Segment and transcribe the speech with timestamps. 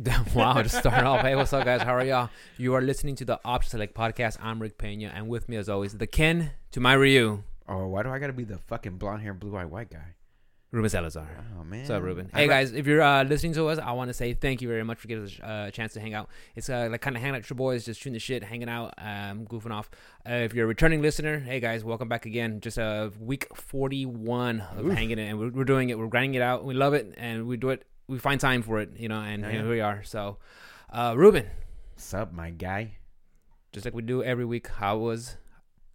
[0.34, 1.20] wow, just starting off.
[1.20, 1.82] Hey, what's up, guys?
[1.82, 2.30] How are y'all?
[2.56, 4.38] You are listening to the Option Select podcast.
[4.40, 8.02] I'm Rick Pena, and with me, as always, the Ken to my Ryu, Oh, why
[8.02, 10.14] do I gotta be the fucking blonde hair, blue eyed white guy?
[10.72, 11.28] Ruben Salazar.
[11.58, 11.80] Oh man.
[11.80, 12.30] What's up, Ruben?
[12.32, 14.84] Hey, guys, if you're uh, listening to us, I want to say thank you very
[14.84, 16.30] much for giving us uh, a chance to hang out.
[16.56, 18.70] It's uh, like kind of hanging out with your boys, just shooting the shit, hanging
[18.70, 19.90] out, um, goofing off.
[20.26, 22.60] Uh, if you're a returning listener, hey, guys, welcome back again.
[22.60, 24.92] Just uh, week 41 of Oof.
[24.94, 25.98] hanging it, and we're, we're doing it.
[25.98, 26.64] We're grinding it out.
[26.64, 27.84] We love it, and we do it.
[28.10, 30.02] We find time for it, you know, and Yeah, here we are.
[30.02, 30.38] So,
[30.92, 31.46] uh, Ruben,
[31.94, 32.96] What's up, my guy?
[33.72, 35.36] just like we do every week, how was,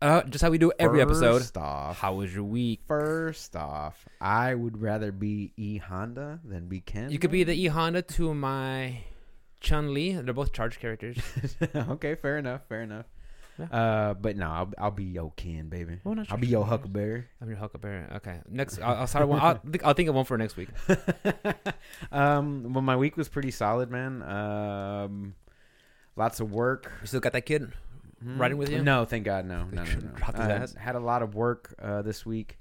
[0.01, 2.81] uh, just how we do every episode, First off, how was your week?
[2.87, 7.09] first off, I would rather be E Honda than be Ken.
[7.11, 8.99] You could be the E Honda to my
[9.59, 10.13] Chun Li.
[10.13, 11.17] They're both charged characters.
[11.75, 13.07] okay, fair enough, fair enough.
[13.57, 13.65] Yeah.
[13.65, 15.99] Uh, but no, I'll, I'll be your Ken, baby.
[16.03, 16.65] Well, I'll be your.
[16.65, 17.25] Huckleberry.
[17.41, 18.05] I'm your Huckleberry.
[18.17, 19.39] Okay, next I'll, I'll start one.
[19.39, 20.69] I'll think, I'll think of one for next week.
[22.11, 24.21] um, well, my week was pretty solid, man.
[24.23, 25.35] Um,
[26.15, 26.91] lots of work.
[27.01, 27.71] You still got that kid
[28.23, 28.81] riding with you?
[28.81, 29.99] No, thank God, no, no, no.
[29.99, 30.35] no.
[30.35, 32.57] I had a lot of work uh, this week.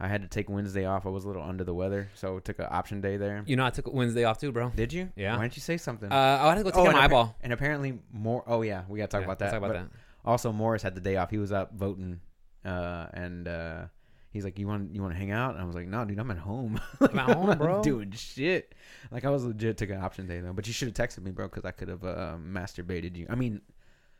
[0.00, 1.06] I had to take Wednesday off.
[1.06, 3.44] I was a little under the weather, so took an option day there.
[3.46, 4.70] You know I took Wednesday off too, bro.
[4.70, 5.10] Did you?
[5.14, 5.36] Yeah.
[5.36, 6.10] Why didn't you say something?
[6.10, 7.36] Uh, I had to go take Oh, my appa- eyeball.
[7.40, 8.42] And apparently, more.
[8.48, 9.50] Oh yeah, we gotta talk Yeah, about that.
[9.52, 9.90] Talk about But
[10.24, 11.30] Also, Morris had the day off.
[11.30, 12.20] He was up voting,
[12.64, 13.82] uh, and uh,
[14.30, 16.18] he's like, "You want you want to hang out?" And I was like, "No, dude,
[16.18, 16.80] I'm at home.
[17.00, 17.82] I'm at home, bro.
[17.84, 18.74] doing shit."
[19.10, 20.52] Like I was legit took an option day though.
[20.52, 23.26] But you should have texted me, bro, because I could have uh, masturbated you.
[23.28, 23.60] I mean,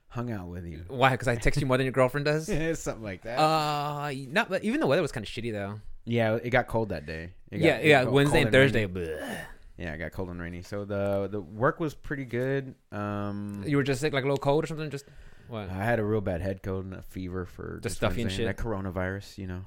[0.08, 0.84] hung out with you.
[0.88, 1.10] Why?
[1.10, 2.48] Because I text you more than your girlfriend does.
[2.52, 3.38] Yeah, something like that.
[3.38, 4.48] Uh, not.
[4.50, 5.80] But even the weather was kind of shitty though.
[6.04, 7.30] yeah, it got cold that day.
[7.52, 8.02] It got- yeah, yeah.
[8.04, 8.52] Wednesday cold and.
[8.52, 8.86] Thursday.
[8.88, 9.36] bleh.
[9.78, 10.62] Yeah, it got cold and rainy.
[10.62, 12.74] So the the work was pretty good.
[12.92, 14.90] Um, You were just sick, like a little cold or something.
[14.90, 15.06] Just
[15.52, 15.70] what?
[15.70, 18.46] I had a real bad head cold and a fever for just stuffy and shit.
[18.46, 19.60] That coronavirus, you know,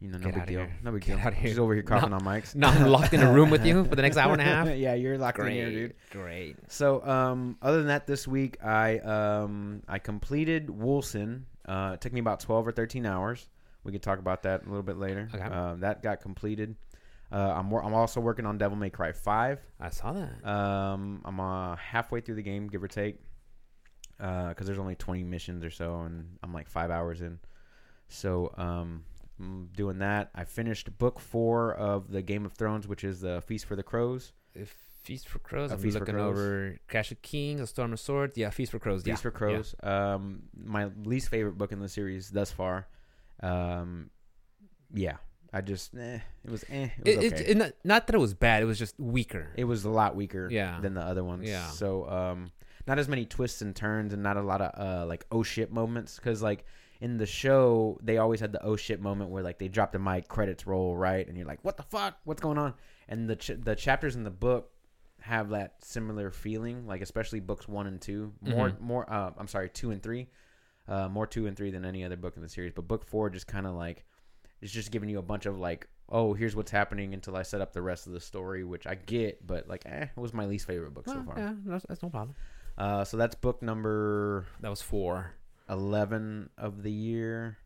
[0.00, 0.60] you know, no Get big deal.
[0.60, 0.76] here.
[0.82, 1.26] No big Get deal.
[1.26, 1.50] outta here.
[1.50, 2.54] She's over here coughing on mics.
[2.56, 4.68] Now I'm locked in a room with you for the next hour and a half.
[4.76, 5.94] yeah, you're locked in here, Great, dude.
[6.10, 6.56] great.
[6.68, 11.42] So, um, other than that, this week I um I completed Wolcen.
[11.66, 13.48] Uh, it took me about twelve or thirteen hours.
[13.84, 15.28] We could talk about that a little bit later.
[15.34, 15.42] Okay.
[15.42, 16.76] Um, that got completed.
[17.32, 19.58] Uh, I'm wor- I'm also working on Devil May Cry Five.
[19.80, 20.46] I saw that.
[20.48, 23.18] Um, I'm uh, halfway through the game, give or take,
[24.22, 27.40] because there's only 20 missions or so, and I'm like five hours in.
[28.08, 29.04] So, um,
[29.40, 30.30] I'm doing that.
[30.34, 33.82] I finished book four of the Game of Thrones, which is the Feast for the
[33.82, 34.32] Crows.
[34.54, 34.72] If
[35.02, 35.72] Feast for Crows.
[35.72, 36.30] I'm Feast looking Crows.
[36.30, 38.38] over Clash of Kings, A Storm of Swords.
[38.38, 39.02] Yeah, Feast for Crows.
[39.02, 39.16] Feast yeah.
[39.16, 39.74] for Crows.
[39.82, 42.86] Um, my least favorite book in the series thus far.
[43.42, 44.10] Um,
[44.94, 45.16] yeah,
[45.52, 47.44] I just eh, it was eh, it was It, okay.
[47.50, 48.62] it, not, not that it was bad.
[48.62, 49.50] It was just weaker.
[49.56, 50.80] it was a lot weaker Yeah.
[50.80, 51.48] than the other ones.
[51.48, 51.66] Yeah.
[51.68, 52.52] So um,
[52.86, 55.72] not as many twists and turns, and not a lot of uh like oh shit
[55.72, 56.16] moments.
[56.16, 56.64] Because like
[57.00, 59.98] in the show, they always had the oh shit moment where like they drop the
[59.98, 62.74] mic, credits roll, right, and you're like, what the fuck, what's going on?
[63.08, 64.70] And the ch- the chapters in the book
[65.20, 68.80] have that similar feeling, like especially books one and two, more Mhm.
[68.80, 69.12] more.
[69.12, 70.28] Uh, I'm sorry, two and three,
[70.88, 72.72] uh, more two and three than any other book in the series.
[72.74, 74.04] But book four just kind of like
[74.62, 77.60] it's just giving you a bunch of like, oh, here's what's happening until I set
[77.60, 80.46] up the rest of the story, which I get, but like, eh, it was my
[80.46, 81.34] least favorite book so far.
[81.38, 82.34] yeah, that's, that's no problem.
[82.78, 85.34] Uh, so that's book number That was four.
[85.68, 87.58] eleven of the year.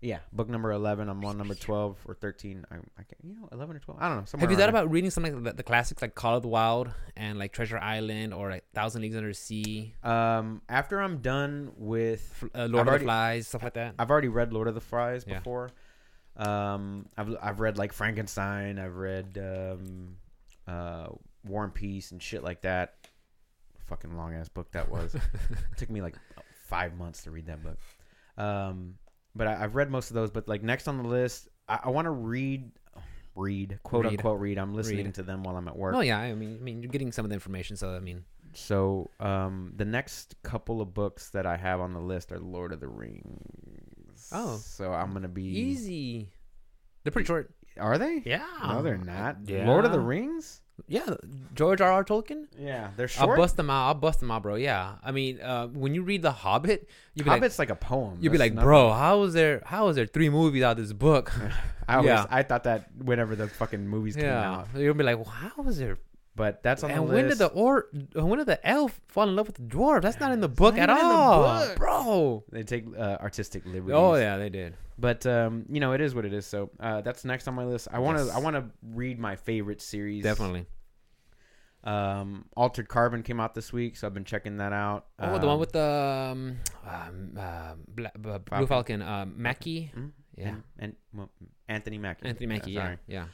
[0.00, 1.08] Yeah, book number eleven.
[1.08, 2.64] I'm on number twelve or thirteen.
[2.72, 4.00] I, I can't, you know, eleven or twelve.
[4.02, 4.24] I don't know.
[4.24, 6.48] Somewhere Have you thought about reading something like the, the classics like Call of the
[6.48, 11.18] Wild and like Treasure Island or like Thousand Leagues Under the Sea, Um, after I'm
[11.18, 13.94] done with, uh, Lord I've of already- the Flies, stuff like that?
[13.96, 15.38] I've already read Lord of the Flies Yeah.
[15.38, 15.70] before.
[16.36, 18.78] Um, I've I've read like Frankenstein.
[18.78, 20.16] I've read um,
[20.66, 21.08] uh,
[21.44, 22.94] War and Peace and shit like that.
[23.86, 25.14] Fucking long ass book that was.
[25.14, 25.22] it
[25.76, 26.16] took me like
[26.66, 27.78] five months to read that book.
[28.38, 28.94] Um,
[29.34, 30.30] but I, I've read most of those.
[30.30, 32.70] But like next on the list, I, I want to read,
[33.34, 34.12] read quote Read.
[34.12, 34.58] unquote read.
[34.58, 35.14] I'm listening Read.
[35.16, 35.94] to them while I'm at work.
[35.94, 38.24] Oh yeah, I mean, I mean, you're getting some of the information, so I mean,
[38.54, 42.72] So um, the next couple of books that I have on the list are Lord
[42.72, 43.91] of the Rings.
[44.32, 44.56] Oh.
[44.56, 46.30] so I'm gonna be easy.
[47.04, 47.52] They're pretty short.
[47.78, 48.22] Are they?
[48.24, 48.46] Yeah.
[48.62, 49.38] No, they're not.
[49.46, 49.66] Yeah.
[49.66, 50.60] Lord of the Rings.
[50.88, 51.14] Yeah,
[51.54, 51.90] George R.
[51.90, 52.04] R.
[52.04, 52.46] Tolkien.
[52.58, 53.30] Yeah, they're short.
[53.30, 53.88] I'll bust them out.
[53.88, 54.56] I'll bust them out, bro.
[54.56, 57.76] Yeah, I mean, uh, when you read The Hobbit, you'd be like, Hobbit's like, a
[57.76, 58.18] poem.
[58.20, 58.66] you'd be like, nothing.
[58.66, 61.32] bro, how is there, how is there three movies out of this book?
[61.88, 62.26] I always, Yeah.
[62.30, 65.62] I thought that whenever the fucking movies came yeah, out, you'll be like, well, how
[65.64, 65.98] is there?
[66.34, 69.36] But that's on And the when did the or when did the elf fall in
[69.36, 70.02] love with the dwarf?
[70.02, 71.76] That's not in the book at the all, book.
[71.76, 72.44] bro.
[72.50, 73.94] they take uh, artistic liberties.
[73.94, 74.74] Oh yeah, they did.
[74.98, 76.46] But um, you know, it is what it is.
[76.46, 77.88] So uh, that's next on my list.
[77.92, 78.34] I want to Yes.
[78.34, 80.22] I want to read my favorite series.
[80.22, 80.66] Definitely.
[81.84, 85.06] Um, Altered Carbon came out this week, so I've been checking that out.
[85.18, 85.80] Oh, the one Um, with the
[86.32, 89.90] um, um, uh, Bla- uh, Blue Falcon, um, Mackie.
[89.96, 91.30] mm, Yeah, and, and well,
[91.68, 92.28] Anthony Mackie.
[92.28, 92.78] Anthony Mackie.
[92.78, 92.98] Uh, Yeah, sorry.
[93.08, 93.24] yeah.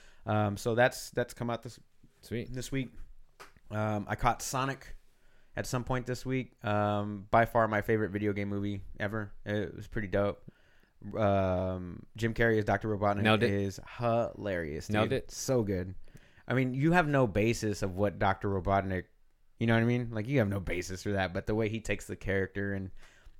[0.47, 1.79] Um, so that's that's come out this
[2.23, 2.53] Sweet.
[2.53, 2.93] this week.
[3.71, 4.95] Um, I caught Sonic
[5.57, 6.53] at some point this week.
[6.65, 9.33] Um, by far my favorite video game movie ever.
[9.45, 10.43] It was pretty dope.
[11.17, 12.89] Um, Jim Carrey as Dr.
[12.97, 13.51] Robotnik Nailed it.
[13.51, 14.91] is hilarious.
[14.91, 15.31] Nailed it.
[15.31, 15.95] So good.
[16.47, 18.49] I mean, you have no basis of what Dr.
[18.49, 19.05] Robotnik,
[19.61, 20.09] you know what I mean?
[20.11, 22.91] Like you have no basis for that, but the way he takes the character and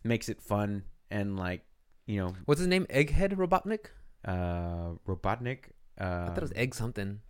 [0.05, 1.63] makes it fun and like,
[2.07, 2.87] you know, What's his name?
[2.91, 3.87] Egghead Robotnik.
[4.25, 5.71] uh Robotnik.
[6.01, 7.21] Uh, I thought it was Egg something.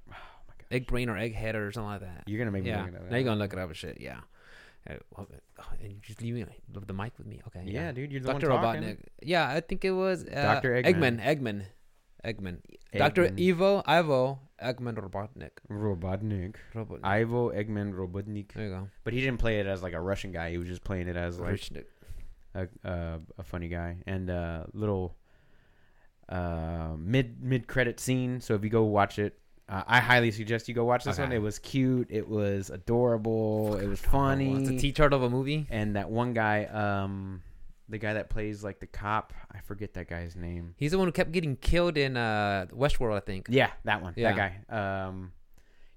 [0.70, 2.24] Egg brain or Egghead or something like that.
[2.26, 2.84] You're gonna make me yeah.
[2.84, 3.10] look it up.
[3.10, 4.00] Now you're gonna look it up and shit.
[4.00, 4.20] Yeah.
[4.88, 5.26] Uh, oh,
[5.82, 7.40] and you just leave me the mic with me.
[7.48, 7.62] Okay.
[7.66, 8.50] Yeah, dude, you're the Dr.
[8.50, 8.82] one talking.
[8.82, 8.98] Robotnik.
[9.22, 10.82] Yeah, I think it was uh, Dr.
[10.82, 11.22] Eggman.
[11.22, 11.64] Eggman.
[12.24, 12.58] Eggman.
[12.94, 12.98] Eggman.
[12.98, 13.28] Dr.
[13.28, 15.50] Evo Ivo Eggman Robotnik.
[15.70, 16.56] Robotnik.
[16.74, 17.00] Robot.
[17.04, 18.52] Ivo Eggman Robotnik.
[18.54, 18.88] there you go.
[19.04, 20.50] But he didn't play it as like a Russian guy.
[20.50, 21.84] He was just playing it as like Robotnik.
[22.54, 25.16] a uh, a funny guy and uh, little
[26.28, 28.40] uh, mid mid credit scene.
[28.40, 29.38] So if you go watch it,
[29.68, 31.22] uh, I highly suggest you go watch this Okay.
[31.24, 31.32] one.
[31.32, 32.08] It was cute.
[32.10, 33.76] It was adorable.
[33.76, 34.54] It was funny.
[34.60, 35.66] it's a T-chart of a movie.
[35.70, 37.42] and that one guy, um,
[37.88, 40.74] the guy that plays like the cop, I forget that guy's name.
[40.76, 43.46] He's the one who kept getting killed in uh, Westworld, I think.
[43.48, 44.12] Yeah, that one.
[44.16, 44.32] Yeah.
[44.34, 45.04] That guy.
[45.06, 45.32] Um,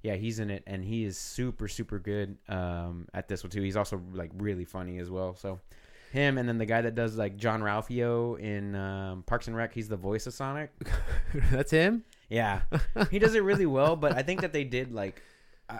[0.03, 3.61] yeah, he's in it, and he is super, super good um, at this one too.
[3.61, 5.35] He's also like really funny as well.
[5.35, 5.59] So,
[6.11, 9.73] him, and then the guy that does like Jean-Ralphio in um, Parks and Rec.
[9.73, 10.71] He's the voice of Sonic.
[11.51, 12.03] That's him.
[12.31, 12.61] Yeah,
[13.11, 13.95] he does it really well.
[13.95, 15.21] But I think that they did like.
[15.69, 15.79] Uh,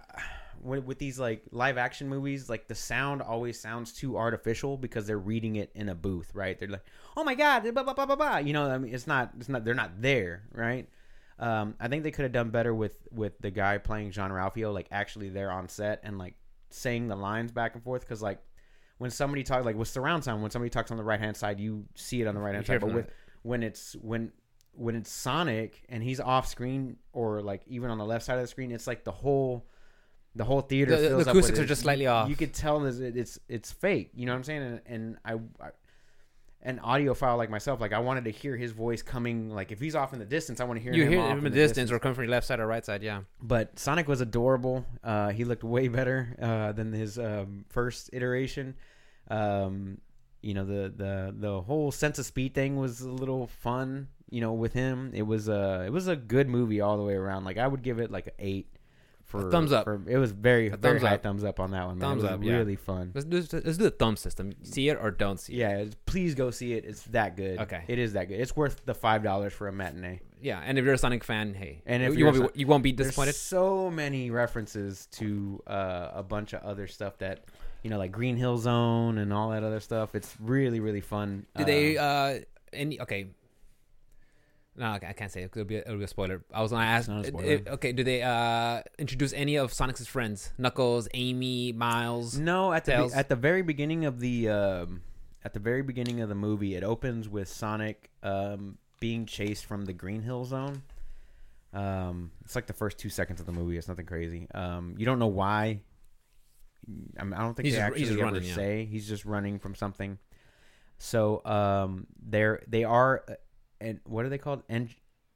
[0.63, 5.07] with, with these like live action movies, like the sound always sounds too artificial because
[5.07, 6.59] they're reading it in a booth, right?
[6.59, 6.85] They're like,
[7.17, 8.37] "Oh my god," blah, blah, blah, blah, blah.
[8.37, 8.69] you know.
[8.69, 9.65] I mean, it's not, it's not.
[9.65, 10.87] They're not there, right?
[11.39, 14.87] Um, I think they could have done better with with the guy playing Jean-Ralphio, like
[14.91, 16.35] actually there on set and like
[16.69, 18.01] saying the lines back and forth.
[18.01, 18.39] Because like
[18.99, 21.59] when somebody talks, like with surround sound, when somebody talks on the right hand side,
[21.59, 22.81] you see it on the right hand side.
[22.81, 23.09] But with
[23.41, 24.31] when it's when
[24.73, 28.41] when it's Sonic and he's off screen or like even on the left side of
[28.41, 29.65] the screen, it's like the whole
[30.35, 32.29] the whole theater The- the acoustics with are just slightly off.
[32.29, 34.11] You could tell this it's it's fake.
[34.13, 34.61] You know what I'm saying?
[34.61, 35.33] And, and I,
[35.65, 35.69] I
[36.63, 39.49] an audiophile like myself, like I wanted to hear his voice coming.
[39.49, 41.37] Like if he's off in the distance, I want to hear You him hear him
[41.39, 43.01] in the the distance or coming from your left side or right side.
[43.03, 43.21] Yeah.
[43.41, 44.85] But Sonic was adorable.
[45.03, 48.75] Uh, he looked way better uh, than his um, first iteration.
[49.29, 49.97] Um,
[50.41, 54.07] you know the the the whole sense of speed thing was a little fun.
[54.31, 57.13] You know, with him, it was a it was a good movie all the way
[57.13, 57.43] around.
[57.45, 58.67] Like I would give it like an eight.
[59.25, 59.85] For, A thumbs up.
[59.85, 61.23] For, it was very A very thumbs high up.
[61.23, 61.97] thumbs up on that one.
[61.99, 62.09] Man.
[62.09, 62.57] Thumbs it was up, yeah.
[62.57, 63.11] really fun.
[63.13, 64.51] Let's do let's do the thumb system.
[64.63, 65.57] See it or don't see it.
[65.57, 66.83] Yeah, please go see it.
[66.83, 67.59] It's that good.
[67.59, 67.83] Okay.
[67.87, 68.41] it is that good.
[68.41, 70.19] It's worth the five dollars for a matinee.
[70.41, 70.61] Yeah.
[70.65, 72.91] And if you're a Sonic fan, hey, And if you won't be you won't be
[72.91, 73.35] There's disappointed.
[73.35, 77.45] so many references to uh, a bunch of other stuff that
[77.83, 80.13] you know, like Green Hill Zone and all that other stuff.
[80.13, 81.45] It's really really fun.
[81.55, 82.39] Did they Uh, uh
[82.73, 83.27] any okay?
[84.75, 86.43] No, I can't say It'll be, it'll be a spoiler.
[86.53, 87.09] I was gonna ask.
[87.09, 87.13] a
[87.69, 90.53] uh, okay, do they uh introduce any of Sonic's friends?
[90.57, 92.37] Knuckles, Amy, Miles.
[92.37, 93.13] no at the Tails?
[93.13, 95.01] at the very beginning of the um,
[95.43, 99.85] at the very beginning of the movie, it opens with Sonic um, being chased from
[99.85, 100.83] the Green Hill Zone.
[101.73, 103.77] Um, it's like the first two seconds of the movie.
[103.77, 104.47] It's nothing crazy.
[104.53, 105.81] Um, you don't know why.
[107.19, 108.55] I, mean, I don't think He's they just- actually ever running, yeah.
[108.55, 110.17] say he's just running from something.
[110.97, 113.23] So um, they're they are,
[113.81, 114.63] and what are they called?
[114.69, 114.89] En-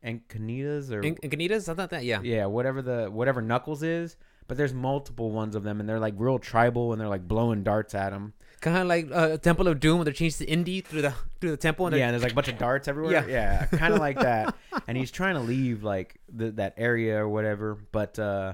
[0.06, 2.06] Encanitas or Incanitas, something like that.
[2.06, 2.22] Yeah.
[2.22, 4.18] yeah, whatever the whatever Knuckles is.
[4.48, 7.64] But there's multiple ones of them, and they're like real tribal, and they're like blowing
[7.64, 8.34] darts at him.
[8.62, 11.50] Kind of like uh, Temple of Doom, where they're changed to Indy through the through
[11.50, 11.88] the temple.
[11.88, 12.06] And yeah, yeah.
[12.06, 13.28] and there's like a bunch of darts everywhere.
[13.28, 14.56] Yeah, kind of like that.
[14.88, 17.76] And he's trying to leave like the, that area or whatever.
[17.92, 18.54] But uh,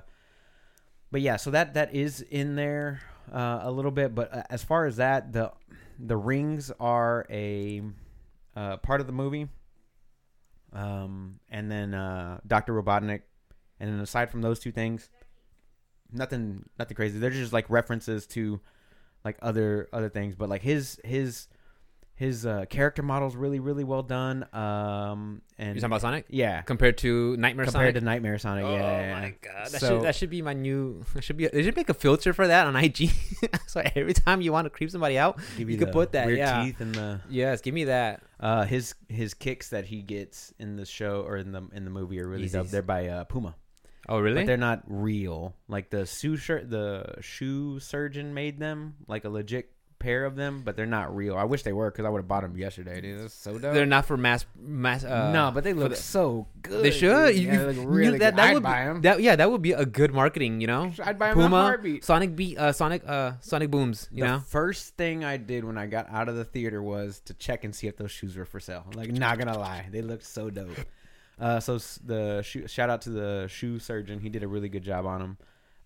[1.12, 3.02] but yeah, so that that is in there
[3.34, 4.16] uh, a little bit.
[4.16, 5.52] But uh, as far as that, the
[6.00, 7.82] the rings are a
[8.56, 9.50] uh, part of the movie.
[10.74, 13.22] Um, and then uh, Doctor Robotnik,
[13.80, 15.10] and then aside from those two things,
[16.12, 17.20] nothing nothing crazy.
[17.20, 18.62] They're just like references to
[19.26, 20.36] like other other things.
[20.36, 21.48] But like his his
[22.22, 24.46] his uh, character model's really really well done.
[24.54, 27.74] Um, and You talking about Sonic yeah, compared to Nightmare Sonic.
[27.74, 27.96] compared Sonic?
[27.96, 28.66] to Nightmare Sonic.
[28.66, 31.04] oh yeah, my god, that So- should that should be my new.
[31.16, 31.48] That should be.
[31.48, 33.10] They should make a filter for that on IG.
[33.68, 36.28] so every time you want to creep somebody out, Give you the could put that,
[36.28, 36.64] weird yeah.
[36.64, 38.22] teeth and the yes, give me that.
[38.40, 41.92] uh, his his kicks that he gets in the show or in the in the
[41.92, 42.68] movie are really dope.
[42.68, 42.72] Yeezys.
[42.72, 43.56] They're by uh, Puma.
[44.10, 44.42] Oh really?
[44.42, 45.56] But they're not real.
[45.68, 49.72] Like the shoe shirt, the shoe surgeon made them like a legit
[50.02, 51.38] pair of them, but they're not real.
[51.38, 53.00] I wish they were because I would have bought them yesterday.
[53.02, 53.74] Dude, that's so dope.
[53.74, 55.04] They're not for mass mass.
[55.04, 56.84] Uh, no, but they look the- so good.
[56.84, 57.36] They should.
[57.36, 58.22] You, Yeah, they look you- that, good.
[58.22, 59.02] that I'd would buy be, 'em.
[59.02, 60.62] That yeah, that would be a good marketing.
[60.62, 62.04] You know, I'd buy 'em in a Puma, heartbeat.
[62.04, 64.08] Sonic beat uh, Sonic uh Sonic booms.
[64.12, 67.20] You the know, first thing I did when I got out of the theater was
[67.26, 68.86] to check and see if those shoes were for sale.
[68.96, 70.70] Like, not gonna lie, they looked so dope.
[71.40, 74.20] Uh, so the shoe, shout out to the shoe surgeon.
[74.20, 75.38] He did a really good job on them.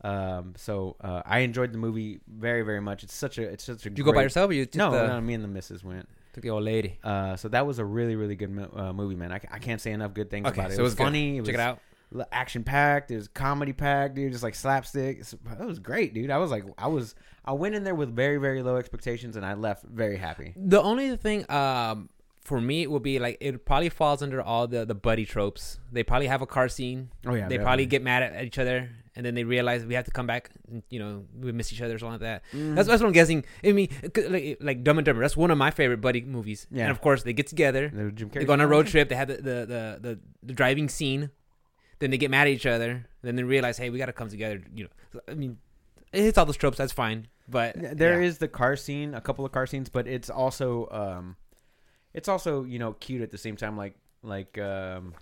[0.06, 3.04] Um, so uh, I enjoyed the movie very, very much.
[3.04, 3.90] It's such a, it's such a.
[3.90, 5.84] Did you go by yourself or you took No, the, no, me and the missus
[5.84, 6.08] went.
[6.34, 7.00] took the old lady?
[7.04, 9.32] Uh, so that was a really, really good mo- uh, movie, man.
[9.32, 10.76] I, I can't say enough good things Okay, about it.
[10.76, 11.04] so it was, it was good.
[11.04, 11.38] funny.
[11.38, 11.80] It was Check it out.
[12.32, 13.10] action packed.
[13.12, 14.32] It was comedy packed, dude.
[14.32, 15.20] Just like slapstick.
[15.22, 16.30] It's- It was great, dude.
[16.30, 19.46] I was like, I was, I went in there with very, very low expectations, and
[19.46, 20.54] I left very happy.
[20.56, 22.10] The only thing um
[22.46, 25.80] for me it would be like it probably falls under all the the buddy tropes.
[25.92, 27.10] They probably have a car scene.
[27.26, 30.06] Oh yeah, they probably get mad at each other and then they realize we have
[30.06, 32.44] to come back and, you know we miss each other or something like that.
[32.54, 32.76] Mm.
[32.76, 33.44] that's, that's what i'm guessing.
[33.64, 33.90] I mean,
[34.30, 36.68] like, like dumb and dumber that's one of my favorite buddy movies.
[36.72, 36.84] Yeah.
[36.84, 37.90] and of course they get together.
[37.90, 39.10] They go on a road trip.
[39.10, 41.32] They have the the, the, the, the driving scene.
[42.00, 43.06] Then they get mad at each other.
[43.22, 45.22] Then they realize hey we got to come together you know.
[45.28, 45.58] I mean
[46.14, 47.28] it hits all those tropes that's fine.
[47.48, 48.40] But There is yeah.
[48.40, 51.36] the car scene, a couple of car scenes, but it's also, um,
[52.16, 53.78] it's also you know cute at the same time.
[53.78, 55.14] Like like um,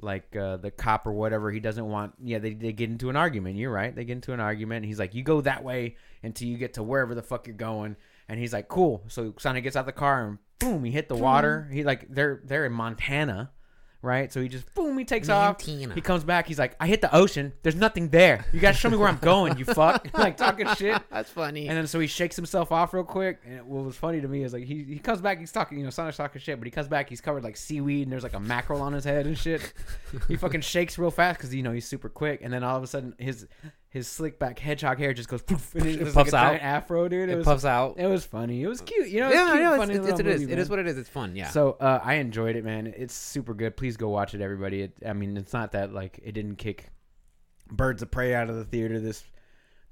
[0.00, 1.50] like uh, the cop or whatever.
[1.50, 2.14] He doesn't want.
[2.22, 3.56] Yeah, they they get into an argument.
[3.56, 3.94] You're right.
[3.94, 4.78] They get into an argument.
[4.78, 7.54] And he's like, you go that way until you get to wherever the fuck you're
[7.54, 7.96] going.
[8.28, 9.04] And he's like, cool.
[9.08, 11.68] So Sonic gets out the car and boom, he hit the water.
[11.70, 13.50] He like they're they're in Montana,
[14.02, 14.32] right?
[14.32, 15.60] So he just boom, he takes off.
[15.94, 16.46] He comes back.
[16.46, 17.52] He's like, I hit the ocean.
[17.62, 18.44] There's nothing there.
[18.52, 19.58] You gotta show me where I'm going.
[19.58, 20.08] You fuck.
[20.14, 21.00] like talking shit.
[21.10, 23.40] that's funny And then so he shakes himself off real quick.
[23.46, 25.84] And what was funny to me is like he, he comes back, he's talking, you
[25.84, 28.34] know, Sonic's talking shit, but he comes back, he's covered like seaweed and there's like
[28.34, 29.72] a mackerel on his head and shit.
[30.28, 32.82] he fucking shakes real fast because you know he's super quick, and then all of
[32.82, 33.46] a sudden his
[33.90, 36.48] his slick back hedgehog hair just goes poof, and It it's puffs like a out.
[36.50, 37.28] giant afro, dude.
[37.28, 38.62] It, it was puffs out it was funny.
[38.62, 39.28] It was cute, you know.
[39.30, 39.76] It yeah, cute, know.
[39.76, 40.40] funny It's, it's, it is.
[40.42, 40.98] movie, It is what it is.
[40.98, 41.34] It's fun.
[41.34, 41.48] Yeah.
[41.50, 42.86] So uh, I enjoyed it, man.
[42.96, 43.76] It's super good.
[43.76, 44.82] Please go watch it, everybody.
[44.82, 46.90] It, I mean, it's not that like it didn't kick
[47.70, 49.24] Birds of Prey out of the theater this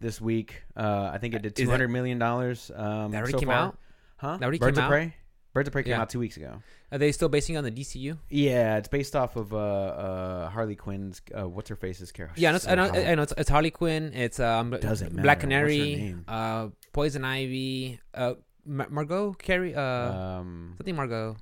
[0.01, 0.63] this week.
[0.77, 2.71] Uh, I think it did Is two hundred million dollars.
[2.75, 3.57] Um, that already so came far.
[3.57, 3.79] out.
[4.19, 4.37] Huh?
[4.37, 4.91] That already Birds came of out?
[4.91, 5.15] Prey.
[5.57, 6.03] Birds of Prey came Yeah.
[6.03, 6.61] out two weeks ago.
[6.93, 8.19] Are they still basing it on the DCU?
[8.29, 11.23] Yeah, it's based off of uh, uh, Harley Quinn's.
[11.35, 12.39] Uh, what's her face's character?
[12.39, 13.11] Yeah, I know, I know, Somehow.
[13.11, 14.13] I know it's, it's Harley Quinn.
[14.13, 15.23] It's um, Doesn't matter.
[15.23, 16.25] Black What's her Canary, name?
[16.29, 18.35] uh, Poison Ivy, uh,
[18.67, 21.39] Mar- Margot Carey, uh, um, something Margot.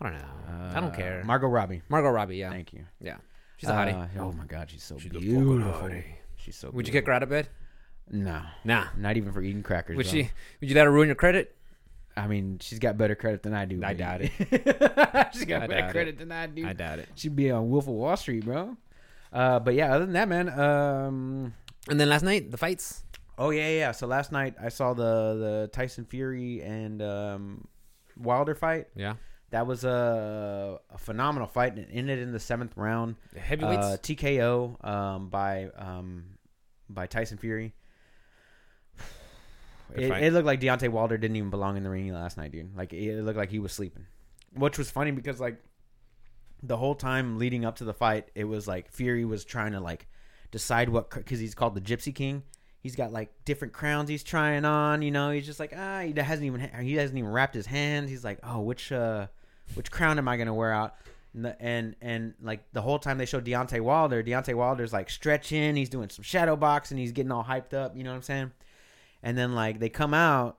[0.00, 0.24] I don't know.
[0.76, 1.22] I don't uh, care.
[1.24, 1.82] Margot Robbie.
[1.88, 2.36] Margot Robbie.
[2.36, 2.84] Yeah, Thank you.
[3.00, 3.16] Yeah.
[3.56, 4.16] She's a hottie.
[4.16, 5.72] Uh, oh my god, she's so She's a fucking beautiful.
[5.72, 6.04] hottie.
[6.36, 6.70] She's so.
[6.70, 7.48] Would you kick her out of bed?
[8.08, 8.84] No, Nah.
[8.96, 9.96] not even for eating crackers.
[9.96, 10.12] Would bro.
[10.12, 10.30] she?
[10.60, 11.56] Would you let her ruin your credit?
[12.16, 13.80] I mean, she's got better credit than I do.
[13.82, 14.30] I doubt it.
[15.32, 15.92] she's got I better doubt it.
[15.92, 16.66] credit than I do.
[16.66, 17.08] I doubt it.
[17.14, 18.76] She'd be on Wolf of Wall Street, bro.
[19.32, 20.48] Uh, but yeah, other than that, man.
[20.50, 21.54] Um,
[21.88, 23.02] And then last night, the fights.
[23.38, 23.78] oh yeah, yeah.
[23.78, 23.92] yeah.
[23.92, 27.66] So last night I saw the the Tyson Fury and um,
[28.18, 28.88] Wilder fight.
[28.94, 29.14] Yeah,
[29.50, 31.76] That was a, a phenomenal fight.
[31.76, 33.16] and It ended in the seventh round.
[33.32, 33.86] the heavyweights.
[33.86, 36.24] Uh, TKO um, by um,
[36.90, 37.72] by Tyson Fury.
[39.96, 40.22] It, fight.
[40.22, 42.76] it looked like Deontay Wilder didn't even belong in the ring last night, dude.
[42.76, 44.06] Like it looked like he was sleeping,
[44.54, 45.56] which was funny because like
[46.62, 49.80] the whole time leading up to the fight, it was like Fury was trying to
[49.80, 50.06] like
[50.50, 52.42] decide what because he's called the Gypsy King.
[52.80, 55.02] He's got like different crowns he's trying on.
[55.02, 58.10] You know, he's just like ah, he hasn't even he hasn't even wrapped his hands.
[58.10, 59.26] He's like, oh, which uh,
[59.74, 60.94] which crown am I gonna wear out?
[61.34, 65.10] And, the, and and like the whole time they showed Deontay Wilder, Deontay Wilder's like
[65.10, 67.96] stretching, he's doing some shadow boxing, he's getting all hyped up.
[67.96, 68.52] You know what I'm saying?
[69.22, 70.58] And then like they come out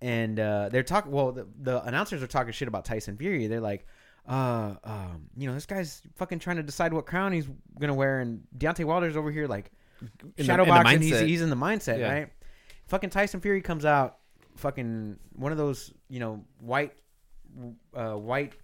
[0.00, 1.12] and uh, they're talking.
[1.12, 3.46] Well, the, the announcers are talking shit about Tyson Fury.
[3.46, 3.86] They're like,
[4.28, 8.20] uh, um, you know, this guy's fucking trying to decide what crown he's gonna wear,
[8.20, 9.70] and Deontay Wilder's over here like
[10.36, 11.00] In shadow the boxing.
[11.02, 12.12] He's, he's in the mindset, Yeah.
[12.12, 12.28] right?
[12.88, 14.18] Fucking Tyson Fury comes out,
[14.56, 16.92] fucking one of those, you know, white,
[17.94, 18.54] uh, white,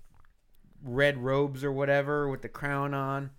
[0.83, 3.31] red robes or whatever with the crown on.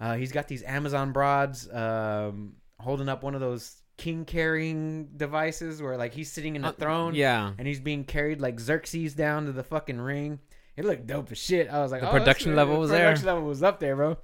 [0.00, 5.80] Uh, he's got these Amazon broads um, holding up one of those king carrying devices
[5.80, 9.14] where like he's sitting in a Uh, throne Yeah, and he's being carried like Xerxes
[9.14, 10.40] down to the fucking ring.
[10.76, 11.68] It looked dope as shit.
[11.70, 13.00] I was like, The oh, production level The was there.
[13.06, 14.16] Production level was up there, bro.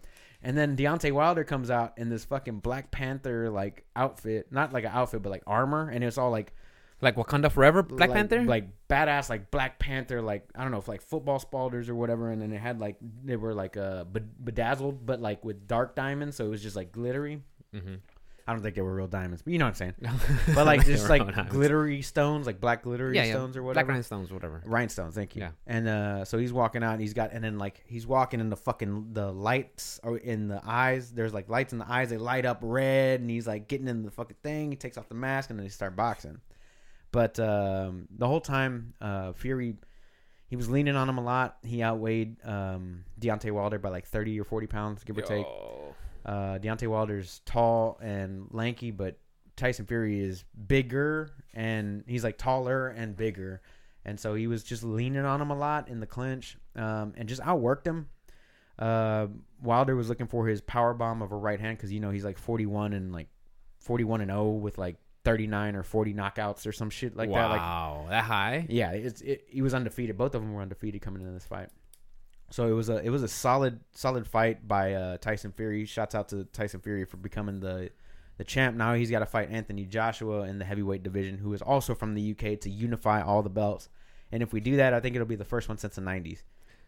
[0.42, 4.84] And then Deontay Wilder comes out in this fucking Black Panther like outfit, not like
[4.84, 6.52] an outfit, but like armor, and it's all like
[7.00, 8.42] like Wakanda Forever, Black like- Panther.
[8.44, 12.30] like badass, like Black Panther, like I don't know if like football spalders or whatever.
[12.30, 16.36] And then it had like they were like uh bedazzled, but like with dark diamonds,
[16.36, 17.42] so it was just like glittery.
[17.74, 17.96] mm-hmm.
[18.48, 19.94] I don't think they were real diamonds, but you know what I'm saying.
[20.54, 23.32] But like just like glittery stones, like black glittery yeah, yeah.
[23.32, 24.62] stones or Black rhinestones, whatever.
[24.64, 25.42] Rhinestones, thank you.
[25.42, 25.50] Yeah.
[25.66, 26.92] And uh, so he's walking out.
[26.92, 30.48] And he's got, and then like he's walking in the fucking the lights or in
[30.48, 31.12] the eyes.
[31.12, 32.08] There's like lights in the eyes.
[32.08, 34.70] They light up red, and he's like getting in the fucking thing.
[34.70, 36.40] He takes off the mask, and then he start boxing.
[37.12, 39.76] But um, the whole time, uh, Fury,
[40.46, 41.58] he was leaning on him a lot.
[41.62, 45.44] He outweighed um, Deontay Wilder by like thirty or forty pounds, give or take.
[46.28, 49.18] Uh, Deontay Wilder's tall and lanky, but
[49.56, 53.62] Tyson Fury is bigger and he's like taller and bigger.
[54.04, 57.30] And so he was just leaning on him a lot in the clinch um, and
[57.30, 58.08] just outworked him.
[58.78, 59.28] Uh,
[59.62, 62.26] Wilder was looking for his power bomb of a right hand because you know he's
[62.26, 63.28] like 41 and like
[63.78, 67.50] 41 and 0 with like 39 or 40 knockouts or some shit like that.
[67.50, 68.66] Like wow, that high.
[68.68, 70.18] yeah, it's it, he was undefeated.
[70.18, 71.70] Both of them were undefeated coming into this fight.
[72.50, 75.84] So it was a it was a solid solid fight by uh, Tyson Fury.
[75.84, 77.90] Shouts out to Tyson Fury for becoming the
[78.38, 78.76] the champ.
[78.76, 82.14] Now he's got to fight Anthony Joshua in the heavyweight division, who is also from
[82.14, 83.88] the UK to unify all the belts.
[84.32, 86.42] And if we do that, I think it'll be the first one since the '90s,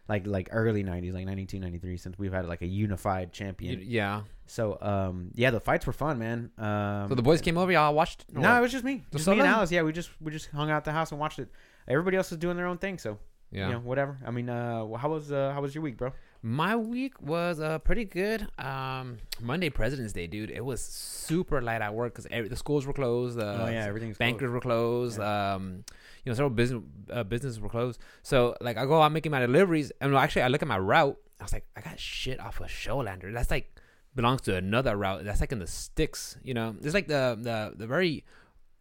[0.07, 3.81] like like early '90s, like '92, '93, since we've had like a unified champion.
[3.83, 4.21] Yeah.
[4.47, 6.51] So um yeah, the fights were fun, man.
[6.57, 7.71] Um, So the boys came over.
[7.71, 8.25] Y'all watched.
[8.31, 8.57] no, what?
[8.57, 9.47] it was just me, just me and?
[9.47, 9.71] Alice.
[9.71, 11.49] Yeah, we just we just hung out at the house and watched it.
[11.87, 13.17] Everybody else was doing their own thing, so
[13.51, 13.67] yeah.
[13.67, 14.17] you know, whatever.
[14.25, 16.11] I mean, uh, how was uh, how was your week, bro?
[16.41, 18.47] My week was uh pretty good.
[18.57, 20.49] Um, Monday President's Day, dude.
[20.49, 23.39] It was super light at work because the schools were closed.
[23.39, 25.19] Uh, oh yeah, everything's bankers were closed.
[25.19, 25.83] Um,
[26.23, 26.81] you know, several business
[27.11, 27.99] uh, businesses were closed.
[28.23, 31.17] So like, I go out making my deliveries, and actually, I look at my route.
[31.39, 33.33] I was like, I got shit off of Sjolander.
[33.33, 33.75] That's like
[34.15, 35.23] belongs to another route.
[35.25, 36.37] That's like in the sticks.
[36.43, 38.23] You know, it's like the the the very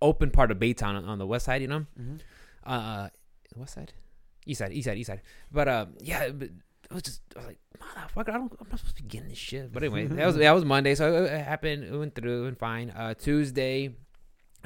[0.00, 1.60] open part of Baytown on, on the west side.
[1.62, 2.16] You know, hmm
[2.64, 3.08] uh,
[3.56, 3.92] west side,
[4.46, 5.22] east side, east side, east side.
[5.52, 8.78] But uh, yeah, but it was just I was like, motherfucker, I don't, I'm not
[8.78, 9.72] supposed to be getting this shit.
[9.72, 11.84] But anyway, that was that was Monday, so it, it happened.
[11.84, 12.90] It went through and fine.
[12.90, 13.94] Uh, Tuesday,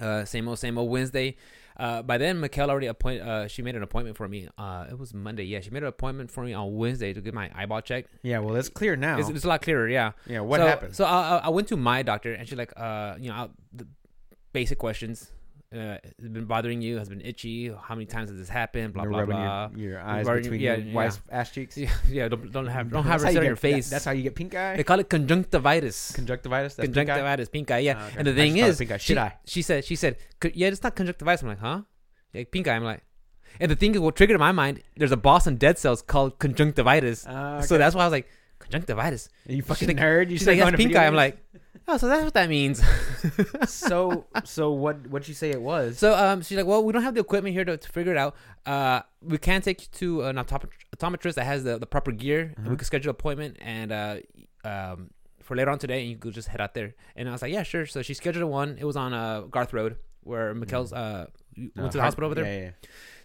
[0.01, 0.91] uh, same old, same old.
[0.91, 1.37] Wednesday.
[1.77, 3.21] Uh, by then, Mikkel already appoint.
[3.21, 4.49] Uh, she made an appointment for me.
[4.57, 5.43] Uh, it was Monday.
[5.43, 8.11] Yeah, she made an appointment for me on Wednesday to get my eyeball checked.
[8.23, 9.19] Yeah, well, it's clear now.
[9.19, 9.89] It's, it's a lot clearer.
[9.89, 10.13] Yeah.
[10.29, 10.95] yeah, what so, happened?
[10.95, 13.49] So I, I- I went to my doctor, and she's like, uh, you know, I-
[13.73, 13.89] the
[14.53, 15.33] basic questions.
[15.75, 16.99] Uh, has been bothering you?
[16.99, 17.69] Has been itchy?
[17.69, 18.95] How many times has this happened?
[18.95, 19.71] Blah You're blah blah.
[19.75, 20.95] Your, your eyes Rubbing- between yeah, your yeah.
[20.95, 21.77] wife's ass cheeks.
[21.77, 22.29] Yeah, yeah.
[22.29, 23.91] Don't, don't have don't have That's her how you on your face.
[23.91, 24.77] That's how you get pink eye.
[24.77, 26.13] they call it conjunctivitis.
[26.15, 26.77] Conjunctivitis.
[26.77, 27.05] That's pink eye?
[27.05, 27.79] conjunctivitis, pink eye.
[27.79, 27.95] Yeah.
[27.99, 28.15] Ah, okay.
[28.19, 28.97] And the thing it is, pink eye.
[28.99, 29.37] she, Shit eye.
[29.47, 30.17] she said she said,
[30.55, 31.43] yeah, it's not conjunctivitis.
[31.43, 31.81] I'm like, huh?
[32.33, 32.77] Yeah, pink eye.
[32.77, 33.03] I'm like,
[33.59, 34.81] and the thing is, what triggered in my mind?
[34.97, 37.25] There's a boss in Dead Cells called conjunctivitis.
[37.29, 38.29] Ah, So that's why I was like,
[38.61, 39.29] conjunctivitis.
[39.47, 40.31] you fucking like- nerd.
[40.31, 41.07] You She's said like, that's pink eye.
[41.07, 41.39] I'm like,
[41.89, 42.83] oh, so that's what that means.
[43.69, 45.99] so so what what you say it was?
[45.99, 48.19] So um, she's like, well, we don't have the equipment here to, to figure it
[48.19, 48.35] out.
[48.67, 52.53] Uh, we can take you to an optomet- optometrist that has the, the proper gear,
[52.57, 52.77] and we Uh-huh.
[52.77, 54.17] can schedule an appointment and uh,
[54.65, 55.11] um,
[55.43, 56.95] for later on today, and you could just head out there.
[57.17, 57.85] And I was like, yeah, sure.
[57.87, 58.77] So she scheduled one.
[58.79, 62.35] It was on uh, Garth Road where Mikkel's uh went Uh, to the hospital over
[62.35, 62.47] there.
[62.47, 62.71] Yeah, yeah.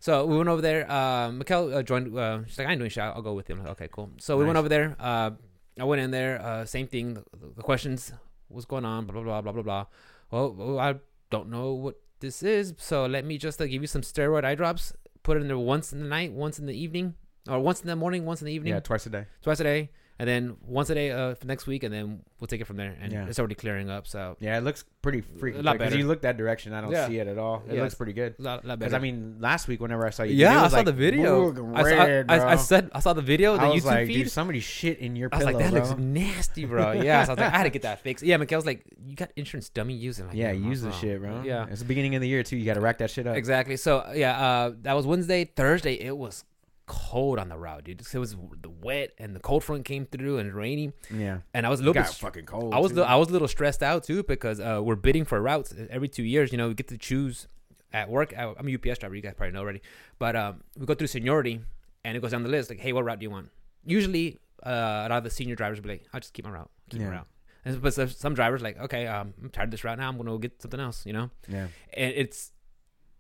[0.02, 0.86] So we went over there.
[0.90, 2.18] Uh, Mikkel uh, joined.
[2.18, 3.04] Uh, she's like, I ain't doing shit.
[3.04, 3.60] I'll go with him.
[3.60, 4.10] I'm like, okay, cool.
[4.20, 4.98] So we went over there.
[5.00, 5.32] Uh,
[5.80, 6.42] I went in there.
[6.42, 7.14] Uh, same thing.
[7.14, 7.24] The,
[7.56, 8.12] the questions.
[8.50, 9.06] What's going on?
[9.06, 9.86] Blah blah blah blah blah blah.
[10.32, 10.96] Well, I
[11.32, 12.74] don't know what this is.
[12.78, 14.94] So let me just uh, give you some steroid eye drops.
[15.24, 17.16] Put it in there once in the night, once in the evening,
[17.48, 19.26] or once in the morning, once in the evening, Yeah, twice a day.
[19.42, 22.48] twice a day, and then once a day uh, for next week, and then we'll
[22.48, 22.96] take it from there.
[23.02, 23.26] And Yeah.
[23.28, 24.06] it's already clearing up.
[24.06, 25.60] So Yeah, it looks pretty freaking.
[25.60, 25.98] A lot better.
[25.98, 27.08] you look that direction, I don't Yeah.
[27.08, 27.64] see it at all.
[27.70, 28.36] It Yeah, looks pretty good.
[28.38, 28.94] a lot, lot Because.
[28.94, 31.52] I mean, last week whenever I saw you, yeah, I saw like, the video.
[31.52, 33.88] "Boog, I, saw, red, I, I said I saw the video, the I was YouTube
[33.88, 34.14] like, feed.
[34.24, 35.82] dude, somebody shit in your I was like, that bro.
[35.82, 36.92] looks nasty, bro.
[36.92, 38.24] Yeah, so I was like, I had to get that fixed.
[38.24, 40.28] Yeah, Mikhail's like, you got insurance dummy using.
[40.28, 41.44] Like, yeah, "Yeah, use the shit, bro.
[41.44, 42.58] Yeah, it's the beginning of the year too.
[42.58, 43.38] You got to rack that shit up.
[43.38, 43.78] exactly.
[43.78, 45.46] So yeah, uh, that was Wednesday.
[45.46, 46.44] Thursday, it was
[46.90, 48.02] cold on the route, dude.
[48.02, 51.70] It was the wet and the cold front came through and rainy, Yeah, and I
[51.70, 52.12] was a it little bit.
[52.12, 52.74] fucking cold.
[52.74, 55.40] I was li- I was a little stressed out too because uh, we're bidding for
[55.42, 56.52] routes every two years.
[56.52, 57.48] You know, we get to choose
[57.94, 58.34] at work.
[58.38, 59.16] I'm a UPS driver.
[59.16, 59.82] You guys probably know already,
[60.18, 61.62] but um, we go through seniority
[62.04, 62.70] and it goes down the list.
[62.70, 63.50] Like, hey, what route do you want?
[63.86, 66.52] Usually, uh, a lot of the senior drivers will be like, I'll just keep my
[66.52, 66.70] route.
[66.90, 67.28] Keep my route.
[67.66, 70.08] And, but some- drivers like, okay, um, I'm tired of this route now.
[70.10, 71.06] I'm gonna go get something else.
[71.06, 71.68] You know, yeah.
[71.94, 72.52] and it's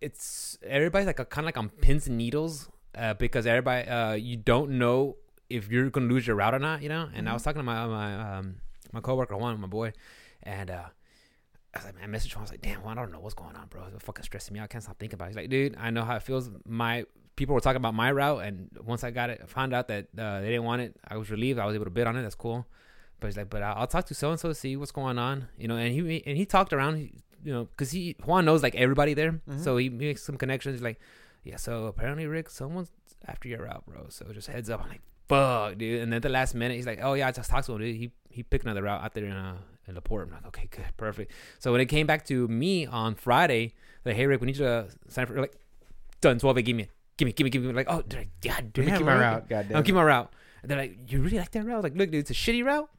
[0.01, 4.37] it's everybody's like kind of like on pins and needles uh, because everybody uh, you
[4.37, 5.17] don't know
[5.49, 6.81] if you're gonna lose your route or not.
[6.81, 8.55] You know, and I was talking to my my um
[8.91, 9.93] my coworker Juan, my boy,
[10.43, 10.83] and uh.
[11.71, 12.39] I was like, man, I messaged him.
[12.39, 13.83] I was like, damn, Juan, I don't know what's going on, bro.
[13.93, 14.63] It's fucking stressing me out.
[14.63, 15.29] I can't stop thinking about it.
[15.29, 16.49] He's like, dude, I know how it feels.
[16.65, 20.07] My people were talking about my route, and once I got it, found out that
[20.17, 21.59] uh, they didn't want it, I was relieved.
[21.59, 22.23] I was able to bid on it.
[22.23, 22.65] That's cool.
[23.19, 25.47] But he's like, but I'll talk to so and so to see what's going on,
[25.59, 25.75] you know.
[25.75, 26.97] And he and he talked around,
[27.43, 29.63] you know, because he Juan knows like everybody there, Mhm.
[29.63, 30.73] so he makes some connections.
[30.73, 30.99] He's like,
[31.49, 32.91] yeah, so apparently Rick, someone's
[33.27, 34.05] after your route, bro.
[34.09, 34.81] So just heads up.
[34.83, 36.01] I'm like, fuck, dude.
[36.01, 37.79] And then at the last minute, he's like, oh yeah, I just talked to him.
[37.79, 37.95] Dude.
[37.95, 39.57] He he picked another route out there in uh
[39.87, 40.27] in the port.
[40.27, 41.31] I'm like, okay, good, perfect.
[41.59, 43.73] So when it came back to me on Friday,
[44.05, 45.55] like, hey Rick, we need you to sign for like
[46.21, 46.39] done.
[46.39, 47.73] Twelve, give me, give me, give me, give me.
[47.73, 49.49] Like, oh, dude, God damn, keep my route.
[49.49, 49.77] Goddamn.
[49.77, 50.31] I'm keeping my route.
[50.61, 51.83] And they're like, you really like that route?
[51.83, 52.89] Like, look, dude, it's a shitty route,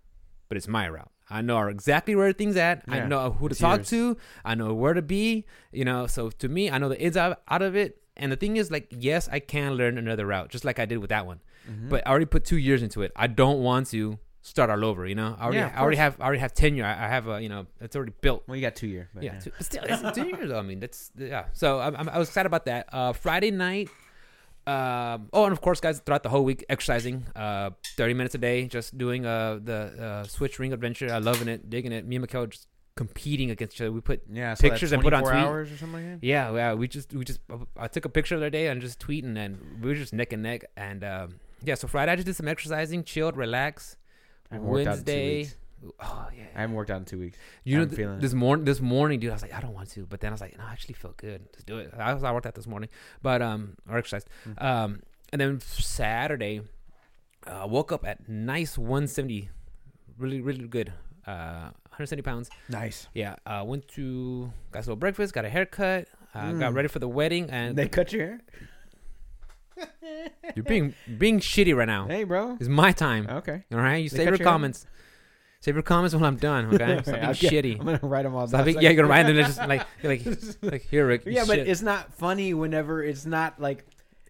[0.48, 1.10] but it's my route.
[1.28, 2.82] I know exactly where things at.
[2.88, 3.90] I know who to talk yours.
[3.90, 4.16] to.
[4.44, 5.44] I know where to be.
[5.70, 7.99] You know, so to me, I know the ins out, out of it.
[8.16, 10.98] And the thing is, like, yes, I can learn another route, just like I did
[10.98, 11.40] with that one.
[11.70, 11.88] Mhm.
[11.88, 13.12] But I already put two years into it.
[13.16, 15.06] I don't want to start all over.
[15.06, 16.84] You know, I already, Yeah, I already have, I already have tenure.
[16.84, 18.42] I, I have a, you know, it's already built.
[18.46, 19.08] well, you got two year.
[19.14, 19.40] But Yeah, yeah.
[19.40, 20.48] two, still, it's two years.
[20.50, 20.58] Though.
[20.58, 21.44] I mean, that's yeah.
[21.52, 22.88] So I'm, I'm, I was excited about that.
[22.92, 23.88] Uh, Friday night,
[24.66, 28.38] Um, oh, and of course, guys, throughout the whole week, exercising, uh, 30 minutes a
[28.38, 31.12] day, just doing uh, the uh, Switch Ring Adventure.
[31.12, 32.06] I loving it, digging it.
[32.06, 33.92] Me and Mikhail just competing against each other.
[33.92, 35.46] We put Yeah, I that Pictures and put on 24 tweet.
[35.48, 36.26] hours or something like that.
[36.26, 36.74] Yeah, yeah.
[36.74, 37.40] We just we just
[37.76, 40.32] I took a picture the other day and just tweeting and we were just neck
[40.32, 41.74] and neck and um, yeah.
[41.74, 43.96] So Friday I just did some exercising, chilled, relax.
[44.50, 45.56] I haven't worked out in two Wednesday, weeks.
[46.00, 46.42] oh yeah.
[46.56, 47.38] I haven't worked out in two weeks.
[47.64, 49.90] You know, th- feeling this morning, this morning, dude, I was like, I don't want
[49.90, 51.42] to, but then I was like, no, I actually feel good.
[51.52, 51.94] Let's do it.
[51.96, 52.88] I was I worked out this morning,
[53.22, 54.28] but um, or exercised.
[54.48, 54.62] Mhm.
[54.62, 55.00] Um,
[55.32, 56.62] and then Saturday,
[57.46, 59.48] uh, woke up at nice 170,
[60.18, 60.92] really really good.
[61.26, 61.70] Uh,
[62.00, 62.50] 170 pounds.
[62.68, 63.08] Nice.
[63.14, 63.36] Yeah.
[63.44, 66.74] Uh, went to got a little breakfast, got a haircut, uh, got Mm.
[66.74, 68.40] ready for the wedding, and They cut your hair.
[70.54, 72.06] you're being being shitty right now.
[72.06, 72.56] Hey, bro.
[72.58, 73.26] It's my time.
[73.28, 73.64] Okay.
[73.72, 74.44] All right, you They save your hair?
[74.44, 74.86] comments.
[75.60, 76.74] Save your comments when I'm done.
[76.74, 77.78] Okay, stop being I'll get- shitty.
[77.80, 78.64] I'm gonna write them all Stop down.
[78.66, 79.36] being, yeah, you're gonna write them.
[79.36, 80.22] just like like
[80.62, 81.22] like here, Rick.
[81.26, 81.68] yeah, but shit.
[81.68, 83.84] it's not funny whenever it's not like,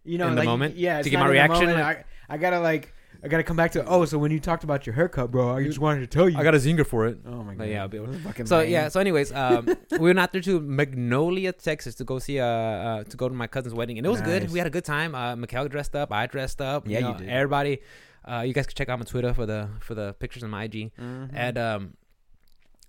[0.04, 0.76] you know, In the like, moment?
[0.76, 3.84] Yeah, To get my reaction, like- I, I gotta like, I gotta come back to.
[3.86, 6.38] Oh, so when you talked about your haircut, bro, I just wanted to tell you.
[6.38, 7.18] I got a zinger for it.
[7.26, 7.58] Oh my god.
[7.58, 8.70] But yeah, I'll be able- That's fucking So lame.
[8.70, 8.88] yeah.
[8.88, 13.04] So anyways, um, we went out there to Magnolia, Texas, to go see uh, uh
[13.04, 14.42] to go to my cousin's wedding, and it was good.
[14.44, 14.52] Nice.
[14.52, 15.14] We had a good time.
[15.14, 16.12] Uh, Mikhail dressed up.
[16.12, 16.88] I dressed up.
[16.88, 17.28] Yeah, you know, did.
[17.28, 17.80] Everybody.
[18.24, 20.64] Uh, you guys can check out my Twitter for the for the pictures on my
[20.64, 20.92] IG.
[20.98, 21.30] Mhm.
[21.32, 21.94] And um,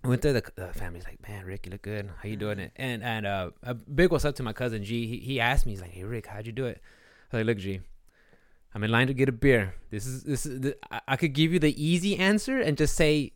[0.04, 0.32] I went there.
[0.32, 2.10] The uh, family's like, "Man, Rick, you look good.
[2.22, 5.06] How you doing it?" And and uh, a big what's up to my cousin G.
[5.06, 6.80] He, he asked me, he's like, "Hey, Rick, how'd you do it?"
[7.32, 7.80] I was like, "Look, G,
[8.74, 9.74] I'm in line to get a beer.
[9.90, 13.32] This is this is the, I, could give you the easy answer and just say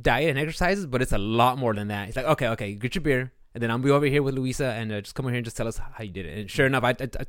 [0.00, 2.94] diet and exercises, but it's a lot more than that." It's like, "Okay, okay, get
[2.94, 5.30] your beer." And then I'll be over here with Luisa, and uh, just come over
[5.30, 6.38] here and just tell us how you did it.
[6.38, 7.24] And sure enough, I, I, I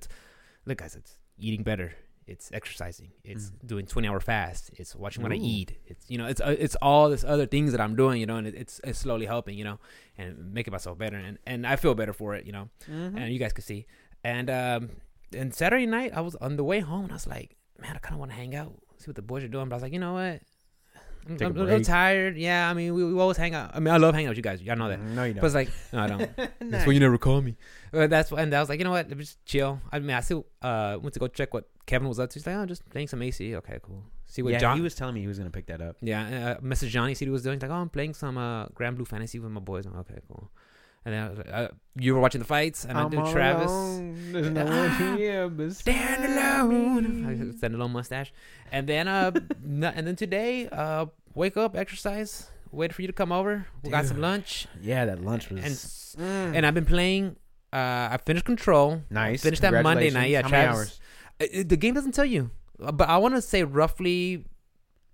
[0.65, 1.93] look, guys, it's eating better,
[2.25, 6.25] it's exercising, it's doing twenty hour fast, it's watching what I eat, it's you know,
[6.25, 8.81] it's uh, it's all this other things that I'm doing, you know, and it, it's
[8.83, 9.77] it's slowly helping, you know,
[10.17, 13.17] and making myself better, and and I feel better for it, you know, Mhm.
[13.17, 13.85] and you guys can see.
[14.23, 14.89] And um,
[15.35, 17.99] and Saturday night, I was on the way home, and I was like, man, I
[17.99, 19.83] kind of want to hang out, see what the boys are doing, but I was
[19.83, 20.41] like, you know what.
[21.27, 22.37] I'm, Take a I'm a little tired.
[22.37, 23.71] Yeah, I mean, we, we always hang out.
[23.73, 24.61] I mean, I love hanging out with you guys.
[24.61, 25.01] Y'all know that.
[25.01, 25.41] No, you don't.
[25.41, 26.19] But it's like, no, I don't.
[26.19, 26.49] Nice.
[26.59, 27.55] That's why you never call me.
[27.91, 29.07] But that's and I was like, you know what?
[29.07, 29.81] Let me just chill.
[29.91, 32.33] I mean, I still uh went to go check what Kevin was up to.
[32.35, 33.55] He's like, oh, just playing some AC.
[33.55, 34.03] Okay, cool.
[34.27, 34.77] See what yeah, John.
[34.77, 35.95] he was telling me he was gonna pick that up.
[36.01, 37.15] yeah, uh, message Johnny.
[37.15, 37.55] See what he was doing.
[37.55, 39.85] He's like, oh, I'm playing some uh Granblue Fantasy with my boys.
[39.85, 40.51] I'm like, okay, cool.
[41.05, 43.69] And then I uh, you were watching the fights, and I I'm do all Travis.
[43.71, 44.31] alone.
[44.33, 47.53] There's no Ah, one here beside Stand alone.
[47.57, 48.33] Stand alone mustache.
[48.71, 49.31] And then uh,
[49.63, 53.67] n- and then today uh, wake up, exercise, wait for you to come over.
[53.83, 55.63] We got some lunch, Yeah, that lunch was.
[55.63, 55.75] and
[56.15, 56.55] Mm.
[56.55, 57.35] and I've been playing.
[57.73, 59.01] Uh, I finished Control.
[59.09, 59.43] nice.
[59.43, 60.29] Finished that Monday night.
[60.31, 60.43] Yeah.
[60.43, 60.75] How Travis.
[60.77, 60.99] hours?
[61.41, 64.45] Uh, uh, the game doesn't tell you, but I want to say roughly.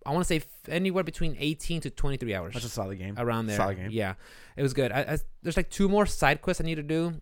[0.05, 3.15] I want to say anywhere between 18 to 23 hours That's a solid game.
[3.17, 3.57] around there.
[3.57, 3.89] solid game.
[3.91, 4.15] Yeah,
[4.57, 4.91] it was good.
[4.91, 7.21] I, I, there's like two more side quests I need to do.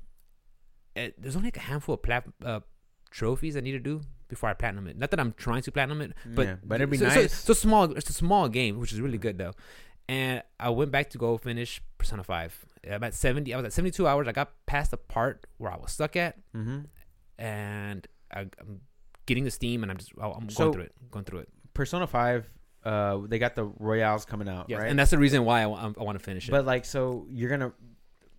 [0.96, 2.62] Uh there's only like a handful of plat, uh,
[3.12, 4.98] trophies I need to do before I platinum it.
[4.98, 7.16] Not that I'm trying to platinum it, but yeah, but it'd be so, nice.
[7.16, 7.84] So, it's a small.
[7.98, 9.54] It's a small game, which is really good though.
[10.08, 12.66] And I went back to go finish Persona Five.
[12.90, 13.54] I'm at 70.
[13.54, 14.28] I was at 72 hours.
[14.28, 16.80] I got past the part where I was stuck at, mm-hmm.
[17.38, 18.82] and I, I'm
[19.26, 21.50] getting the steam, and I'm just I'm So- going through it, going through it.
[21.74, 22.50] Persona Five,
[22.86, 24.90] uh, they got the Royales coming out, Yes, right?
[24.90, 26.52] and that's the reason why I, I want to finish it.
[26.52, 27.72] but like, so you're gonna.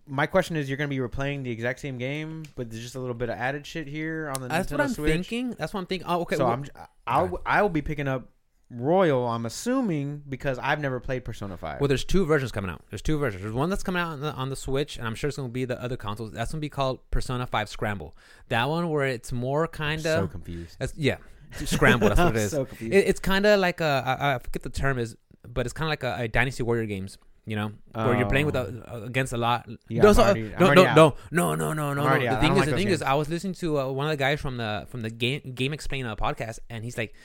[0.07, 2.99] My question is, you're gonna be replaying the exact same game, but there's just a
[2.99, 5.11] little bit of added shit here on the that's Nintendo what I'm Switch.
[5.13, 5.51] thinking.
[5.51, 6.07] That's what I'm thinking.
[6.09, 6.35] Oh, okay.
[6.37, 6.65] so well- I'm,
[7.07, 8.29] I'll, I'll be picking up
[8.69, 9.27] Royal.
[9.27, 11.79] I'm assuming because I've never played Persona Five.
[11.81, 12.81] Well, there's two versions coming out.
[12.89, 13.43] There's two versions.
[13.43, 15.49] There's one that's coming out on the, on the Switch, and I'm sure it's going
[15.49, 16.31] to be the other consoles.
[16.31, 18.15] That's going to be called Persona 5 Scramble.
[18.49, 20.31] That one where it's more kind so of.
[20.31, 20.77] confused.
[20.79, 21.17] that's yeah,
[21.65, 22.09] Scramble.
[22.09, 22.67] That's what it so.
[22.79, 24.03] It, it's kind of like a.
[24.05, 25.15] I, I forget the term is,
[25.47, 27.17] but it's kind of like a, a Dynasty Warrior games.
[27.47, 29.03] You know, where you're playing with a, Oh.
[29.03, 29.67] against a lot.
[29.89, 32.35] Yeah, no, so- already- I'm no, no, no, no, no, no, no, no.
[32.35, 33.01] The thing is, like the thing is.
[33.01, 36.05] I was listening to uh, one of the guys from the from the game GameXplain
[36.05, 37.15] uh, podcast, and he's like,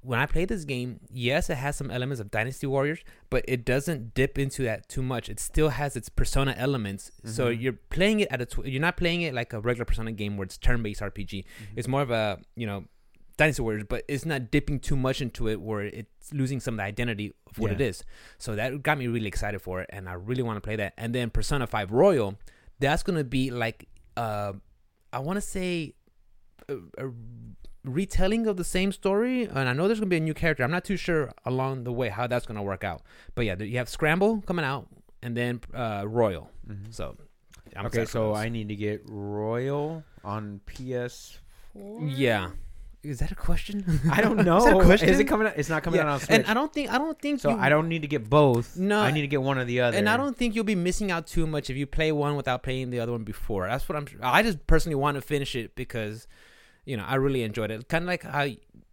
[0.00, 3.64] when I play this game, yes, it has some elements of Dynasty Warriors, but it
[3.64, 5.28] doesn't dip into that too much.
[5.28, 7.10] It still has its Persona elements.
[7.24, 7.60] So Mhm.
[7.60, 10.36] you're playing it at a tw- you're not playing it like a regular Persona game
[10.36, 11.38] where it's turn-based RPG.
[11.44, 11.64] Mm-hmm.
[11.78, 12.84] It's more of a you know
[13.36, 16.78] Dynasty Warriors, but it's not dipping too much into it where it's losing some of
[16.78, 17.74] the identity of what Yeah.
[17.76, 18.04] it is.
[18.38, 20.94] So that got me really excited for it, and I really want to play that.
[20.96, 22.38] And then Persona Five Royal,
[22.78, 24.52] that's gonna be like uh,
[25.12, 25.94] I want to say
[26.68, 27.10] a, a
[27.84, 30.62] retelling of the same story, and I know there's gonna be a new character.
[30.64, 33.02] I'm not too sure along the way how that's gonna work out.
[33.34, 34.88] But yeah, you have Scramble coming out,
[35.22, 36.50] and then uh, Royal.
[36.68, 36.94] Mhm.
[36.94, 37.16] So
[37.76, 38.34] I'm okay, so.
[38.34, 41.38] I need to get Royal on ps4
[42.16, 42.50] yeah.
[43.04, 44.00] Is that a question?
[44.10, 44.64] I don't Is know.
[44.64, 45.08] that a question?
[45.08, 45.54] Is it coming out?
[45.56, 46.30] It's not coming Yeah, out on Switch.
[46.30, 48.76] And I don't think I don't think so you, I don't need to get both.
[48.76, 49.96] No, I need to get one or the other.
[49.98, 52.62] and I don't think you'll be missing out too much if you play one without
[52.62, 53.66] playing the other one before.
[53.68, 54.06] That's what I'm.
[54.22, 56.26] I just personally want to finish it because
[56.86, 57.88] you know, I really enjoyed it.
[57.88, 58.46] Kind of like how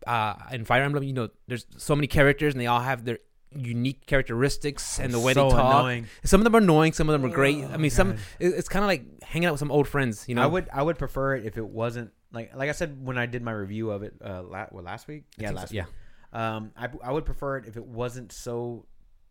[0.07, 3.19] uh, in Fire Emblem, you know, there's so many characters and they all have their
[3.53, 5.75] unique characteristics and the way So they talk.
[5.81, 6.07] annoying.
[6.23, 7.63] Some of them are annoying, some of them are great.
[7.65, 8.19] I Oh, mean, some God.
[8.39, 10.23] it- it's kind of like hanging out with some old friends.
[10.29, 13.05] You know, I would I would prefer it if it wasn't like like I said
[13.05, 15.59] when I did my review of it uh la- what, last week I yeah think
[15.67, 15.83] so, yeah.
[15.85, 15.93] week
[16.41, 18.85] um I I would prefer it if it wasn't so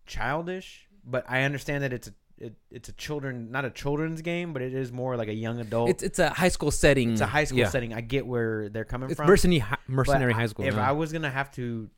[0.06, 4.52] childish but I understand that it's a it, it's a children not a children's game
[4.52, 7.12] but it is more like a young adult It's it's a high school setting.
[7.12, 7.68] it's a high school yeah.
[7.68, 10.64] setting I get where they're coming It's from mercenary mercenary high school.
[10.64, 10.88] if yeah.
[10.88, 11.90] I was gonna have to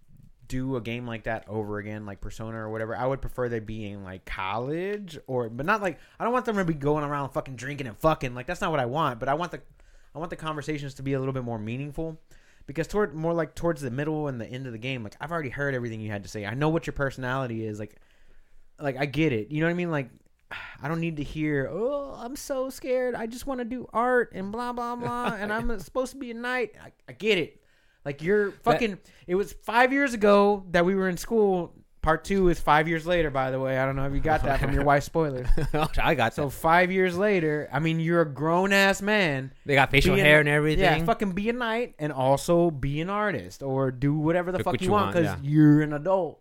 [0.48, 3.60] do a game like that over again like Persona or whatever I would prefer they
[3.60, 7.04] be in like college or but not like I don't want them to be going
[7.04, 9.60] around fucking drinking and fucking like that's not what I want but I want the
[10.14, 12.20] I want the conversations to be a little bit more meaningful
[12.66, 15.32] because toward more like towards the middle and the end of the game like I've
[15.32, 16.46] already heard everything you had to say.
[16.46, 17.96] I know what your personality is like
[18.78, 19.50] like I get it.
[19.50, 19.90] You know what I mean?
[19.90, 20.10] Like
[20.82, 23.14] I don't need to hear oh I'm so scared.
[23.14, 26.30] I just want to do art and blah blah blah and I'm supposed to be
[26.30, 27.62] a knight I, I get it.
[28.04, 32.48] Like you're fucking it was 5 years ago that we were in school part 2
[32.48, 34.74] is 5 years later by the way I don't know if you got that from
[34.74, 35.46] your wife's spoilers
[36.02, 39.74] I got so so 5 years later I mean you're a grown ass man they
[39.74, 40.82] got facial hair and everything.
[40.82, 44.64] yeah, fucking be a knight and also be an artist or do whatever the Pick
[44.64, 45.36] fuck what you, want, because yeah.
[45.42, 46.40] you're an adult.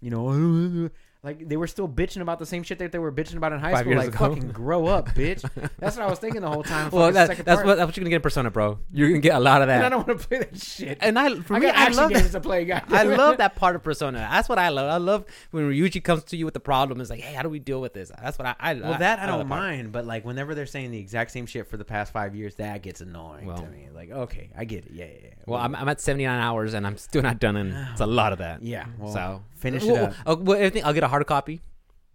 [0.00, 0.90] You know,
[1.22, 3.58] like they were still bitching about the same shit that they were bitching about in
[3.58, 3.94] high Five school.
[3.94, 4.18] Like, ago.
[4.18, 5.42] fucking grow up, bitch.
[5.78, 6.90] That's what I was thinking the whole time.
[6.90, 7.66] well, that, that's part.
[7.66, 8.78] what that's what you're gonna get in Persona, bro.
[8.90, 10.96] You're gonna get a lot of And I don't want to play that shit.
[11.02, 12.38] And I, for I me, got I love games that.
[12.38, 12.84] to play, guys.
[12.88, 14.18] I love that part of Persona.
[14.30, 14.90] That's what I love.
[14.90, 17.00] I love when Ryuji comes to you with the problem.
[17.02, 18.10] It's like, hey, how do we deal with this?
[18.22, 18.56] That's what I.
[18.58, 21.44] I Well, that I, love don't mind, but like whenever they're saying the exact same
[21.44, 23.58] shit for the past five years, that gets annoying Well.
[23.58, 23.88] to me.
[23.94, 24.92] Like, okay, I get it.
[24.92, 25.12] Yeah, yeah.
[25.22, 25.39] yeah.
[25.50, 28.32] Well, I'm, I'm at 79 hours and I'm still not done, and it's a lot
[28.32, 28.62] of that.
[28.62, 28.86] yeah.
[28.98, 30.14] Well, so finish well, it up.
[30.26, 31.60] Well, well, I think I'll get a hard copy.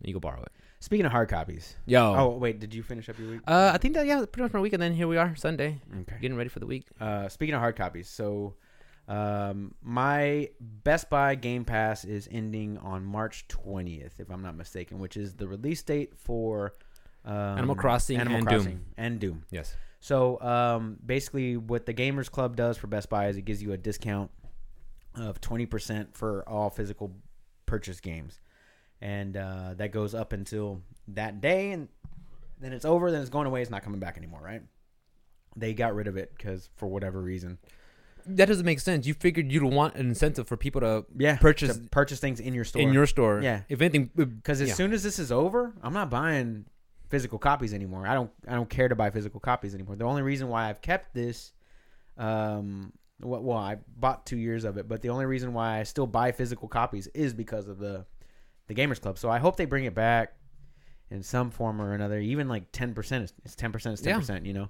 [0.02, 0.52] You go borrow it.
[0.80, 1.76] Speaking of hard copies.
[1.88, 2.14] Yo.
[2.16, 3.42] Oh wait, did you finish up your week?
[3.48, 5.82] Uh, I think that yeah, pretty much my week, and then here we are Sunday,
[6.02, 6.18] Okay.
[6.22, 6.86] getting ready for the week.
[7.00, 8.54] Uh, speaking of hard copies, so
[9.08, 15.00] um, my Best Buy Game Pass is ending on March 20th, if I'm not mistaken,
[15.00, 16.74] which is the release date for
[17.24, 18.86] um, Animal Crossing Animal and Crossing Doom.
[18.98, 19.44] and Doom.
[19.50, 19.76] Yes.
[20.06, 23.72] So um, basically, what the Gamers Club does for Best Buy is it gives you
[23.72, 24.30] a discount
[25.16, 27.12] of 20% for all physical
[27.66, 28.40] purchase games.
[29.02, 31.88] And uh, that goes up until that day, and
[32.62, 34.62] then it's over, then it's going away, it's not coming back anymore, right?
[35.56, 37.58] They got rid of it because for whatever reason.
[38.28, 39.08] That doesn't make sense.
[39.08, 42.54] You figured you'd want an incentive for people to Yeah, Purchase- to purchase things in
[42.54, 42.84] your store.
[42.84, 43.42] in your store.
[43.42, 43.62] Yeah.
[43.70, 44.76] If anything, uh, because as yeah.
[44.76, 46.66] soon as this is over, I'm not buying
[47.10, 48.06] physical copies anymore.
[48.08, 49.96] I don't I don't care to buy physical copies anymore.
[49.96, 51.52] The only reason why I've kept this,
[52.18, 55.84] um, well, well, I bought two years of it, but the only reason why I
[55.84, 58.06] still buy physical copies is because of the
[58.68, 59.18] the Gamers Club.
[59.18, 60.34] So I hope they bring it back
[61.12, 62.20] in some form or another.
[62.20, 64.20] Even like ten percent is ten percent is ten Yeah.
[64.20, 64.46] percent.
[64.46, 64.70] You know,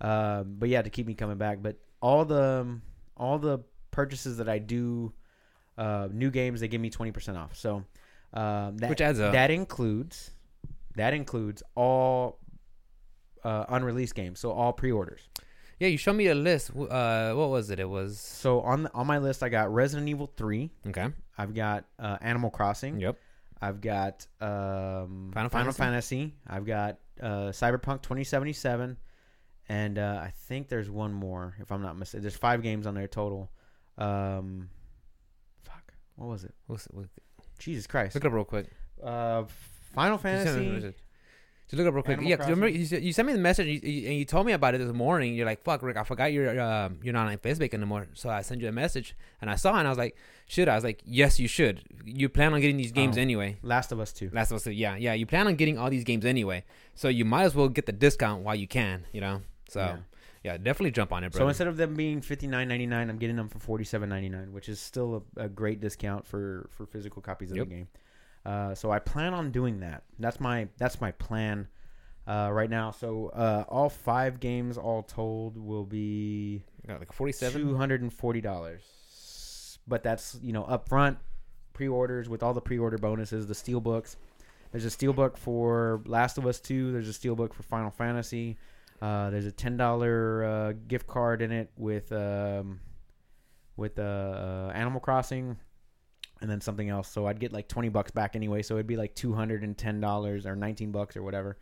[0.00, 1.58] um, but yeah, to keep me coming back.
[1.62, 2.78] But all the
[3.16, 5.12] all the purchases that I do,
[5.76, 7.56] uh, new games they give me twenty percent off.
[7.56, 7.84] So
[8.32, 9.32] um, that Which adds up.
[9.32, 10.30] that includes
[10.96, 12.38] that includes all
[13.44, 15.20] uh, unreleased games, so all pre-orders.
[15.80, 16.70] yeah, you showed me a list.
[16.70, 17.80] Uh, what was it?
[17.80, 20.70] It was So on the, on my list, I got Resident Evil Three.
[20.86, 21.08] okay.
[21.36, 23.00] I've got uh, Animal Crossing.
[23.00, 23.16] Yep.
[23.60, 25.76] I've got um, Final Final, Fantasy?
[26.18, 26.34] Fantasy.
[26.48, 28.96] I've got uh, Cyberpunk 2077,
[29.68, 32.22] and uh, I think there's one more if I'm not mistaken.
[32.22, 33.50] There's five games on there total.
[33.98, 34.68] Um,
[35.62, 36.54] fuck, what was it?
[36.66, 37.06] What's, what,
[37.58, 38.14] Jesus Christ!
[38.14, 38.66] look it up real quick.
[39.02, 39.44] Uh,
[39.94, 40.94] Final Fantasy.
[41.68, 42.18] Just look up real quick.
[42.18, 44.44] Animal yeah, 'cause remember you, you sent me the message and you, and you told
[44.44, 45.34] me about it this morning.
[45.34, 48.42] You're like, "Fuck, Rick, I forgot you're um, you're not on Facebook anymore." So I
[48.42, 50.14] sent you a message and I saw it and I was like,
[50.48, 51.82] "Should I?" was like, "Yes, you should.
[52.04, 53.22] You plan on getting these games Oh.
[53.22, 54.28] anyway." Last of Us Two.
[54.34, 54.72] Last of Us, Two.
[54.72, 55.14] yeah, yeah.
[55.14, 56.62] You plan on getting all these games anyway,
[56.94, 59.06] so you might as well get the discount while you can.
[59.12, 59.96] You know, so Yeah.
[60.44, 61.38] yeah, definitely jump on it, bro.
[61.38, 64.10] So instead of them being fifty nine ninety nine, I'm getting them for forty seven
[64.10, 67.68] ninety nine, which is still a, a great discount for for physical copies of Yep.
[67.68, 67.88] the game.
[68.44, 70.02] Uh, so I plan on doing that.
[70.18, 71.68] That's my that's my plan
[72.26, 72.90] uh, right now.
[72.90, 77.60] So uh, all five games, all told, will be like forty-seven.
[77.60, 79.78] two hundred and forty dollars.
[79.86, 81.16] But that's you know upfront
[81.72, 84.16] pre-orders with all the pre-order bonuses, the steel books.
[84.70, 86.92] There's a steel book for Last of Us Two.
[86.92, 88.56] There's a steel book for Final Fantasy.
[89.00, 92.80] Uh, there's a ten dollar uh, gift card in it with um,
[93.76, 95.56] with Animal Crossing,
[96.42, 97.08] and then something else.
[97.08, 98.60] So I'd get like twenty bucks back anyway.
[98.60, 101.56] So it'd be like two hundred and ten dollars or nineteen bucks or whatever.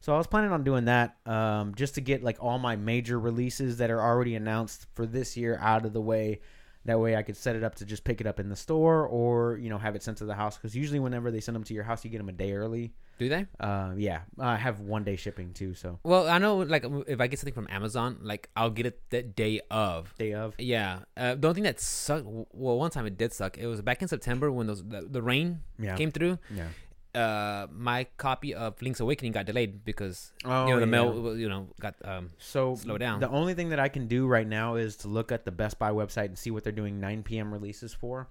[0.00, 3.18] So I was planning on doing that um, just to get like all my major
[3.18, 6.40] releases that are already announced for this year out of the way.
[6.86, 9.06] That way, I could set it up to just pick it up in the store,
[9.06, 10.56] or you know, have it sent to the house.
[10.58, 12.92] Because usually, whenever they send them to your house, you get them a day early.
[13.18, 13.46] Do they?
[13.60, 15.72] Uh, yeah, I have one day shipping too.
[15.74, 19.00] So Well, I know like if I get something from Amazon, like I'll get it
[19.10, 20.12] the day of.
[20.18, 20.54] day of.
[20.58, 20.98] Yeah.
[21.16, 22.24] Uh, the only thing that sucked.
[22.26, 23.56] Well, one time it did suck.
[23.56, 26.38] It was back in September when those the, the rain Yeah, came through.
[26.54, 26.66] yeah.
[27.14, 30.90] Uh, my copy of Link's Awakening got delayed because Oh, you know the yeah.
[30.90, 33.20] mail you know got um So slow down.
[33.20, 35.78] The only thing that I can do right now is to look at the Best
[35.78, 37.52] Buy website and see what they're doing 9 p.m.
[37.52, 38.28] releases for.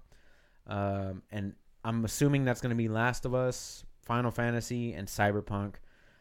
[0.67, 5.75] Um, and I'm assuming that's going to be Last of Us, Final Fantasy, and Cyberpunk.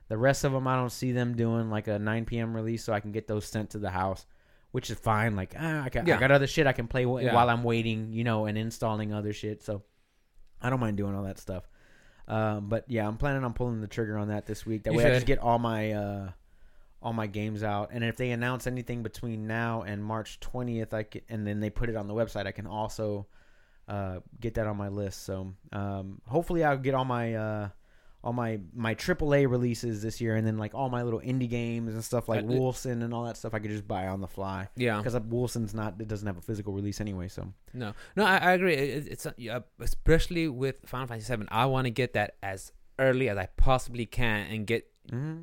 [0.08, 2.54] The rest of them, I don't see them doing like a 9 p.m.
[2.54, 4.26] release, so I can get those sent to the house,
[4.72, 5.36] which is fine.
[5.36, 6.16] Like, ah, I, got, Yeah.
[6.16, 7.34] I got other shit I can play w- Yeah.
[7.34, 9.62] while I'm waiting, you know, and installing other shit.
[9.62, 9.82] So
[10.60, 11.68] I don't mind doing all that stuff.
[12.28, 14.84] Um, but yeah, I'm planning on pulling the trigger on that this week.
[14.84, 15.14] That You way, I should.
[15.14, 16.30] just get all my uh,
[17.02, 17.90] all my games out.
[17.92, 21.68] And if they announce anything between now and March 20th, I can, and then they
[21.70, 23.26] put it on the website, I can also
[23.88, 25.24] uh, get that on my list.
[25.24, 27.68] So um, hopefully, I'll get all my uh,
[28.24, 31.94] all my my AAA releases this year, and then like all my little indie games
[31.94, 33.54] and stuff like Uh, Wolcen and all that stuff.
[33.54, 34.98] I could just buy on the fly yeah.
[34.98, 37.28] because Wolcen's not it doesn't have a physical release anyway.
[37.28, 38.74] So No, no, I, I agree.
[38.74, 41.46] It, it's uh, especially with Final Fantasy VII.
[41.48, 44.88] I want to get that as early as I possibly can and get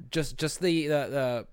[0.09, 1.47] just just the the the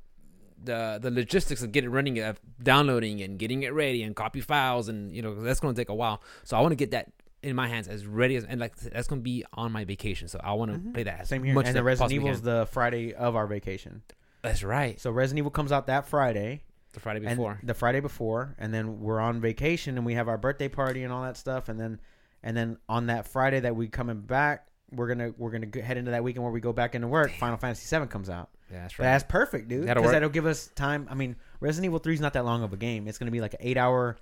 [0.64, 4.40] the, the logistics of getting it running of downloading and getting it ready and copy
[4.40, 6.22] files and you know that's going to take a while.
[6.44, 7.12] So I want to get that
[7.42, 10.26] in my hands as ready as and like that's going to be on my vacation.
[10.28, 10.94] So I want to Mhm.
[10.94, 11.54] play that as same here.
[11.54, 12.58] much and as the Resident possibly Evil's can.
[12.58, 14.02] the Friday of our vacation.
[14.42, 15.00] That's right.
[15.00, 16.62] So Resident Evil comes out that Friday.
[16.92, 17.58] The Friday and before.
[17.62, 21.12] the Friday before, and then we're on vacation and we have our birthday party and
[21.12, 22.00] all that stuff, and then
[22.42, 26.12] and then on that Friday that we coming back, we're gonna we're gonna head into
[26.12, 27.32] that weekend where we go back into work.
[27.32, 28.48] Final Fantasy VII comes out.
[28.72, 29.10] yeah, that's But right.
[29.12, 29.86] That's perfect, dude.
[29.86, 31.06] That'll Because that'll give us time.
[31.10, 33.06] I mean, Resident Evil Three is not that long of a game.
[33.08, 34.16] It's gonna be like an eight hour,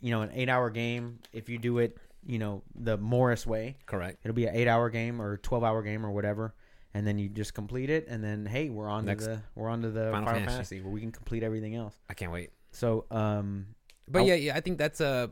[0.00, 3.76] you know, an eight hour game if you do it, you know, the Morris way.
[3.86, 4.18] Correct.
[4.24, 6.54] It'll be an eight hour game or twelve hour game or whatever.
[6.94, 9.24] And then you just complete it, and then hey, we're on Next.
[9.24, 10.50] to the we're on to the Final Final, Fantasy.
[10.50, 11.94] Fantasy where we can complete everything else.
[12.08, 12.50] I can't wait.
[12.72, 13.66] So, um,
[14.08, 15.28] But I'll- yeah, yeah, I think that's uh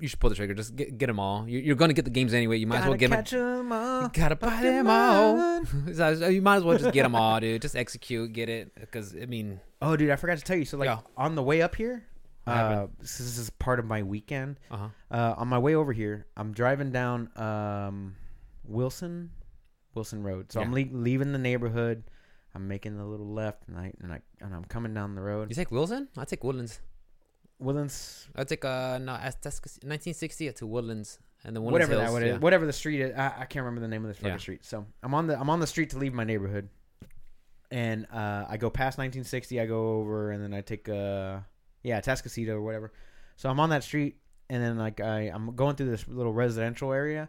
[0.00, 0.54] you should pull the trigger.
[0.54, 1.48] Just get get them all.
[1.48, 2.58] You- You're going to get the games anyway.
[2.58, 3.72] You might as well Gotta get them.
[3.72, 4.02] all.
[4.02, 5.64] You gotta buy them all.
[5.92, 7.62] So you might as well just get them all, dude.
[7.62, 8.72] Just execute, get it.
[8.78, 10.64] Because I mean, Oh, dude, I forgot to tell you.
[10.64, 11.00] So, like, Yeah.
[11.16, 12.04] on the way up here,
[12.48, 14.58] uh, this is part of my weekend.
[14.70, 14.88] uh huh.
[15.10, 18.16] Uh, on my way over here, I'm driving down um,
[18.64, 19.30] Wilson,
[19.94, 20.50] Wilson Road.
[20.52, 22.04] So I'm le- leaving the neighborhood.
[22.54, 25.48] I'm making the little left, and I and I and I'm coming down the road.
[25.50, 26.08] You take Wilson?
[26.16, 26.80] I take Woodlands.
[27.60, 32.10] Woodlands, I take uh no, that's, that's 1960 to Woodlands, and then Woodlands whatever that
[32.12, 32.38] Hills, is, yeah.
[32.38, 33.16] whatever the street is.
[33.16, 34.36] I, I can't remember the name of this fucking Yeah.
[34.38, 34.64] street.
[34.64, 36.68] So I'm on the I'm on the street to leave my neighborhood,
[37.70, 39.60] and uh, I go past 1960.
[39.60, 41.40] I go over, and then I take uh
[41.82, 42.92] yeah Tascasita or whatever.
[43.36, 44.16] So I'm on that street,
[44.50, 47.28] and then like I I'm going through this little residential area,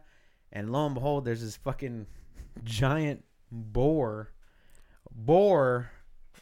[0.51, 2.07] and lo and behold, there's this fucking
[2.63, 4.31] giant boar,
[5.12, 5.91] boar,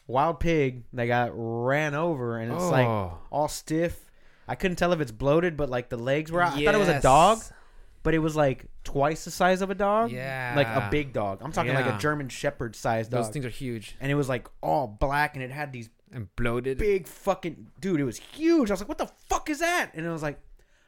[0.06, 3.18] wild pig that got ran over, and it's like Oh.
[3.30, 4.04] all stiff.
[4.46, 6.40] I couldn't tell if it's bloated, but like the legs were.
[6.40, 6.54] out.
[6.54, 7.42] I thought it was a dog,
[8.02, 10.10] but it was like twice the size of a dog.
[10.10, 10.54] Yeah.
[10.56, 11.40] like a big dog.
[11.42, 14.48] I'm talking like a German Shepherd sized Those things are huge and it was like
[14.62, 16.78] all black, and it had these and bloated.
[16.78, 18.00] big fucking dude.
[18.00, 18.70] It was huge.
[18.70, 20.38] I was like, "What the fuck is that?" And it was like,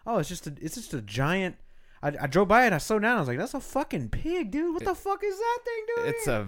[0.06, 1.56] "Oh, it's just a, it's just a giant."
[2.02, 2.72] I, I drove by it.
[2.72, 3.16] I slowed down.
[3.16, 4.74] I was like, "That's a fucking pig, dude.
[4.74, 6.46] What the fuck is that thing doing?" It's here?" a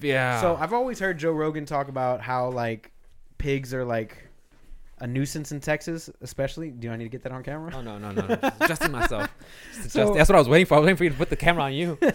[0.00, 0.40] yeah.
[0.40, 2.92] So I've always heard Joe Rogan talk about how like
[3.38, 4.16] pigs are like
[5.00, 6.70] a nuisance in Texas, especially.
[6.70, 7.72] Do I need to get that on camera?
[7.74, 8.26] Oh no no no!
[8.26, 8.36] no.
[8.36, 9.28] Just adjusting myself.
[9.74, 10.74] Just So- that's what I was waiting for.
[10.74, 11.98] I was waiting for you to put the camera on you.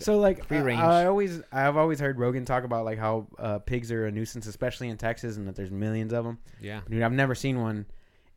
[0.00, 0.80] So like Free I- range.
[0.80, 4.46] I, always I've always heard Rogan talk about like how uh, pigs are a nuisance,
[4.46, 6.38] especially in Texas, and that there's millions of them.
[6.60, 6.80] Yeah.
[6.88, 7.86] Dude, I've never seen one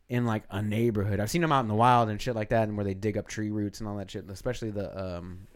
[0.08, 1.18] in like a neighborhood.
[1.20, 3.16] I've seen them out in the wild and shit like that, and where they dig
[3.18, 4.28] up tree roots and all that shit.
[4.30, 5.46] Especially the um,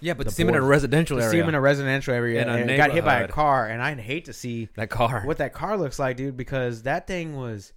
[0.00, 1.30] Yeah, but see him in a residential area.
[1.30, 3.82] see them in a residential area In and it got hit by a car, and
[3.82, 5.22] I'd hate to see that car.
[5.24, 7.72] what that car looks like, dude, because that thing was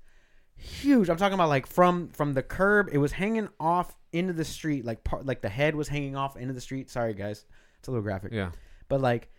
[0.56, 1.10] huge.
[1.10, 4.86] I'm talking about like from from the curb, it was hanging off into the street,
[4.86, 6.89] like part like the head was hanging off into the street.
[6.89, 7.45] Sorry, guys,
[7.80, 8.52] it's a little graphic, Yeah.
[8.89, 9.30] but like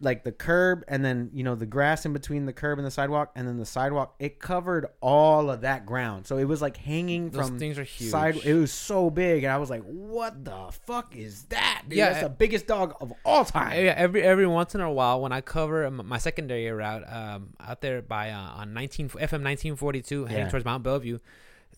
[0.00, 2.90] like the curb and then you know the grass in between the curb and the
[2.90, 6.76] sidewalk and then the sidewalk it covered all of that ground so it was like
[6.76, 8.08] hanging Those from things are huge.
[8.12, 11.98] side it was so big and i was like what the fuck is that dude?
[11.98, 14.92] Yeah, that's uh, the biggest dog of all time Yeah, every every once in a
[14.92, 19.18] while when I cover my secondary route um, out there by uh, on 19 FM
[19.18, 20.48] 1942 heading Yeah.
[20.48, 21.18] towards Mont Belvieu,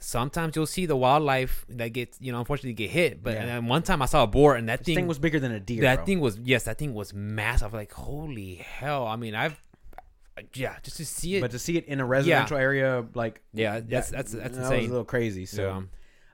[0.00, 3.22] sometimes you'll see the wildlife that gets you know unfortunately get hit.
[3.22, 3.40] But Yeah.
[3.40, 5.52] and then one time I saw a boar and that thing, thing was bigger than
[5.52, 6.04] a deer that bro.
[6.06, 7.72] thing was yes that thing was massive.
[7.72, 9.06] Like holy hell!
[9.06, 9.60] I mean I've
[10.54, 11.42] yeah just to see it.
[11.42, 14.70] but to see it in a residential area like yeah, that's that's that's that was
[14.70, 15.82] a little crazy so yeah.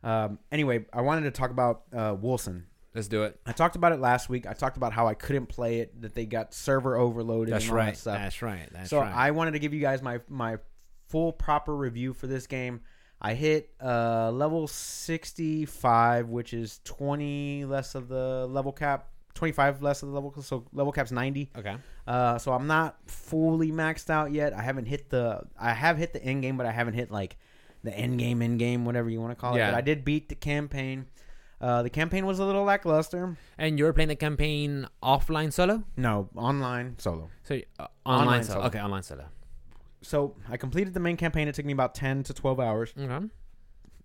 [0.06, 2.62] Um, anyway, I wanted to talk about uh, Wolcen.
[2.94, 3.38] Let's do it.
[3.44, 4.46] I talked about it last week.
[4.46, 7.52] I talked about how I couldn't play it, that they got server overloaded.
[7.52, 8.16] That's and all that stuff.
[8.16, 8.68] That's right.
[8.72, 8.88] That's right.
[8.88, 9.14] so right.
[9.14, 10.58] I wanted to give you guys my my
[11.08, 12.80] full proper review for this game.
[13.20, 20.02] I hit uh, level 65, which is 20 less of the level cap, 25 less
[20.02, 21.50] of the level, cap, so level cap's 90.
[21.58, 21.76] okay.
[22.06, 24.52] Uh, so I'm not fully maxed out yet.
[24.52, 27.36] I haven't hit the, I have hit the end game, but I haven't hit like
[27.82, 29.58] the end game, end game, whatever you want to call it.
[29.58, 29.70] Yeah.
[29.70, 31.06] But I did beat the campaign.
[31.60, 33.36] Uh, the campaign was a little lackluster.
[33.56, 35.84] And you're playing the campaign offline solo?
[35.96, 37.30] No, online solo.
[37.44, 38.54] So uh, online, Online solo.
[38.58, 38.66] solo.
[38.66, 39.24] Okay, online solo.
[40.06, 41.48] So I completed the main campaign.
[41.48, 42.94] It took me about 10 to 12 hours.
[42.96, 43.26] Okay.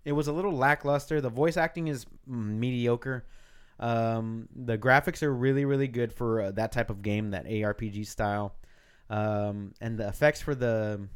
[0.04, 1.20] it was a little lackluster.
[1.20, 3.24] The voice acting is mediocre.
[3.78, 8.06] Um, the graphics are really, really good for uh, that type of game, that ARPG
[8.06, 8.56] style.
[9.10, 11.08] Um, and the effects for the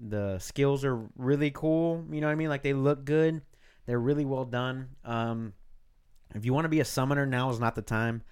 [0.00, 2.04] the skills are really cool.
[2.08, 2.48] You know what I mean?
[2.48, 3.42] Like they look good.
[3.86, 4.90] They're really well done.
[5.04, 5.52] Um,
[6.34, 8.22] if you want to be a summoner, now is not the time.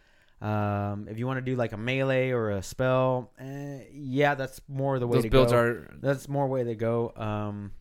[0.41, 4.61] Um, if you want to do like a melee or a spell, eh, yeah, that's
[4.69, 7.13] more the way Those to builds go are that's more way to go.
[7.17, 7.73] Um,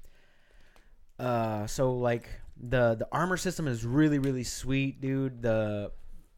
[1.20, 5.41] uh, so like the the armor system is really really sweet, dude.
[5.41, 5.91] The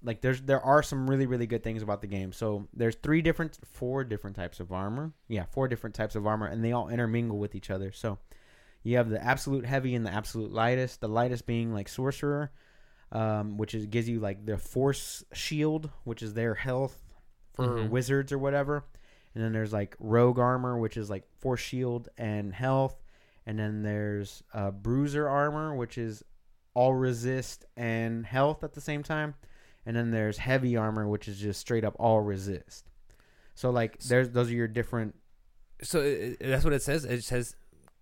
[0.04, 2.32] like there's there are some really really good things about the game.
[2.32, 5.14] So there's three different, four different types of armor.
[5.28, 7.92] Yeah, four different types of armor, and they all intermingle with each other.
[7.92, 8.18] So
[8.84, 11.02] you have the absolute heavy and the absolute lightest.
[11.02, 12.52] The lightest being like sorcerer,
[13.12, 17.02] um, which is gives you like the force shield, which is their health
[17.54, 17.90] for Mhm.
[17.90, 18.84] wizards or whatever.
[19.34, 23.02] And then there's like rogue armor, which is like force shield and health.
[23.46, 26.24] And then there's uh, bruiser armor, which is
[26.74, 29.36] all resist and health at the same time.
[29.86, 32.90] And then there's heavy armor, which is just straight up all resist.
[33.56, 35.16] So like there's those are your different.
[35.82, 37.06] so uh, that's what it says.
[37.06, 37.56] It says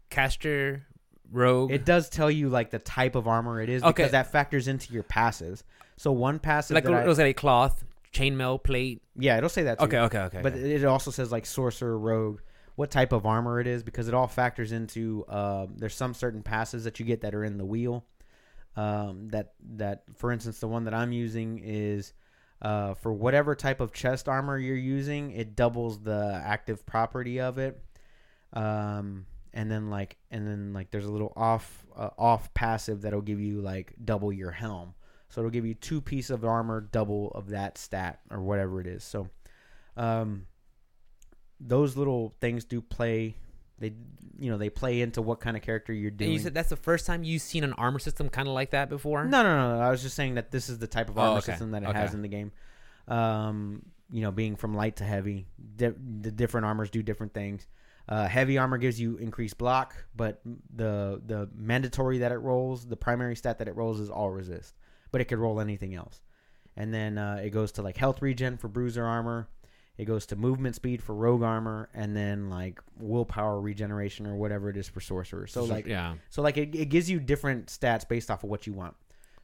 [0.09, 0.87] caster,
[1.31, 1.71] rogue.
[1.71, 3.91] It does tell you like the type of armor it is Okay.
[3.91, 5.63] because that factors into your passes.
[5.97, 9.01] So one passive like it was like a cloth, chainmail, plate.
[9.15, 9.79] yeah, it'll say that.
[9.79, 9.85] Too.
[9.85, 10.39] Okay, okay, okay.
[10.41, 10.75] but okay.
[10.75, 12.41] it also says like sorcerer, rogue,
[12.75, 15.25] what type of armor it is because it all factors into.
[15.29, 18.05] Um, there's some certain passes that you get that are in the wheel.
[18.75, 22.13] Um, that that for instance, the one that I'm using is
[22.61, 27.57] uh, for whatever type of chest armor you're using, it doubles the active property of
[27.57, 27.81] it.
[28.51, 29.25] Um,
[29.55, 33.39] and then like and then like there's a little off uh, off passive that'll give
[33.39, 34.93] you like double your helm.
[35.29, 38.85] So it'll give you two piece of armor, double of that stat or whatever it
[38.87, 39.03] is.
[39.03, 39.29] So
[39.97, 40.45] um,
[41.59, 43.35] those little things do play.
[43.79, 43.93] They
[44.39, 46.31] you know they play into what kind of character you're and doing.
[46.31, 48.89] you said that's the first time you've seen an armor system kind of like that
[48.89, 49.25] before.
[49.25, 49.81] No, no, no, no.
[49.83, 51.51] I was just saying that this is the type of Oh, armor okay.
[51.53, 51.99] system that it Okay.
[51.99, 52.51] has in the game.
[53.07, 53.81] Um,
[54.11, 57.67] you know, being from light to heavy, di- the different armors do different things.
[58.07, 60.41] Uh, heavy armor gives you increased block, but
[60.75, 64.75] the the mandatory that it rolls, the primary stat that it rolls is all resist,
[65.11, 66.21] but it could roll anything else.
[66.77, 69.47] And then uh, it goes to like health regen for bruiser armor.
[69.97, 74.69] It goes to movement speed for rogue armor, and then like willpower regeneration or whatever
[74.69, 75.47] it is for sorcerer.
[75.47, 78.67] So like yeah, so like it, it gives you different stats based off of what
[78.67, 78.95] you want.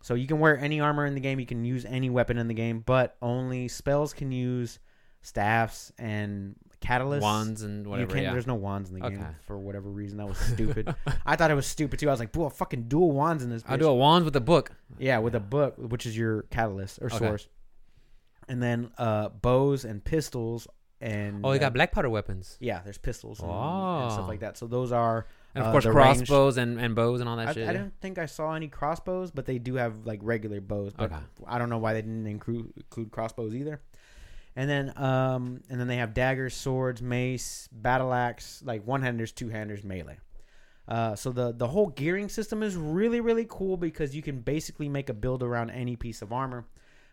[0.03, 2.47] So you can wear any armor in the game, you can use any weapon in
[2.47, 4.79] the game, but only spells can use
[5.21, 7.21] staffs and catalysts.
[7.21, 8.17] wands and You whatever.
[8.19, 8.31] yeah.
[8.33, 10.17] There's no wands in the game for whatever reason.
[10.17, 10.93] That was stupid.
[11.25, 12.09] I thought it was stupid too.
[12.09, 14.35] I was like, "Boy, fucking dual wands in this." I bitch." do a wands with
[14.35, 14.71] a book.
[14.97, 17.17] Yeah, with a book, which is your catalyst or Okay.
[17.17, 17.47] source,
[18.47, 20.67] and then uh, bows and pistols
[20.99, 24.09] and Oh, you uh, got black powder weapons, yeah, there's pistols and, and Oh.
[24.11, 24.55] stuff like that.
[24.57, 25.25] So those are
[25.55, 27.67] and of Uh, course crossbows and, and bows and all that I, shit.
[27.67, 30.93] I don't think I saw any crossbows, but they do have like regular bows.
[30.93, 31.21] But Okay.
[31.47, 33.81] I don't know why they didn't include, include crossbows either.
[34.55, 39.31] And then, um, and then they have daggers, swords, mace, battle axe, like one handers,
[39.31, 40.17] two handers, melee.
[40.87, 44.89] Uh, so the the whole gearing system is really really cool because you can basically
[44.89, 46.65] make a build around any piece of armor.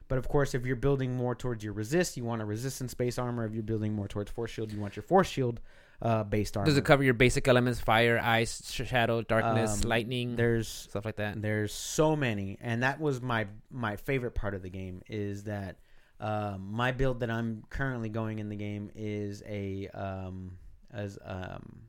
[0.09, 3.19] But of course, if you're building more towards your resist, you want a resistance based
[3.19, 3.45] armor.
[3.45, 5.61] If you're building more towards force shield, you want your force shield
[6.01, 6.65] uh, based armor.
[6.67, 11.17] Does it cover your basic elements: fire, ice, shadow, darkness, Um, lightning, There's stuff like
[11.17, 11.41] that?
[11.41, 15.77] There's so many, and that was my my favorite part of the game is that
[16.21, 20.59] um, my build that I'm currently going in the game is a um,
[20.93, 21.83] as um,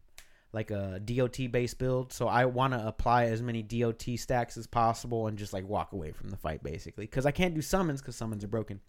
[0.54, 2.14] like a DOT based build.
[2.14, 5.94] So I want to apply as many DOT stacks as possible and just like walk
[5.94, 8.80] away from the fight basically because I can't do summons because summons are broken.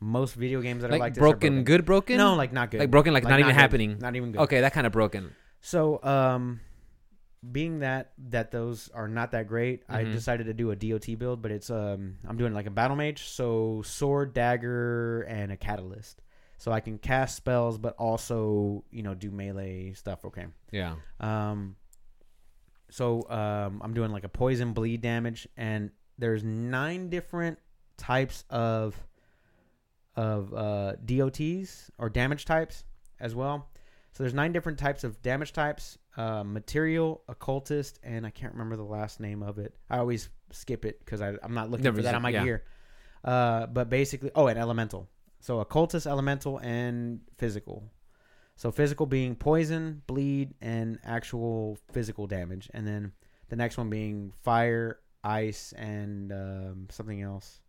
[0.00, 2.18] Most video games that Like, are like this broken, good broken?
[2.18, 2.78] No, like not good.
[2.78, 3.54] like broken, like, not, even good.
[3.56, 3.98] happening.
[3.98, 4.42] Not even good.
[4.42, 5.34] Okay, that kind of broken.
[5.60, 6.60] So, um,
[7.52, 10.12] being that that those are not that great, I Mhm.
[10.12, 13.24] decided to do a DOT build, but it's um I'm doing like a battle mage,
[13.24, 16.20] so sword, dagger, and a catalyst,
[16.56, 20.24] so I can cast spells, but also you know do melee stuff.
[20.24, 20.46] Okay.
[20.72, 20.96] Yeah.
[21.20, 21.76] Um.
[22.90, 27.58] So um, I'm doing like a poison bleed damage, and there's nine different
[27.98, 28.96] types of
[30.16, 32.84] of uh, DOTs or damage types
[33.20, 33.68] as well.
[34.12, 38.76] So there's nine different types of damage types: uh, material, occultist, and I can't remember
[38.76, 39.72] the last name of it.
[39.88, 42.44] I always skip it because I'm not looking Never for that on my yeah.
[42.44, 42.64] gear.
[43.24, 45.08] Uh, but basically, oh, and elemental.
[45.38, 47.84] So occultist, elemental, and physical.
[48.56, 53.12] So physical being poison, bleed, and actual physical damage, and then
[53.48, 57.60] the next one being fire, ice, and um, something else.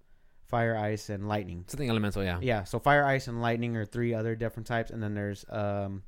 [0.47, 1.65] Fire, ice, and lightning.
[1.67, 2.39] Something elemental, yeah.
[2.41, 6.01] Yeah, so fire, ice, and lightning are three other different types, and then there's um,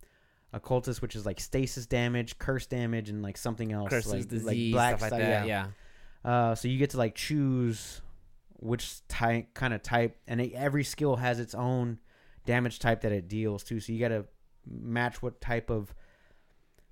[0.54, 4.44] occultist, which is like stasis damage, curse damage, and like something else, Curses, like disease,
[4.46, 5.48] like black stuff like that.
[5.48, 5.68] Yeah.
[6.26, 8.02] uh, so you get to like choose
[8.60, 12.00] which type, kind of type, and it, every skill has its own
[12.46, 13.80] damage type that it deals to.
[13.80, 14.26] So you got to
[14.70, 15.94] match what type of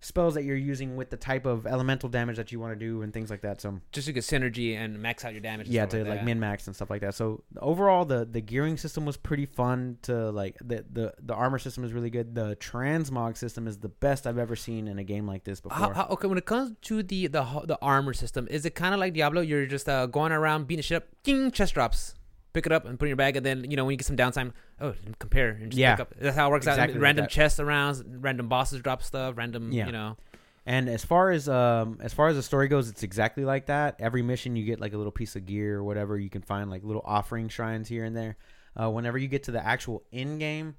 [0.02, 3.02] spells that you're using with the type of elemental damage that you want to do
[3.02, 3.60] and things like that.
[3.62, 5.68] So Just to get synergy and max out your damage.
[5.68, 6.26] yeah, to like that.
[6.26, 7.16] min max and stuff like that.
[7.16, 9.98] So overall, the the gearing system was pretty fun.
[10.04, 12.36] To like the the the armor system is really good.
[12.36, 15.78] The transmog system is the best I've ever seen in a game like this before.
[15.78, 18.94] How, how, okay, when it comes to the the the armor system, is it kind
[18.94, 19.42] of like Diablo?
[19.42, 22.16] You're just uh, going around beating shit up, ding, chest drops,
[22.54, 23.98] pick it up and put it in your bag, and then you know when you
[23.98, 25.96] get some downtime, oh, compare and just Yeah.
[25.96, 26.16] pick up.
[26.20, 26.90] That's how it works Exactly out.
[26.98, 27.32] like Random that.
[27.32, 29.86] chests around, random bosses drop stuff, random, Yeah.
[29.88, 30.18] you know.
[30.66, 33.96] And as far as um as far as the story goes, it's exactly like that.
[34.00, 36.18] Every mission you get like a little piece of gear or whatever.
[36.18, 38.36] You can find like little offering shrines here and there.
[38.76, 40.76] Uh, whenever you get to the actual end game,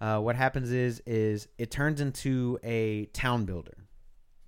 [0.00, 3.76] uh, what happens is is it turns into a town builder.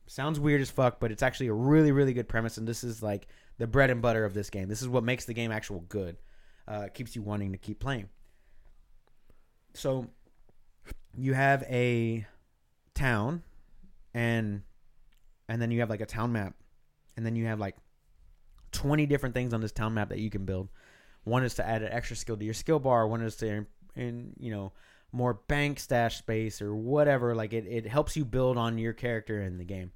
[0.06, 3.02] Sounds weird as fuck, but it's actually a really really good premise, and this is
[3.02, 3.26] like
[3.58, 4.68] the bread and butter of this game.
[4.68, 6.16] This is what makes the game actual good.
[6.68, 8.08] Uh, keeps you wanting to keep playing.
[9.74, 10.08] So
[11.16, 12.26] you have a
[12.94, 13.42] town
[14.14, 14.62] and
[15.48, 16.54] and then you have like a town map
[17.16, 17.76] and then you have like
[18.72, 20.68] 20 different things on this town map that you can build.
[21.24, 23.06] One is to add an extra skill to your skill bar.
[23.06, 24.72] One is to in, you know
[25.12, 27.34] more bank stash space or whatever.
[27.34, 29.92] Like it, it helps you build on your character in the game.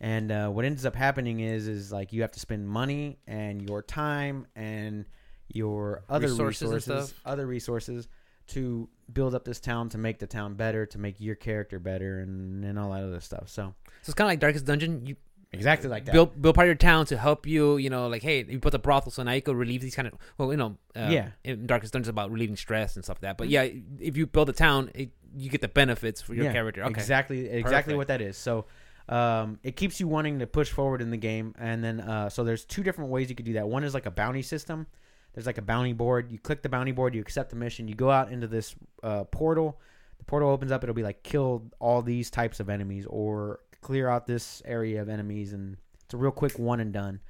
[0.00, 3.62] And uh, what ends up happening is is like you have to spend money and
[3.62, 5.06] your time and
[5.54, 8.08] your other Resources resources, other resources
[8.48, 12.20] to build up this town to make the town better to make your character better
[12.20, 15.06] and, and all that other stuff so So it's kind of like Darkest Dungeon.
[15.06, 15.16] You
[15.52, 17.76] exactly like that build build part of your town to help you.
[17.76, 20.08] You know, like hey, you put the brothel, so now you can relieve these kind
[20.08, 20.14] of.
[20.38, 21.28] Well, you know, uh, Yeah.
[21.44, 23.38] In Darkest Dungeon, about relieving stress and stuff like that.
[23.38, 23.68] But yeah,
[24.00, 26.82] if you build a town, it, you get the benefits for your Yeah, character.
[26.84, 27.00] Okay.
[27.00, 27.96] Exactly, exactly Perfect.
[27.98, 28.36] what that is.
[28.38, 28.64] So,
[29.08, 32.44] um, it keeps you wanting to push forward in the game, and then uh, so
[32.44, 33.68] there's two different ways you could do that.
[33.68, 34.86] One is like a bounty system.
[35.34, 36.30] There's like a bounty board.
[36.30, 39.24] You click the bounty board, you accept the mission, you go out into this uh,
[39.24, 39.80] portal.
[40.18, 40.82] The portal opens up.
[40.82, 45.08] It'll be like kill all these types of enemies or clear out this area of
[45.08, 47.20] enemies, and it's a real quick one and done.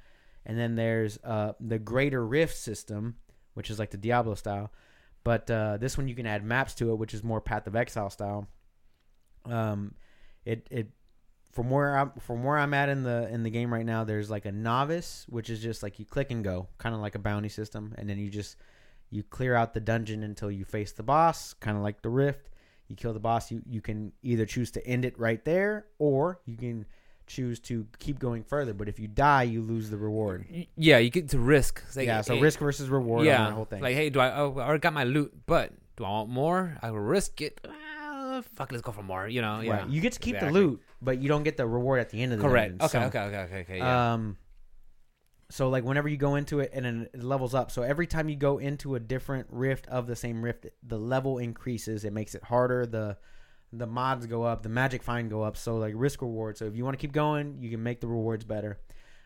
[0.45, 3.15] And then there's uh, the Greater Rift system,
[3.53, 4.71] which is like the Diablo style.
[5.23, 7.75] But uh, this one you can add maps to it, which is more Path of
[7.75, 8.47] Exile style.
[9.45, 9.95] Um,
[10.45, 10.89] it it
[11.53, 14.29] from where I'm from where I'm at in the in the game right now, there's
[14.29, 17.19] like a novice, which is just like you click and go, kind of like a
[17.19, 18.57] bounty system, and then you just
[19.11, 22.49] you clear out the dungeon until you face the boss, kind of like the Rift.
[22.87, 23.51] You kill the boss.
[23.51, 26.85] You you can either choose to end it right there, or you can
[27.27, 28.73] choose to keep going further.
[28.73, 30.45] But if you die, you lose the reward.
[30.75, 31.83] Yeah, you get to risk.
[31.95, 33.81] Like, yeah, so hey, risk versus reward yeah, whole thing.
[33.81, 34.35] Like, hey, do I?
[34.35, 36.77] Oh, I already got my loot, but do I want more?
[36.81, 37.65] I will risk it.
[37.69, 39.27] Ah, fuck, let's go for more.
[39.27, 39.81] You know, yeah.
[39.81, 39.89] Right.
[39.89, 40.59] You get to keep exactly.
[40.59, 42.77] the loot, but you don't get the reward at the end of the Correct.
[42.77, 42.85] dungeon.
[42.85, 43.77] Okay, So- okay, okay, okay, okay.
[43.77, 44.13] Yeah.
[44.13, 44.37] Um,
[45.49, 47.69] so like whenever you go into it and then it levels up.
[47.69, 51.37] So every time you go into a different rift of the same rift, the level
[51.37, 52.05] increases.
[52.05, 52.85] It makes it harder.
[52.85, 53.17] The
[53.71, 54.63] the mods go up.
[54.63, 55.57] The magic find go up.
[55.57, 56.57] So like risk reward.
[56.57, 58.79] So if you want to keep going, you can make the rewards better.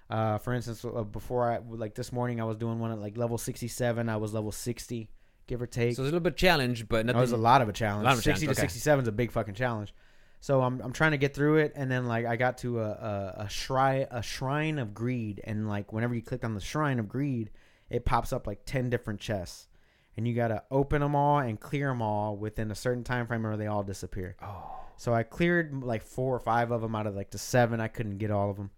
[0.09, 3.17] Uh, for instance, uh, before I like this morning, I was doing one at like
[3.17, 4.09] level sixty seven.
[4.09, 5.09] I was level sixty,
[5.47, 5.95] give or take.
[5.95, 7.21] so it's a little bit challenge, but That nothing.
[7.21, 8.05] was a lot of a challenge.
[8.05, 8.67] lot of a Sixty challenge, to okay.
[8.67, 9.93] sixty-seven is a big fucking challenge.
[10.39, 12.89] So I'm I'm trying to get through it, and then like I got to a
[12.89, 16.99] a, a shrine a shrine of greed, and like whenever you click on the shrine
[16.99, 17.49] of greed,
[17.89, 19.67] it pops up like ten different chests,
[20.15, 23.45] and you gotta open them all and clear them all within a certain time frame,
[23.45, 24.35] or they all disappear.
[24.41, 27.81] oh, So I cleared like four or five of them out of like the seven.
[27.81, 28.69] I couldn't get all of them,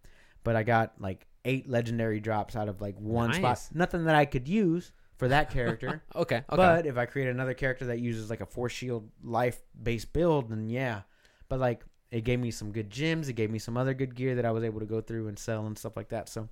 [0.43, 3.61] but I got like eight legendary drops out of like one spot.
[3.73, 6.03] Nothing that I could use for that character.
[6.15, 6.43] okay, okay.
[6.49, 10.49] But if I create another character that uses like a force shield life based build,
[10.49, 11.01] then yeah.
[11.49, 13.29] But like it gave me some good gems.
[13.29, 15.37] It gave me some other good gear that I was able to go through and
[15.37, 16.29] sell and stuff like that.
[16.29, 16.47] So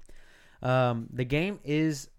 [0.62, 2.10] um, the game is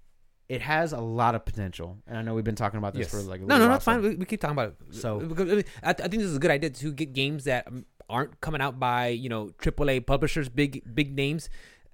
[0.48, 3.10] it has a lot of potential, and I know we've been talking about this Yes.
[3.10, 4.02] for like a no, no, no, while, it's so- fine.
[4.02, 4.94] We, we keep talking about it.
[4.94, 7.84] So- because, I, I, think this is a good idea to get games that um,
[8.08, 11.50] aren't coming out by you know AAA publishers, big big names.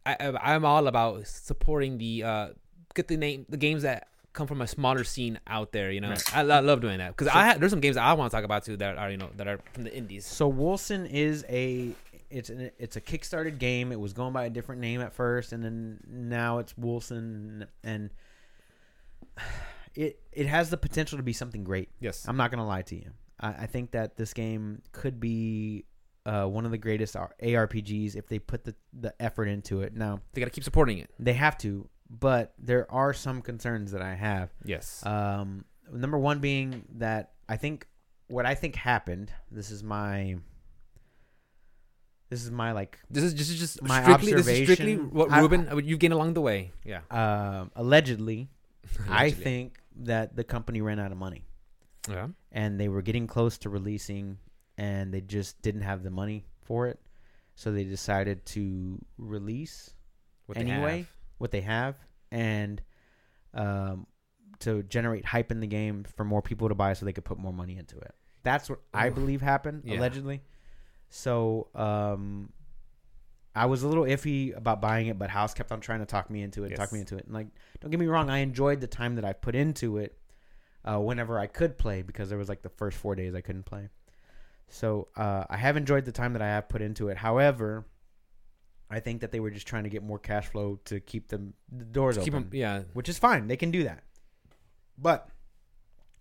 [0.07, 2.49] I, I, I'm all about supporting the uh,
[2.95, 5.91] get the name the games that come from a smaller scene out there.
[5.91, 6.37] You know, Right.
[6.37, 8.45] I, I love doing that because I ha- there's some games I want to talk
[8.45, 10.26] about too that are you know that are from the indies.
[10.26, 11.95] So Wolcen is a
[12.30, 13.93] it's an, it's a kickstarted game.
[13.93, 18.11] It was going by a different name at first, and then now it's Wolcen, and
[19.95, 21.89] it it has the potential to be something great.
[22.01, 23.11] Yes, I'm not gonna lie to you.
[23.41, 25.85] I, I think that this game could be
[26.26, 29.95] uh, one of the greatest ARPGs if they put the the effort into it.
[29.95, 31.11] Now they got to keep supporting it.
[31.18, 34.50] they have to, but there are some concerns that I have.
[34.64, 37.86] Yes, Um, number one being that I think
[38.28, 39.32] what I think happened.
[39.50, 40.36] This is my.
[42.30, 45.30] This is my like this is just just my strictly this is strictly observation- what
[45.30, 46.72] I- Ruben uh, you've gained along the way.
[46.84, 48.48] Yeah, um allegedly.
[49.09, 51.46] I think that the company ran out of money
[52.09, 52.28] yeah.
[52.52, 54.38] and they were getting close to releasing,
[54.76, 56.98] and they just didn't have the money for it,
[57.55, 59.94] so they decided to release
[60.46, 61.07] What Anyway.
[61.45, 61.97] What they have
[62.32, 62.80] and
[63.53, 64.07] um,
[64.61, 67.36] to generate hype in the game for more people to buy so they could put
[67.38, 68.14] more money into it.
[68.42, 69.99] That's what I believe happened Yeah.
[69.99, 70.40] allegedly.
[71.11, 72.51] So um,
[73.55, 76.30] I was a little iffy about buying it, but House kept on trying to talk
[76.30, 76.92] me into it, talk Yes.
[76.92, 77.26] me into it.
[77.26, 77.49] And like,
[77.80, 80.16] don't get me wrong, I enjoyed the time that I put into it
[80.82, 83.64] uh, whenever I could play because there was like the first four days I couldn't
[83.64, 83.90] play.
[84.68, 87.18] So uh, I have enjoyed the time that I have put into it.
[87.18, 87.84] However,
[88.91, 91.55] I think that they were just trying to get more cash flow to keep them
[91.70, 93.49] the doors open, 'em- yeah, which is fine.
[93.49, 94.03] They can do that,
[94.99, 95.28] but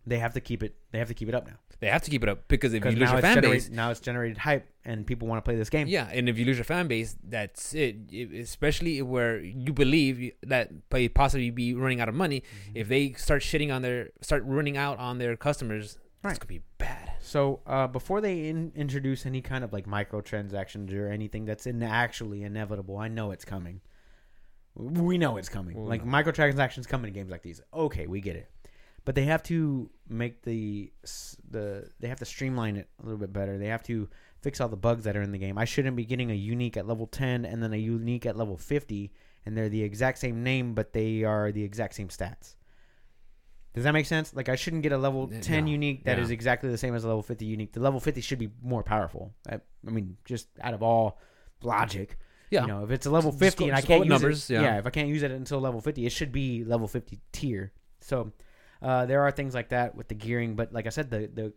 [0.05, 0.75] they have to keep it.
[0.91, 2.85] They have to keep it up now they have to keep it up because if
[2.85, 5.69] you lose your fan base, now it's generated hype and people want to play this
[5.69, 5.85] game.
[5.85, 8.09] Yeah, and if you lose your fan base, that's it.
[8.13, 12.39] Especially where you believe that they possibly be running out of money.
[12.39, 12.77] Mm-hmm.
[12.77, 16.31] If they start shitting on their, start running out on their customers, Right.
[16.31, 17.11] it's gonna be bad.
[17.23, 21.81] So uh, before they in- introduce any kind of like microtransactions or anything that's in
[21.81, 23.79] actually inevitable, I know it's coming.
[24.75, 25.77] We know it's coming.
[25.77, 26.11] Well, like no.
[26.11, 27.61] microtransactions come in games like these.
[27.73, 28.49] Okay, we get it.
[29.05, 30.91] But they have to make the
[31.49, 33.57] the they have to streamline it a little bit better.
[33.57, 34.09] They have to
[34.41, 35.57] fix all the bugs that are in the game.
[35.57, 38.57] I shouldn't be getting a unique at level 10 and then a unique at level
[38.57, 39.13] 50
[39.45, 42.55] and they're the exact same name but they are the exact same stats.
[43.73, 44.33] Does that make sense?
[44.35, 45.71] Like I shouldn't get a level 10 no.
[45.71, 46.33] unique that is Yeah.
[46.35, 47.73] exactly the same as a level 50 unique.
[47.73, 49.33] The level 50 should be more powerful.
[49.49, 49.55] I,
[49.87, 51.19] I mean, just out of all
[51.63, 52.17] logic.
[52.51, 54.61] Yeah, You know, if it's a level 50 go- and I can't use numbers, it,
[54.61, 54.77] yeah.
[54.77, 57.71] if I can't use it until level 50, it should be level 50 tier.
[58.01, 58.31] So,
[58.81, 61.53] uh, there are things like that with the gearing, but like I said, the the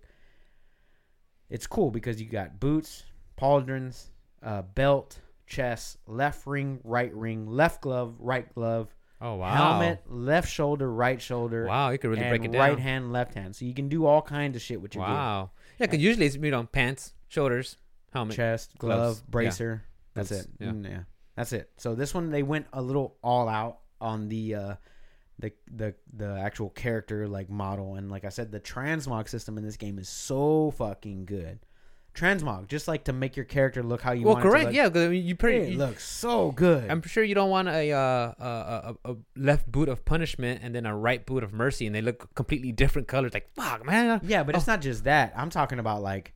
[1.50, 3.04] it's cool because you got boots,
[3.38, 4.06] pauldrons,
[4.42, 10.50] uh, belt, chest, left ring, right ring, left glove, right glove, Oh wow, helmet, left
[10.50, 12.60] shoulder, right shoulder, Wow, you could really break it down.
[12.60, 13.56] right hand, left hand.
[13.56, 15.14] So you can do all kinds of shit with your gear.
[15.14, 15.50] Wow.
[15.78, 17.76] Yeah, because usually it's you know pants, shoulders,
[18.12, 18.36] helmet.
[18.36, 19.30] chest, gloves, glove, yeah.
[19.30, 19.82] bracer.
[20.14, 20.52] That's That's- it.
[20.60, 20.70] yeah.
[20.70, 21.00] Mm, Yeah.
[21.34, 21.70] that's it.
[21.78, 24.74] So this one they went a little all out on the uh,
[25.38, 29.64] the the the actual character like model, and like I said, the transmog system in
[29.64, 31.60] this game is so fucking good.
[32.16, 34.44] Transmog, just like to make your character look how you well, want.
[34.44, 34.66] it to correct.
[34.66, 34.74] look.
[34.74, 35.58] Yeah, 'cause, I mean, you pretty.
[35.58, 36.90] it you- looks so good.
[36.90, 37.98] I'm sure you don't want a, uh,
[38.38, 41.94] a, a a left boot of punishment and then a right boot of mercy, and
[41.94, 43.34] they look completely different colors.
[43.34, 44.20] Like fuck, man.
[44.24, 44.58] Yeah, but Oh.
[44.58, 45.32] it's not just that.
[45.36, 46.32] I'm talking about like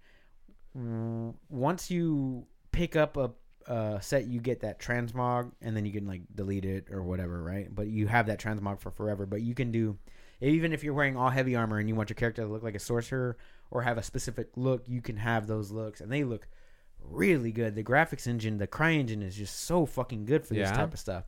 [0.74, 3.31] w- once you pick up a,
[3.66, 7.43] a set, you get that transmog, and then you can like delete it or whatever,
[7.43, 7.72] right?
[7.74, 9.26] But you have that transmog for forever.
[9.26, 9.99] But you can do
[10.41, 12.74] even if you're wearing all heavy armor and you want your character to look like
[12.74, 13.36] a sorcerer
[13.70, 16.49] or have a specific look, you can have those looks, and they look
[17.03, 17.74] really good.
[17.74, 20.76] The graphics engine, the CryEngine, is just so fucking good for this Yeah.
[20.76, 21.24] type of stuff.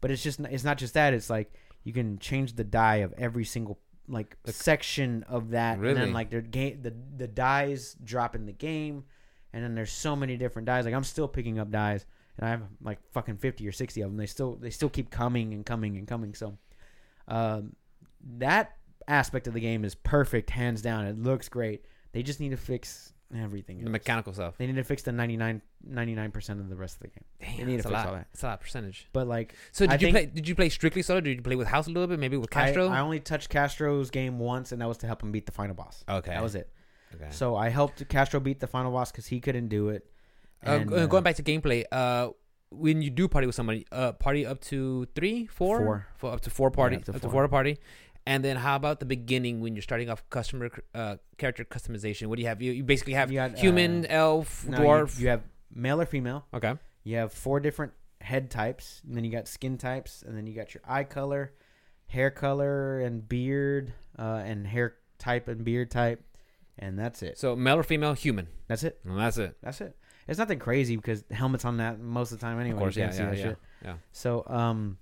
[0.00, 1.14] But it's just it's not just that.
[1.14, 1.52] It's like
[1.84, 5.94] you can change the dye of every single like section of that, and Really?
[5.94, 9.04] then like the game the the dyes drop in the game,
[9.52, 10.84] and then there's so many different dyes.
[10.84, 12.04] Like I'm still picking up dyes,
[12.36, 14.16] and I have like fucking fifty or sixty of them.
[14.18, 16.34] They still they still keep coming and coming and coming.
[16.34, 16.56] So,
[17.26, 17.74] um,
[18.38, 18.76] that
[19.08, 21.06] aspect of the game is perfect, hands down.
[21.06, 21.84] It looks great.
[22.12, 23.78] They just need to fix everything.
[23.78, 23.92] The else.
[23.92, 24.56] mechanical stuff.
[24.58, 25.60] They need to fix the 99
[26.32, 27.24] percent of the rest of the game.
[27.40, 28.06] Damn, need that's to a fix lot.
[28.06, 28.26] all that.
[28.32, 29.08] That's a lot percentage.
[29.12, 30.26] But like So I did you play?
[30.26, 31.20] Did you play strictly solo?
[31.20, 32.18] Did you play with House a little bit?
[32.18, 32.88] Maybe with Castro.
[32.88, 35.74] I only touched Castro's game once, and that was to help him beat the final
[35.74, 36.04] boss.
[36.08, 36.70] okay, That was it.
[37.14, 37.28] Okay.
[37.30, 40.06] So I helped Castro beat the final boss because he couldn't do it.
[40.66, 42.30] Uh, And, uh, going back to gameplay, uh,
[42.70, 46.06] when you do party with somebody, uh, party up to three, four, Four.
[46.16, 47.30] For up to four party, up to up to four.
[47.30, 47.78] four party,
[48.26, 52.26] and then how about the beginning when you're starting off customer uh, character customization?
[52.26, 52.60] What do you have?
[52.60, 55.20] You, you basically have You got, human, uh, elf, no, dwarf.
[55.20, 56.44] You, have male or female.
[56.52, 56.74] okay,
[57.04, 60.54] You have four different head types, and then you got skin types, and then you
[60.54, 61.54] got your eye color,
[62.08, 66.22] hair color, and beard, uh, and hair type and beard type,
[66.78, 67.38] and that's it.
[67.38, 68.48] so male or female, human.
[68.66, 68.98] That's it.
[69.04, 69.56] And that's it.
[69.62, 69.96] That's it.
[70.26, 72.74] It's nothing crazy because helmets on that most of the time anyway.
[72.74, 73.54] of course, you yeah, yeah, yeah,
[73.84, 73.94] yeah.
[74.10, 74.98] So, um,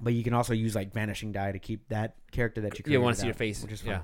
[0.00, 2.82] but you can also use like vanishing dye to keep that character that you You
[2.84, 3.62] created want to see your face.
[3.62, 4.00] which is yeah.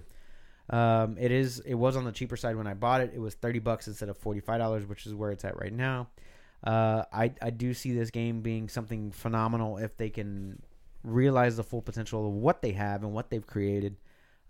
[0.68, 1.60] Um, it is.
[1.60, 3.12] It was on the cheaper side when I bought it.
[3.14, 5.72] It was thirty bucks instead of forty five dollars, which is where it's at right
[5.72, 6.08] now.
[6.62, 10.62] Uh, I I do see this game being something phenomenal if they can
[11.02, 13.96] realize the full potential of what they have and what they've created.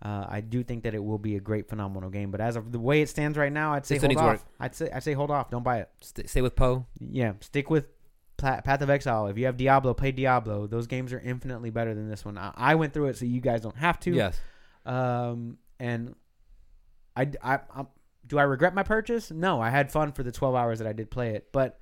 [0.03, 2.31] Uh, I do think that it will be a great, phenomenal game.
[2.31, 4.45] But as of the way it stands right now, I'd say hold off.
[4.59, 5.49] I'd say I'd say hold off.
[5.49, 5.89] Don't buy it.
[6.01, 6.85] St- stay with Poe.
[6.99, 7.87] Yeah, stick with
[8.41, 9.27] Path of Exile.
[9.27, 10.67] If you have Diablo, play Diablo.
[10.67, 12.37] Those games are infinitely better than this one.
[12.37, 14.11] I, I went through it, so you guys don't have to.
[14.11, 14.39] Yes.
[14.85, 16.15] Um, and
[17.15, 17.85] I, I, I,
[18.25, 19.31] do I regret my purchase?
[19.31, 21.79] No, I had fun for the 12 hours that I did play it, but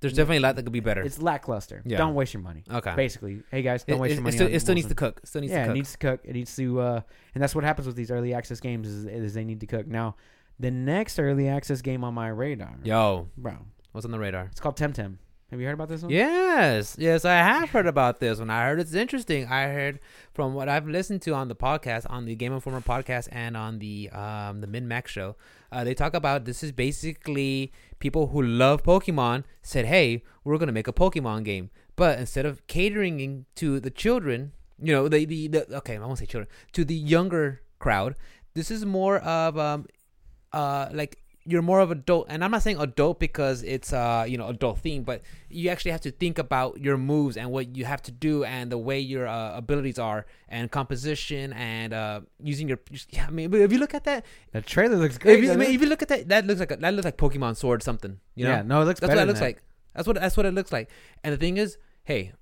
[0.00, 1.02] There's definitely a lot that could be better.
[1.02, 1.82] it's lackluster.
[1.84, 1.98] Yeah.
[1.98, 2.64] Don't waste your money.
[2.70, 2.94] okay.
[2.94, 4.36] Basically, hey guys, It, don't waste it- your it money.
[4.36, 5.20] still, on it still needs to cook.
[5.22, 6.20] It still needs yeah, to it needs to cook.
[6.24, 7.00] It needs to, uh,
[7.34, 9.86] and that's what happens with these early access games is, is they need to cook.
[9.86, 10.16] Now,
[10.58, 13.54] the next early access game on my radar, Yo, bro,
[13.92, 14.48] what's on the radar?
[14.50, 15.16] it's called Temtem.
[15.50, 16.10] Have you heard about this one?
[16.10, 18.50] Yes, yes, I have heard about this one.
[18.50, 19.46] I heard it's interesting.
[19.46, 20.00] I heard
[20.34, 23.78] from what I've listened to on the podcast, on the Game Informer podcast, and on
[23.78, 25.36] the um, the Min Max show.
[25.70, 30.72] Uh, they talk about this is basically people who love Pokemon said, "Hey, we're gonna
[30.72, 34.50] make a Pokemon game," but instead of catering to the children,
[34.82, 38.16] you know, the the, the okay, I won't say children, to the younger crowd,
[38.54, 39.86] this is more of um,
[40.52, 41.18] uh, like
[41.48, 44.78] you're more of adult and i'm not saying adult because it's uh you know adult
[44.78, 48.10] theme but you actually have to think about your moves and what you have to
[48.10, 52.78] do and the way your uh, abilities are and composition and uh using your
[53.10, 55.38] yeah, i mean if you look at that The trailer looks great.
[55.38, 57.04] if you, I mean, if you look at that that looks like a, that looks
[57.04, 59.46] like pokemon sword something you know yeah, no, it looks that's what it looks that.
[59.46, 59.62] like
[59.94, 60.90] that's what that's what it looks like
[61.22, 62.32] and the thing is hey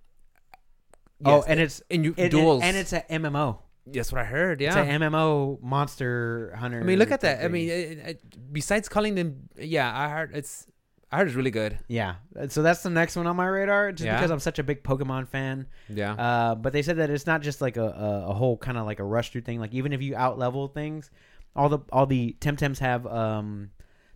[1.24, 3.58] Oh, yes, and it's and you it, duels and it's an MMO.
[3.86, 6.80] That's what i heard Yeah, It's an MMO monster hunter.
[6.80, 10.30] i mean look at that i mean it, it, besides calling them yeah i heard
[10.34, 10.66] it's
[11.12, 12.16] i heard it's really good yeah.
[12.48, 14.16] So that's the next one on my radar, just Yeah.
[14.16, 15.66] because I'm such a big Pokemon fan.
[15.88, 18.76] yeah Uh, but they said that it's not just like a a, a whole kind
[18.76, 19.60] of like a rush through thing.
[19.60, 21.10] Like even if you out level things,
[21.54, 23.70] all the all the Temtems have um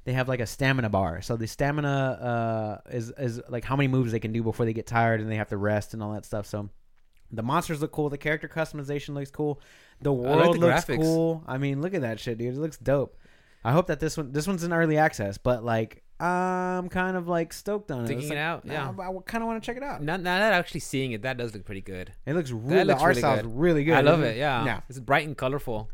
[0.05, 1.23] they have like a stamina bar.
[1.23, 4.73] So the stamina uh is is like how many moves they can do before they
[4.73, 6.47] get tired and they have to rest and all that stuff.
[6.47, 6.69] So
[7.31, 8.09] the monsters look cool.
[8.09, 9.61] The character customization looks cool.
[10.01, 11.03] The like world the looks graphics.
[11.03, 11.45] cool.
[11.47, 12.55] I mean, look at that shit, dude.
[12.55, 13.16] It looks dope.
[13.64, 17.29] I hope that this one this one's in early access, but like I'm kind of
[17.29, 18.09] like stoked on it.
[18.09, 18.89] Digging it like, out, yeah.
[18.89, 20.03] I, kind of want to check it out.
[20.03, 22.12] Now, now that actually seeing it, that does look pretty good.
[22.26, 22.85] It looks really.
[22.85, 23.57] looks the art really style's good.
[23.57, 23.95] really good.
[23.95, 24.39] I love isn't it.
[24.39, 24.64] Yeah.
[24.64, 24.81] Yeah.
[24.89, 25.91] it's bright and colorful,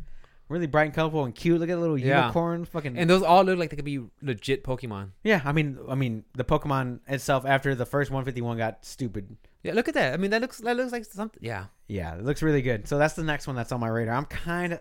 [0.49, 1.59] Really bright and colorful and cute.
[1.59, 2.22] Look at the little Yeah.
[2.22, 2.64] unicorn.
[2.64, 2.97] Fucking.
[2.97, 5.11] and those all look like they could be legit Pokemon.
[5.22, 9.37] yeah, I mean, I mean, the Pokemon itself after the first 151 got stupid.
[9.65, 10.12] Yeah, look at that.
[10.12, 11.41] I mean, that looks that looks like something.
[11.43, 12.87] Yeah, Yeah, it looks really good.
[12.87, 14.15] So that's the next one that's on my radar.
[14.15, 14.81] I'm kind of.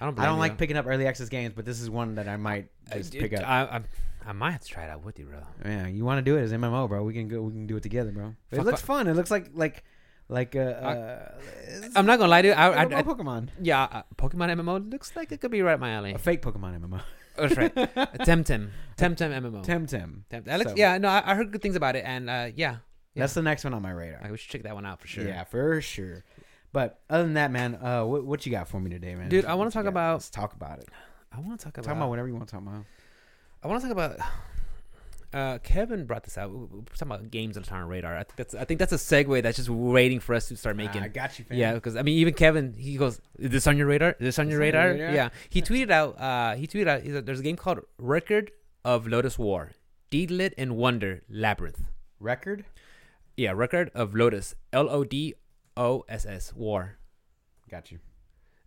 [0.00, 0.18] I don't.
[0.18, 0.40] I don't you.
[0.40, 3.32] like picking up early access games, but this is one that I might just pick
[3.34, 3.46] up.
[3.46, 3.80] I, I,
[4.26, 5.40] I might have to try it out with you, bro.
[5.64, 7.04] yeah, you want to do it as MMO, bro?
[7.04, 7.42] We can go.
[7.42, 8.34] We can do it together, bro.
[8.50, 9.06] It Fuck looks fu- fun.
[9.06, 9.84] It looks like like
[10.28, 11.32] like uh, uh
[11.94, 12.54] I'm not gonna lie to you.
[12.54, 15.90] I, I, I, Pokemon, yeah, uh, Pokemon MMO looks like it could be right my
[15.90, 16.14] alley.
[16.14, 17.00] a fake Pokemon MMO.
[17.36, 17.74] Oh, that's right.
[18.24, 19.64] Temtem, Temtem MMO.
[19.64, 20.22] Temtem.
[20.30, 22.48] Tem- that looks, So- yeah, no, I, I heard good things about it, and uh,
[22.56, 22.76] yeah,
[23.16, 24.20] That's the next one on my radar.
[24.22, 25.24] I, we should check that one out for sure.
[25.26, 26.24] Yeah, for sure.
[26.72, 29.28] But other than that, man, uh, what, what you got for me today, man?
[29.28, 30.88] Dude, I wanna talk about- Let's talk about it.
[31.32, 31.84] I want to talk about.
[31.84, 32.84] Talk about whatever you want to talk about.
[33.62, 34.18] I want to talk about.
[35.32, 36.48] Uh, Kevin brought this out.
[36.52, 38.16] We- we- We're talking about games that are on radar.
[38.16, 40.76] I think that's I think that's a segue that's just waiting for us to start
[40.76, 41.02] making.
[41.02, 41.58] I got you, fam.
[41.58, 44.10] Yeah, because I mean, even Kevin, he goes, "Is this on your radar?
[44.10, 45.12] Is this on your This on your radar?" radar?
[45.12, 46.20] Yeah, he tweeted out.
[46.20, 47.02] Uh, he tweeted out.
[47.02, 48.52] He's like, There's a game called Record
[48.84, 49.72] of Lotus War,
[50.12, 51.82] Deedlit and Wonder Labyrinth.
[52.20, 52.64] Record.
[53.36, 55.34] Yeah, Record of Lotus, L O D
[55.76, 56.98] O S S War.
[57.70, 57.98] Got you.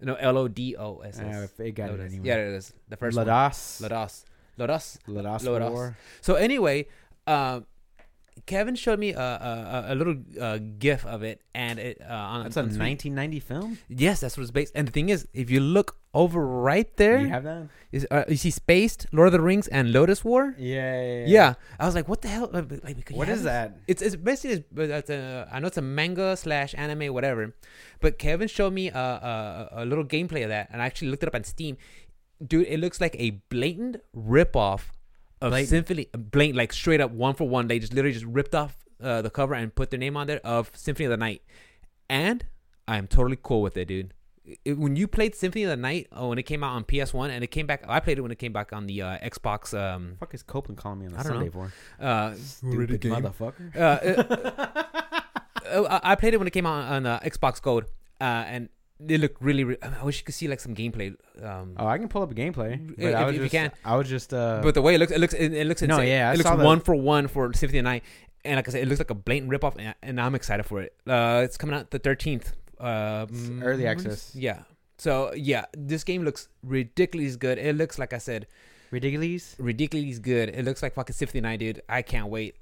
[0.02, 2.28] No, L O D O S Uh, it got it anyway.
[2.28, 3.26] Yeah, it is the first one.
[3.28, 3.82] Ladas.
[3.82, 4.26] Lotus.
[4.58, 5.00] Lotus.
[5.08, 5.44] Ladas.
[5.44, 5.70] Lotus.
[5.72, 5.98] War.
[6.22, 6.88] So anyway,
[7.26, 7.66] um,
[8.48, 12.44] Kevin showed me a a, a- little uh, GIF of it, and it uh, on
[12.44, 12.80] That's a on tweet.
[13.14, 13.78] 1990 film.
[13.90, 14.72] Yes, that's what it's based.
[14.74, 17.68] And the thing is, if you look over right there, You have that?
[17.92, 20.56] is uh, you see Spaced, Lord of the Rings, and Lotus War.
[20.58, 20.96] Yeah.
[21.04, 21.26] Yeah.
[21.28, 22.50] Yeah, I was like, what the hell?
[22.52, 23.52] Uh, Like, you What is this?
[23.52, 23.68] that?
[23.86, 24.64] It's it's basically
[24.98, 27.54] it's a, I know it's a manga slash anime whatever,
[28.02, 31.24] but Kevin showed me a, a a little gameplay of that, and I actually looked
[31.24, 31.78] it up on Steam.
[32.42, 34.94] Dude, it looks like a blatant ripoff
[35.42, 35.70] of Blatant.
[35.70, 36.08] Symphony.
[36.18, 37.68] Blatant, like straight up one for one.
[37.68, 40.42] They just literally just ripped off uh, the cover and put their name on there
[40.44, 41.42] of Symphony of the Night,
[42.10, 42.46] and
[42.88, 44.14] I am totally cool with it, dude.
[44.64, 47.14] It- when you played Symphony of the Night, oh, when it came out on PS
[47.14, 49.18] One, and it came back, I played it when it came back on the uh,
[49.20, 49.78] Xbox.
[49.78, 51.52] Um, fuck is Copeland calling me on the I don't Sunday know.
[51.52, 51.72] for?
[52.04, 53.76] uh, Stupid motherfucker.
[53.76, 54.78] uh,
[55.66, 57.86] uh, I I played it when it came out on uh, Xbox Gold,
[58.22, 58.70] uh, and
[59.08, 61.16] it look really, re- I wish you could see like some gameplay.
[61.44, 62.96] Um, Oh, I can pull up a gameplay.
[62.96, 63.72] But If- I if you just, can.
[63.86, 64.34] I was just.
[64.34, 66.08] Uh, but the way it looks, it looks, it, it looks No, insane.
[66.10, 66.58] yeah, I it looks that.
[66.60, 68.04] one for one for Symphony of Night.
[68.46, 70.82] and like I said, it looks like a blatant ripoff, and, and I'm excited for
[70.82, 70.94] it.
[71.06, 72.54] Uh, it's coming out the 13th.
[72.80, 73.26] Uh,
[73.62, 74.34] early access.
[74.36, 74.62] Yeah.
[74.98, 77.58] So yeah, this game looks ridiculously good.
[77.58, 78.48] It looks like I said,
[78.92, 79.56] Ridiculous.
[79.60, 80.50] ridiculously good.
[80.50, 81.82] It looks like fucking Symphony Night, dude.
[81.90, 82.56] I can't wait.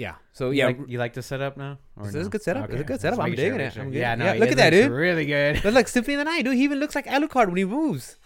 [0.00, 0.14] Yeah.
[0.32, 1.78] So You yeah, like, you like the setup now?
[1.94, 2.70] Or This is a good setup.
[2.70, 3.18] It's a good setup.
[3.20, 3.76] I'm digging it.
[3.76, 4.32] making I'm Yeah, no.
[4.32, 4.90] yeah, look at that, dude.
[4.90, 5.62] Really good.
[5.62, 6.54] looks like Symphony of the Night, dude.
[6.54, 8.16] He even looks like Alucard when he moves.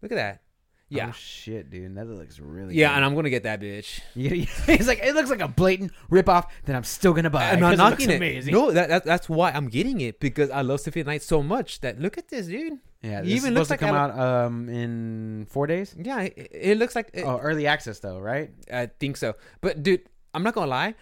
[0.00, 0.40] Look at that.
[0.88, 1.08] Yeah.
[1.08, 1.94] Oh, shit, dude.
[1.96, 2.74] That looks really.
[2.74, 2.96] yeah, good.
[2.96, 4.00] and I'm gonna get that bitch.
[4.14, 6.46] He's like, it looks like a blatant ripoff.
[6.64, 7.50] Then I'm still gonna buy.
[7.50, 8.16] it I'm not it knocking it.
[8.16, 8.54] Amazing.
[8.54, 11.22] No, that, that that's why I'm getting it because I love Symphony of the Night
[11.22, 12.78] so much that look at this, dude.
[13.02, 15.94] Yeah, this even is looks supposed to like come out um in four days.
[15.98, 18.50] Yeah, it, it looks like Oh, early access though, right?
[18.72, 19.34] I think so.
[19.62, 20.02] But dude,
[20.34, 20.94] I'm not gonna lie.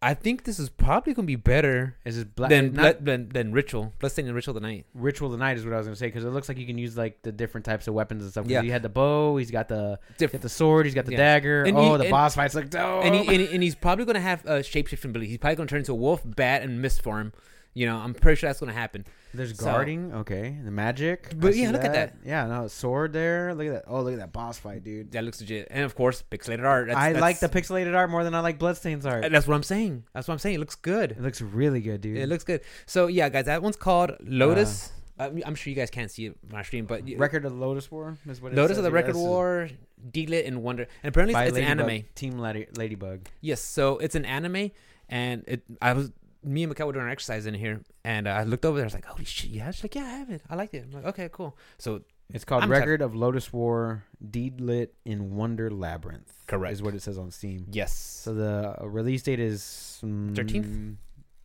[0.00, 2.50] I think this is probably gonna be better Is this black?
[2.50, 3.92] than, not than than Ritual.
[3.98, 4.86] Bloodstained and Ritual of the Night.
[4.94, 6.78] ritual the night is what I was gonna say because it looks like you can
[6.78, 8.46] use like the different types of weapons and stuff.
[8.46, 8.62] Yeah.
[8.62, 9.36] he had the bow.
[9.38, 10.86] He's got the Diff- got the sword.
[10.86, 11.18] He's got the Yeah.
[11.18, 11.64] dagger.
[11.64, 13.04] And oh, he- the and- boss fights look dope.
[13.04, 15.30] and, he, and, and he's probably gonna have a shape shifting ability.
[15.30, 17.32] He's probably gonna turn into a wolf, bat, and mist form.
[17.78, 19.04] You know, I'm pretty sure that's gonna happen.
[19.32, 20.12] There's so- guarding.
[20.12, 21.32] Okay, the magic.
[21.36, 22.16] But I yeah, look at that.
[22.24, 23.54] Yeah, no sword there.
[23.54, 23.84] Look at that.
[23.86, 25.12] Oh, look at that boss fight, dude.
[25.12, 25.68] That looks legit.
[25.70, 26.88] And of course, pixelated art.
[26.88, 29.30] That's, I that's, like the pixelated art more than I like Bloodstain's art.
[29.30, 30.02] That's what I'm saying.
[30.12, 30.56] That's what I'm saying.
[30.56, 31.12] It looks good.
[31.12, 32.16] It looks really good, dude.
[32.16, 32.62] It looks good.
[32.86, 34.90] So yeah, guys, that one's called Lotus.
[35.16, 37.52] Uh, I'm I'm sure you guys can't see it on our stream, but Record of
[37.52, 38.90] the Lotus War is what it Lotus of the.
[38.90, 39.68] Record War,
[40.10, 42.06] Diglett and Wonder, and apparently it's, it's an anime.
[42.16, 43.28] Team Lady, Ladybug.
[43.40, 44.72] Yes, so it's an anime,
[45.08, 45.62] and it.
[45.80, 46.10] I was
[46.44, 48.84] me and Mikhail were doing our exercise in here, and uh, I looked over there.
[48.84, 50.42] I was like, "Holy shit!" Yeah, she's like, "Yeah, I have it.
[50.48, 54.04] I liked it." I'm like, "Okay, cool." So It's called I'm Record of Lotus War,
[54.22, 56.32] Deedlit in Wonder Labyrinth.
[56.46, 56.72] Correct.
[56.74, 57.66] Is what it says on Steam.
[57.70, 60.96] yes, So the uh, release date is mm, 13th?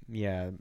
[0.10, 0.52] Yeah,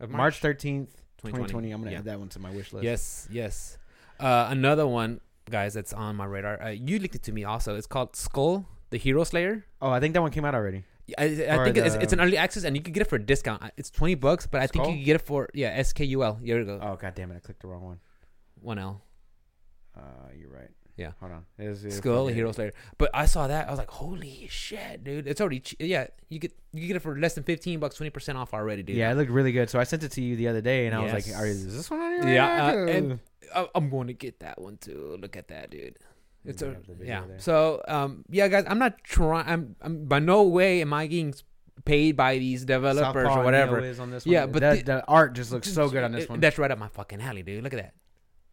[0.00, 1.70] of March thirteenth, twenty twenty.
[1.72, 1.98] I'm gonna Yeah.
[1.98, 2.84] add that one to my wish list.
[2.84, 3.76] Yes, yes.
[4.20, 5.20] Uh, another one,
[5.50, 6.62] guys, that's on my radar.
[6.62, 7.74] Uh, you linked it to me also.
[7.76, 9.66] It's called Skul, the Hero Slayer.
[9.82, 10.84] Oh, I think that one came out already.
[11.18, 13.16] I, I think it's, the- it's an early access, and you can get it for
[13.16, 13.62] a discount.
[13.76, 16.24] It's twenty bucks, but I think you can get it for yeah S K U
[16.24, 16.36] L.
[16.42, 17.36] Here we go, Oh god damn it!
[17.36, 18.00] I clicked the wrong one.
[18.60, 19.02] one L.
[19.96, 20.00] Uh,
[20.38, 20.70] you're right.
[20.96, 21.10] Yeah.
[21.20, 21.44] Hold on.
[21.58, 22.32] It's Skul.
[22.32, 22.72] Hero Slayer.
[22.98, 25.26] But I saw that, I was like, holy shit, dude!
[25.26, 26.06] It's already che- yeah.
[26.28, 28.96] You get you get it for less than fifteen bucks, twenty percent off already, dude.
[28.96, 29.68] Yeah, it looked really good.
[29.70, 31.26] So I sent it to you the other day, and I was like.
[31.36, 33.18] "Are is this one on your Yeah, uh, and-
[33.74, 35.16] I'm going to get that one too.
[35.20, 35.96] Look at that, dude.
[36.44, 37.26] It's a have the video yeah.
[37.26, 37.38] there.
[37.38, 39.46] So um yeah, guys, I'm not trying.
[39.48, 41.34] I'm, I'm by no way am I getting
[41.84, 43.78] paid by these developers or whatever.
[44.00, 46.30] On this Yeah, but the, the- the art just looks so good on this It-
[46.30, 46.40] one.
[46.40, 47.62] That's right up my fucking alley, dude.
[47.62, 47.92] Look at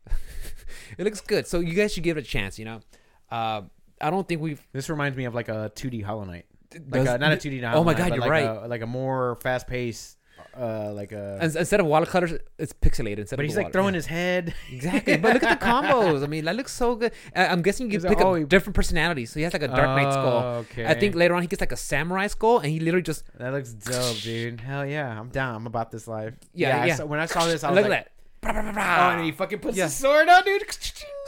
[0.05, 0.17] that.
[0.97, 1.47] it looks good.
[1.47, 2.57] So you guys should give it a chance.
[2.57, 2.79] You know,
[3.29, 3.61] uh,
[3.99, 4.61] I don't think we've.
[4.73, 6.45] This reminds me of like a 2D Hollow Knight.
[6.73, 8.45] Like does- a, not a 2D Hollow Oh my God, you're like right.
[8.45, 10.17] A, like a more fast paced,
[10.57, 11.39] uh, like a.
[11.41, 13.19] ins- Instead of watercolors, it's pixelated.
[13.19, 13.73] Instead but of he's like water.
[13.73, 13.97] throwing Yeah.
[13.99, 14.53] his head.
[14.71, 16.23] Exactly, but look at the combos.
[16.23, 17.11] I mean, that looks so good.
[17.35, 19.31] Uh, I'm guessing you Is can it- pick oh, up he- different personalities.
[19.31, 20.43] So he has like a Dark Knight skull.
[20.43, 20.85] Oh, Okay.
[20.85, 23.51] I think later on he gets like a samurai skull, and he literally just that
[23.53, 24.61] looks dope, dude.
[24.61, 25.55] Hell yeah, I'm down.
[25.55, 26.33] I'm about this life.
[26.53, 26.95] Yeah, I yeah.
[26.95, 28.11] saw- when I saw this, I was look like, at that.
[28.41, 28.83] Bra, bra, bra.
[28.83, 29.83] Oh, and he fucking puts Yeah.
[29.85, 30.63] his sword out, dude.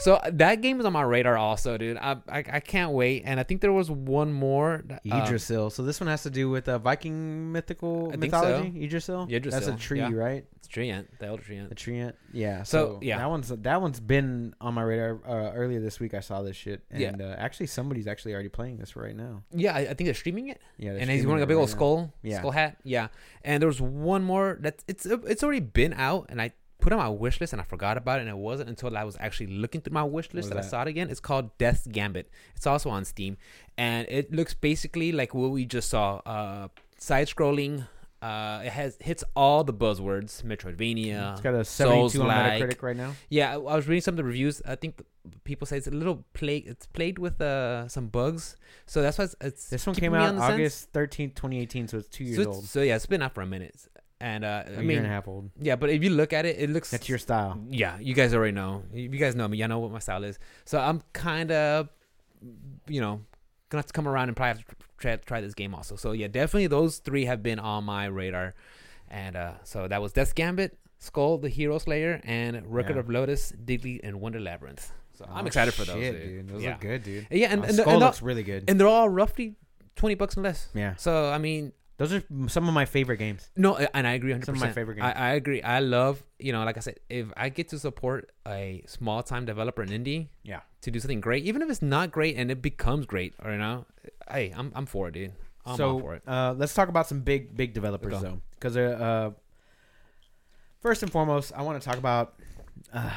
[0.00, 1.96] So that game is on my radar also, dude.
[1.96, 4.84] I I, I can't wait, and I think there was one more.
[4.90, 5.70] um, Yggdrasil.
[5.70, 8.40] so this one has to do with uh, Viking mythical I think so.
[8.42, 8.84] mythology.
[8.84, 9.26] Yggdrasil.
[9.26, 10.10] That's a tree, yeah.
[10.12, 10.44] right?
[10.56, 11.70] it's Treant, the Elder Treant.
[11.70, 12.14] A treant.
[12.32, 12.64] Yeah.
[12.64, 13.18] So, So, yeah.
[13.18, 16.14] that one's that one's been on my radar uh, earlier this week.
[16.14, 17.26] I saw this shit, and Yeah.
[17.26, 19.44] uh, actually somebody's actually already playing this right now.
[19.52, 21.70] Yeah, I, I think they're streaming it, Yeah, and he's wearing a big right old
[21.70, 22.38] skull, Yeah.
[22.38, 22.78] skull hat.
[22.82, 23.08] Yeah,
[23.44, 26.50] and there was one more that it's it's already been out, and I
[26.84, 29.04] put on my wish list, and I forgot about it, and it wasn't until I
[29.04, 31.08] was actually looking through my wish list was that, I saw it again.
[31.10, 32.30] It's called Death's Gambit.
[32.56, 33.36] It's also on Steam,
[33.76, 36.20] and it looks basically like what we just saw.
[36.26, 36.68] Uh,
[36.98, 37.86] side scrolling.
[38.22, 41.32] Uh, it has hits all the buzzwords: Metroidvania.
[41.32, 42.28] It's got a 72 on.
[42.30, 43.12] Metacritic right now.
[43.28, 44.62] Yeah, I I was reading some of the reviews.
[44.66, 45.02] I think
[45.44, 46.64] people say it's a little plague.
[46.66, 48.56] It's played with uh some bugs,
[48.86, 49.36] so that's why it's.
[49.42, 50.38] it's This one came out on.
[50.38, 52.64] August 13th, 2018, so it's two years So, it's- old.
[52.64, 53.76] so yeah, it's been out for a minute,
[54.24, 55.50] and uh, A I year mean, and a half old.
[55.60, 56.90] yeah, but if you look at it, it looks.
[56.90, 57.52] That's your style.
[57.70, 58.82] Yeah, you guys already know.
[58.92, 59.58] You you guys know me.
[59.58, 60.38] Y'all know what my style is.
[60.64, 61.88] So I'm kind of,
[62.88, 63.20] you know,
[63.68, 65.96] gonna have to come around and probably have to try, try this game also.
[65.96, 68.54] So yeah, definitely those three have been on my radar,
[69.08, 73.00] and uh, so that was Death's Gambit, Skul, the Hero Slayer, and Record Yeah.
[73.00, 74.90] of Lotus, Digley, and Wonder Labyrinth.
[75.18, 75.96] So I'm Oh, excited for those.
[76.02, 76.48] shit, dude.
[76.48, 76.70] Those yeah.
[76.70, 77.26] look good, dude.
[77.30, 78.64] Yeah, and Uh, and, Skul and, looks really good.
[78.68, 79.56] and they're all roughly
[79.96, 80.68] twenty bucks and less.
[80.74, 83.48] yeah, So I mean, those are some of my favorite games.
[83.56, 84.46] no, and I agree 100.
[84.46, 85.12] Some of my favorite games.
[85.16, 85.62] I, I agree.
[85.62, 89.44] I love you know, like I said, if I get to support a small time
[89.44, 90.60] developer in indie, Yeah.
[90.82, 93.58] to do something great, even if it's not great and it becomes great, or you
[93.58, 93.86] know,
[94.30, 95.32] hey, I'm I'm for it, dude.
[95.66, 96.22] I'm all so for it.
[96.28, 98.20] Uh, let's talk about some big big developers Go.
[98.20, 99.30] though, because uh,
[100.80, 102.34] first and foremost, I want to talk about
[102.92, 103.10] uh,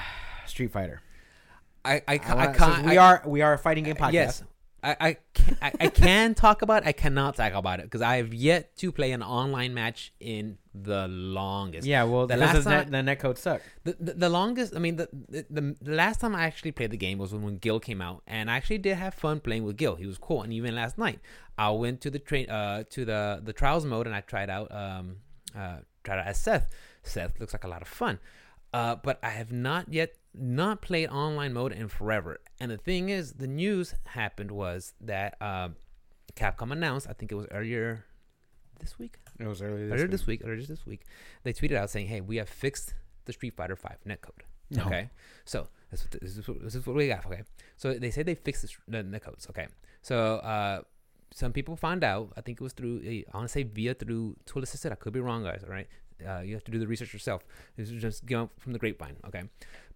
[0.46, 1.02] Street Fighter.
[1.84, 2.76] I I, I wanna- can't.
[2.86, 4.14] so we I- are we are a fighting game podcast.
[4.14, 4.44] Yes,
[4.84, 6.84] I I can, I, I can talk about.
[6.84, 10.14] It, I cannot talk about it because I have yet to play an online match
[10.20, 11.88] in the longest.
[11.88, 13.62] Yeah, well, The last time- net, the netcode suck.
[13.84, 16.92] The, the, the longest, I mean, the, the the the last time I actually played
[16.92, 19.64] the game was when, when Gill came out, and I actually did have fun playing
[19.64, 19.96] with Gill.
[19.96, 21.20] He was cool, and even last night
[21.58, 24.72] I went to the train uh to the the trials mode and I tried out
[24.72, 25.18] um
[25.58, 26.68] uh tried out as Seth.
[27.04, 28.20] Seth looks like a lot of fun,
[28.74, 32.40] uh, but I have not yet not played online mode in forever.
[32.60, 35.70] And the thing is, the news happened was that uh,
[36.36, 38.06] Capcom announced, I think it was earlier
[38.80, 41.02] this week It was early earlier this week, earlier this week,
[41.44, 42.94] they tweeted out saying, "Hey, we have fixed
[43.26, 44.86] the Street Fighter Five netcode." No.
[44.86, 45.10] Okay,
[45.46, 47.26] so this, is what- this, is what, this is what we got.
[47.26, 47.44] Okay,
[47.76, 49.50] so they say they fixed the, netcodes.
[49.50, 49.68] Okay,
[50.02, 50.82] so uh,
[51.34, 52.34] some people found out.
[52.38, 52.98] I think it was through.
[53.06, 54.92] uh, I want to say via through Tool Assisted.
[54.92, 55.64] I could be wrong, guys.
[55.64, 55.88] All right,
[56.26, 57.44] uh, you have to do the research yourself.
[57.76, 59.18] This is just you know, from the grapevine.
[59.28, 59.44] Okay,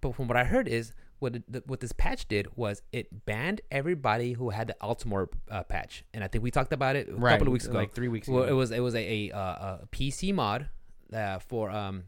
[0.02, 3.26] but from what I heard is what it, the, what this patch did was it
[3.26, 7.10] banned everybody who had the Altimor uh, patch, and I think we talked about it
[7.10, 7.78] a right, couple of weeks ago.
[7.78, 8.52] like three weeks Well, ago.
[8.52, 10.68] it was it was a, a, uh, a PC mod
[11.14, 12.06] uh, for um,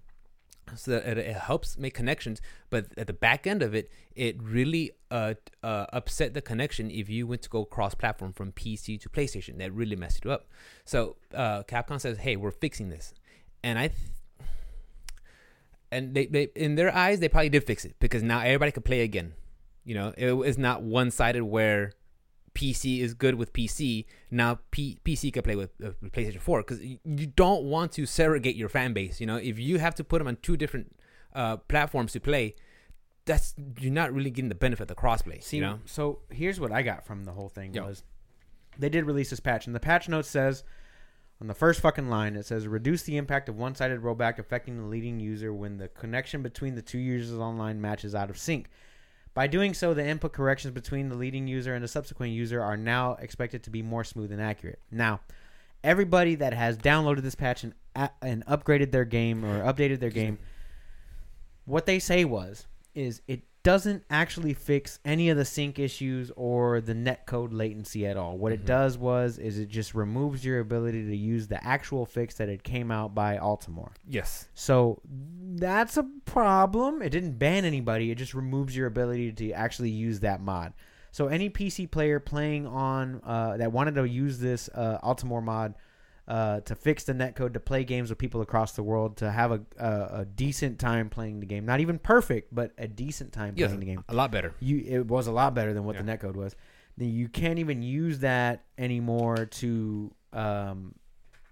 [0.76, 4.42] so that it, it helps make connections, but at the back end of it, it
[4.42, 9.00] really uh, uh upset the connection if you went to go cross platform from PC
[9.02, 9.58] to PlayStation.
[9.58, 10.48] That really messed you up.
[10.86, 13.14] So uh, Capcom says, "Hey, we're fixing this,"
[13.64, 13.88] and I.
[13.88, 14.00] Th-
[15.92, 18.84] and they, they, in their eyes, they probably did fix it because now everybody could
[18.84, 19.34] play again.
[19.86, 21.92] You know, it, it is not one sided where
[22.56, 24.06] PC is good with PC.
[24.32, 27.92] Now P- PC can play with, uh, with PlayStation 4 because you, you don't want
[27.94, 29.20] to segregate your fan base.
[29.20, 30.96] You know, if you have to put them on two different
[31.36, 32.56] uh, platforms to play,
[33.26, 35.44] that's you're not really getting the benefit of the crossplay.
[35.44, 37.86] See, you know, so here's what I got from the whole thing Yo.
[37.86, 38.04] was
[38.78, 40.64] they did release this patch, and the patch note says
[41.44, 44.86] on the first fucking line it says reduce the impact of one-sided rollback affecting the
[44.86, 48.70] leading user when the connection between the two users online matches out of sync.
[49.34, 52.78] By doing so, the input corrections between the leading user and the subsequent user are
[52.78, 54.80] now expected to be more smooth and accurate.
[54.90, 55.20] Now,
[55.84, 60.12] everybody that has downloaded this patch and a- and upgraded their game or updated their
[60.12, 60.38] game,
[61.66, 66.82] what they say was is it doesn't actually fix any of the sync issues or
[66.82, 68.38] the netcode latency at all.
[68.38, 68.56] What Mhm.
[68.56, 72.50] it does was is it just removes your ability to use the actual fix that
[72.50, 73.92] it came out by Altimor.
[74.08, 75.02] yes, So
[75.56, 77.02] that's a problem.
[77.02, 78.12] It didn't ban anybody.
[78.12, 80.74] It just removes your ability to actually use that mod.
[81.12, 85.76] So any PC player playing on uh, that wanted to use this uh, Altimor mod
[86.28, 89.52] uh, to fix the netcode to play games with people across the world to have
[89.52, 93.54] a, a, a decent time playing the game, not even perfect, but a decent time
[93.58, 94.04] yes, playing the game.
[94.08, 94.54] a lot better.
[94.62, 96.16] You it was a lot better than what the Yeah.
[96.18, 96.56] netcode was.
[96.98, 100.94] Then you can't even use that anymore to um,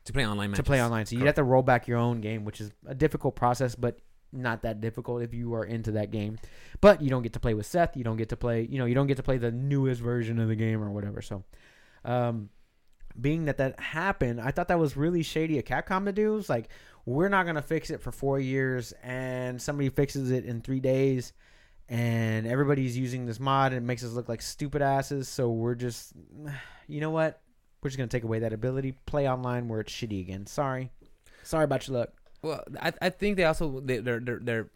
[0.06, 0.64] To play online matches.
[0.64, 1.06] to play online.
[1.06, 4.00] So you have to roll back your own game, which is a difficult process, but
[4.32, 6.38] not that difficult if you are into that game.
[6.80, 7.98] But you don't get to play with Seth.
[7.98, 8.62] You don't get to play.
[8.70, 11.22] You know, you don't get to play the newest version of the game or whatever.
[11.22, 11.44] So,
[12.06, 12.50] um,
[13.20, 16.38] being that that happened, I thought that was really shady of Capcom to do.
[16.38, 16.70] It's like
[17.06, 21.34] we're not gonna fix it for four years, and somebody fixes it in three days.
[21.90, 25.28] And everybody's using this mod, and it makes us look like stupid asses.
[25.28, 26.14] So we're just,
[26.88, 27.42] you know what?
[27.82, 28.94] We're just gonna take away that ability.
[29.06, 30.46] Play online where it's shitty again.
[30.46, 30.92] Sorry,
[31.44, 32.10] sorry about your luck.
[32.42, 34.70] Well, I, I think they also they, they're they're they're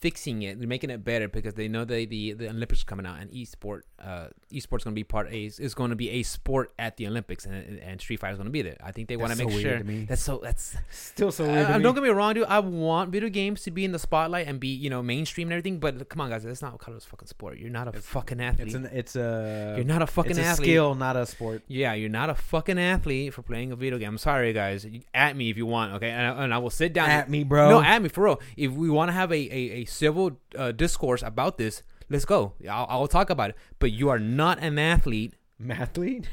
[0.00, 3.06] fixing it, they're making it better because they know that the the Olympics are coming
[3.06, 6.22] out and esport uh esports going to be part a is going to be a
[6.22, 8.76] sport at the Olympics and and Street Fighter is going to be there.
[8.82, 10.04] I think they want to make so sure to me.
[10.08, 12.46] that's so that's Still so uh, don't get me wrong, dude.
[12.46, 15.52] I want video games to be in the spotlight and be you know mainstream and
[15.52, 17.58] everything, but come on, guys, that's not what color fucking sport.
[17.58, 18.66] You're not a It's- fucking athlete.
[18.68, 20.66] It's an it's a you're not a fucking it's a athlete.
[20.66, 21.62] skill, not a sport.
[21.68, 24.08] Yeah, you're not a fucking athlete for playing a video game.
[24.08, 24.86] I'm sorry, guys.
[25.14, 26.10] At me if you want, okay?
[26.10, 27.10] And I, and I will sit down.
[27.10, 27.68] At me, bro.
[27.70, 28.40] No, at me for real.
[28.56, 32.54] If we want to have a, a, a civil uh, discourse about this, let's go.
[32.68, 33.56] I'll, I'll talk about it.
[33.78, 35.34] But you are not an athlete.
[35.62, 36.26] mathlete.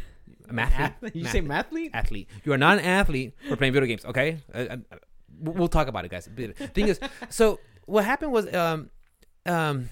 [0.47, 1.15] An athlete.
[1.15, 1.89] You say mathlete?
[1.93, 2.29] athlete.
[2.43, 4.05] You are not an athlete for playing video games.
[4.05, 4.77] Okay, uh, uh,
[5.39, 6.29] we'll talk about it, guys.
[6.33, 6.99] The thing is,
[7.29, 8.89] so what happened was, um,
[9.45, 9.89] um,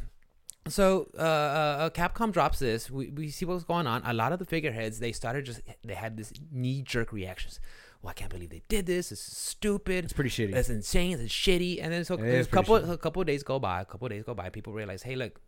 [0.67, 2.89] so uh, uh, Capcom drops this.
[2.91, 4.01] We we see what's going on.
[4.05, 7.59] A lot of the figureheads they started just they had this knee jerk reactions.
[8.01, 9.09] Well, I can't believe they did this.
[9.09, 10.03] This is stupid.
[10.03, 10.51] It's pretty shitty.
[10.51, 11.19] That's insane.
[11.19, 11.79] It's shitty.
[11.81, 12.91] And then so It a couple shitty.
[12.91, 13.81] a couple of days go by.
[13.81, 14.49] A couple of days go by.
[14.49, 15.39] People realize, hey, look,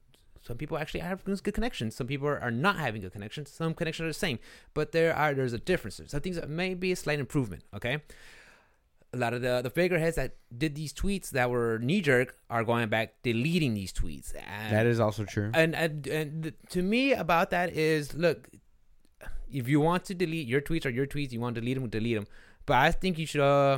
[0.45, 1.95] some people actually have good connections.
[1.95, 3.49] Some people are not having good connections.
[3.51, 4.39] Some connections are the same,
[4.73, 5.99] but there are there's a difference.
[6.07, 7.63] Some things that may be a slight improvement.
[7.75, 8.01] Okay.
[9.13, 12.65] A lot of the, the figureheads that did these tweets that were knee jerk are
[12.65, 14.33] going back deleting these tweets.
[14.35, 15.51] And that is also true.
[15.53, 18.49] and and, and to me about that is look
[19.51, 21.87] if you want to delete your tweets or your tweets you want to delete them
[21.89, 22.27] delete them
[22.65, 23.77] but i think you should uh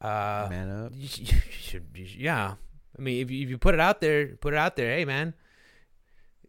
[0.00, 0.92] uh Man up.
[0.94, 2.54] you should, you should, you should- yeah
[2.98, 5.04] i mean if you, if you put it out there put it out there hey
[5.04, 5.34] man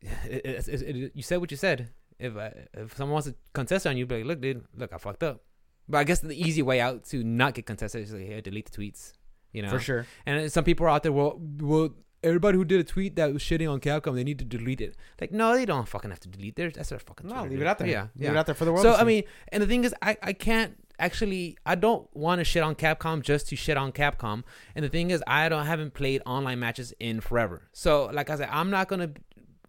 [0.26, 1.90] it, it, it, you said what you said
[2.20, 4.98] If uh, if someone wants to contest on you, be like, look, dude, look, I
[4.98, 5.44] fucked up.
[5.88, 8.72] But I guess the easy way out to not get contested is like, hey, delete
[8.72, 9.14] the tweets.
[9.52, 10.06] You know, for sure.
[10.26, 11.90] and some people are out there, well, well,
[12.24, 14.96] everybody who did a tweet that was shitting on Capcom, they need to delete it.
[15.20, 16.74] Like, no, they don't fucking have to delete theirs.
[16.76, 17.28] That's their fucking.
[17.28, 17.62] No, Twitter, leave dude.
[17.62, 17.88] it out there.
[17.88, 18.32] Yeah, leave yeah.
[18.32, 18.84] it out there for the world.
[18.84, 21.58] So I mean, and the thing is, I I can't actually.
[21.66, 24.44] I don't want to shit on Capcom just to shit on Capcom.
[24.76, 27.70] And the thing is, I don't haven't played online matches in forever.
[27.74, 29.12] So like I said, I'm not gonna.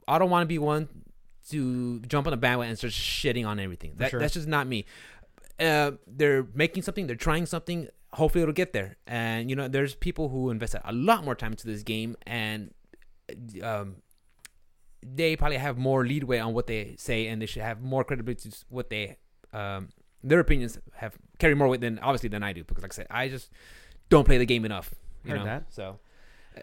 [0.08, 0.88] I don't want to be one
[1.50, 3.94] to jump on the bandwagon and start shitting on everything.
[3.96, 4.20] That, sure.
[4.20, 4.84] That's just not me.
[5.58, 7.06] Uh, they're making something.
[7.06, 7.88] They're trying something.
[8.12, 8.96] Hopefully, it'll get there.
[9.06, 12.72] And you know, there's people who invested a lot more time into this game, and
[13.62, 13.96] um,
[15.04, 18.50] they probably have more leadway on what they say, and they should have more credibility
[18.50, 19.16] to what they
[19.52, 19.88] um,
[20.22, 23.06] their opinions have carry more weight than obviously than I do because like I said,
[23.10, 23.50] I just
[24.08, 24.94] don't play the game enough.
[25.24, 25.64] You Heard know, that.
[25.70, 25.98] so
[26.56, 26.60] uh,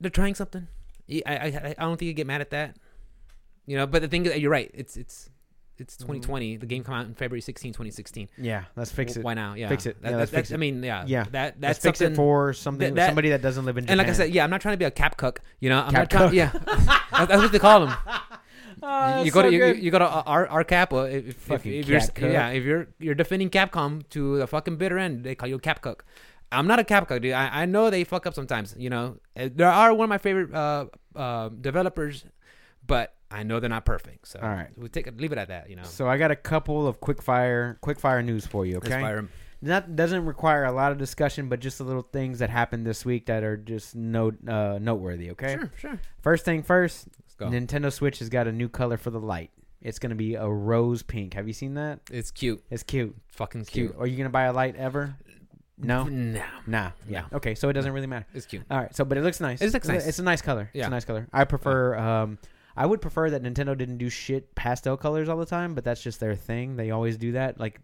[0.00, 0.68] they're trying something.
[1.10, 2.76] I, I I don't think you get mad at that.
[3.66, 4.70] You know, but the thing is, you're right.
[4.74, 5.30] It's it's
[5.76, 6.02] it's Mm-hmm.
[6.20, 6.56] 2020.
[6.58, 8.28] The game came out in February 16, 2016.
[8.38, 9.24] yeah, let's fix it.
[9.24, 9.54] Why now?
[9.54, 10.00] Yeah, Fix it.
[10.02, 10.54] That, Yeah, let's fix it.
[10.54, 11.24] I mean, yeah, Yeah.
[11.32, 13.98] That Let's that's fix it for something that- somebody that doesn't live in Japan.
[13.98, 15.40] And like I said, yeah, I'm not trying to be a cap cuck.
[15.58, 16.24] You know, I'm Cap not trying.
[16.28, 16.32] cuck.
[16.34, 16.50] Yeah,
[17.26, 17.96] that's, what they call them.
[18.86, 19.82] Oh, you go to so you, good.
[19.82, 20.92] you go to our our cap.
[20.92, 24.98] uh, If, if, if you're yeah, if you're you're defending Capcom to the fucking bitter
[24.98, 26.04] end, they call you a cap cuck.
[26.58, 27.32] I'm not a cap cuck, dude.
[27.32, 28.74] I, I know they fuck up sometimes.
[28.78, 30.86] You know, Uh, there are one of my favorite uh,
[31.16, 32.24] uh, developers,
[32.86, 34.28] but I know they're not perfect.
[34.28, 34.68] So All right.
[34.76, 35.68] we take leave it at that.
[35.70, 38.76] You know, So I got a couple of quick fire quick fire news for you.
[38.78, 39.20] Okay,
[39.62, 43.04] that doesn't require a lot of discussion, but just the little things that happened this
[43.04, 45.30] week that are just note uh, noteworthy.
[45.30, 46.00] Okay, Sure, sure.
[46.22, 47.08] first thing first.
[47.40, 49.50] Nintendo Switch has got a new color for the light.
[49.82, 51.34] It's gonna be a rose pink.
[51.34, 52.00] Have you seen that?
[52.10, 53.14] It's cute, It's cute.
[53.28, 53.90] fucking It's cute.
[53.90, 54.00] cute.
[54.00, 55.16] Are you gonna buy a light ever?
[55.76, 56.90] No, no, nah.
[57.08, 57.24] Yeah.
[57.32, 58.26] Okay, so it doesn't really matter.
[58.34, 58.62] it's cute.
[58.70, 58.94] All right.
[58.94, 59.60] So, but it looks nice.
[59.60, 60.06] It looks It's a- nice.
[60.06, 60.70] It's a nice color.
[60.72, 61.26] It's a nice color.
[61.32, 61.96] I prefer.
[61.96, 62.38] Um,
[62.76, 66.02] I would prefer that Nintendo didn't do shit pastel colors all the time, but that's
[66.02, 66.76] just their thing.
[66.76, 67.58] They always do that.
[67.60, 67.80] Like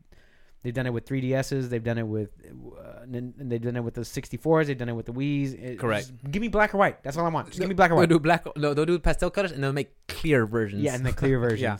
[0.63, 1.69] they've done it with 3DSs.
[1.69, 2.31] They've done it with.
[2.79, 4.67] Uh, they've done it with the 64s.
[4.67, 5.53] They've done it with the Wii's.
[5.55, 6.11] It- Correct.
[6.31, 7.03] give me black or white.
[7.03, 7.49] That's all I want.
[7.49, 8.09] Just give me black or white.
[8.09, 8.45] They'll do black.
[8.57, 10.83] No, they'll do pastel colors and they'll make clear versions.
[10.83, 11.61] Yeah, and the clear versions.
[11.63, 11.77] Yeah.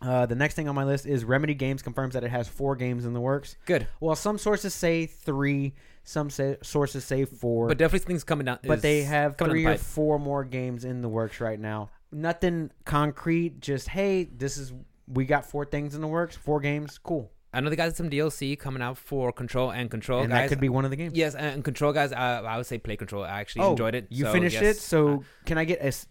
[0.00, 2.76] Uh, the next thing on my list is Remedy Games confirms that it has four
[2.76, 3.56] games in the works.
[3.66, 3.86] good.
[4.00, 5.74] Well, some sources say three,
[6.04, 7.68] some say, sources say four.
[7.68, 8.60] But definitely things coming down.
[8.62, 9.84] but is they have coming three down or pipe.
[9.84, 11.90] four more games in the works right now.
[12.12, 13.60] Nothing concrete.
[13.60, 14.72] Just hey, this is
[15.08, 16.36] we got four things in the works.
[16.36, 16.98] Four games.
[16.98, 17.30] Cool.
[17.52, 20.42] I know they got some DLC coming out for Control and Control and guys.
[20.42, 21.14] that could be one of the games.
[21.14, 22.12] yes, and Control guys.
[22.12, 23.24] I, I would say play Control.
[23.24, 24.06] I actually oh, enjoyed it.
[24.10, 24.76] You so, finished yes.
[24.76, 24.80] it.
[24.80, 26.06] So can I get a s-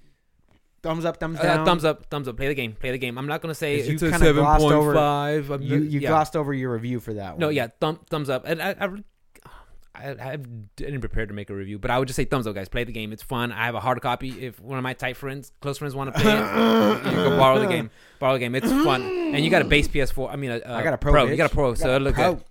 [0.87, 2.37] thumbs up, thumbs Uh, thumbs up, thumbs up.
[2.37, 2.73] Play the game.
[2.73, 3.17] Play the game.
[3.17, 5.51] I'm not gonna say you it's a kinda seven glossed point over- five.
[5.51, 6.09] I'm- You you yeah.
[6.09, 7.39] glossed over your review for that one.
[7.39, 8.43] No, yeah, thumb, thumbs up.
[8.45, 8.89] And I, I,
[9.95, 10.35] I, I
[10.75, 12.69] didn't prepare to make a review, but I would just say thumbs up, guys.
[12.69, 13.11] Play the game.
[13.11, 13.51] It's fun.
[13.51, 14.29] I have a hard copy.
[14.45, 16.35] If one of my tight friends, close friends, want to play it,
[17.05, 17.89] you can borrow the game.
[18.19, 18.53] Borrow the game.
[18.53, 20.31] It's fun, and you got a base PS4.
[20.31, 21.11] I mean, a, I got a pro.
[21.13, 21.25] pro.
[21.25, 22.33] You got a pro, so Got a it look pro.
[22.35, 22.43] good.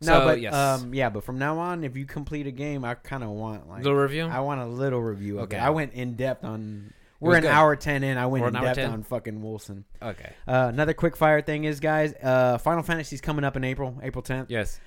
[0.00, 0.54] No, So, but yes.
[0.54, 3.68] um, yeah, but from now on, if you complete a game, I kind of want
[3.68, 4.24] like Little review.
[4.26, 5.40] I want a little review.
[5.40, 5.58] Okay.
[5.58, 6.93] I went in depth on.
[7.20, 7.50] We're an good.
[7.50, 8.18] hour ten in.
[8.18, 8.90] I went We're in an hour depth 10?
[8.90, 9.84] on fucking Wolcen.
[10.02, 10.32] okay.
[10.46, 14.22] Uh, another quick fire thing is, guys, uh, Final Fantasy's coming up in April, April
[14.22, 14.46] 10th.
[14.48, 14.80] Yes.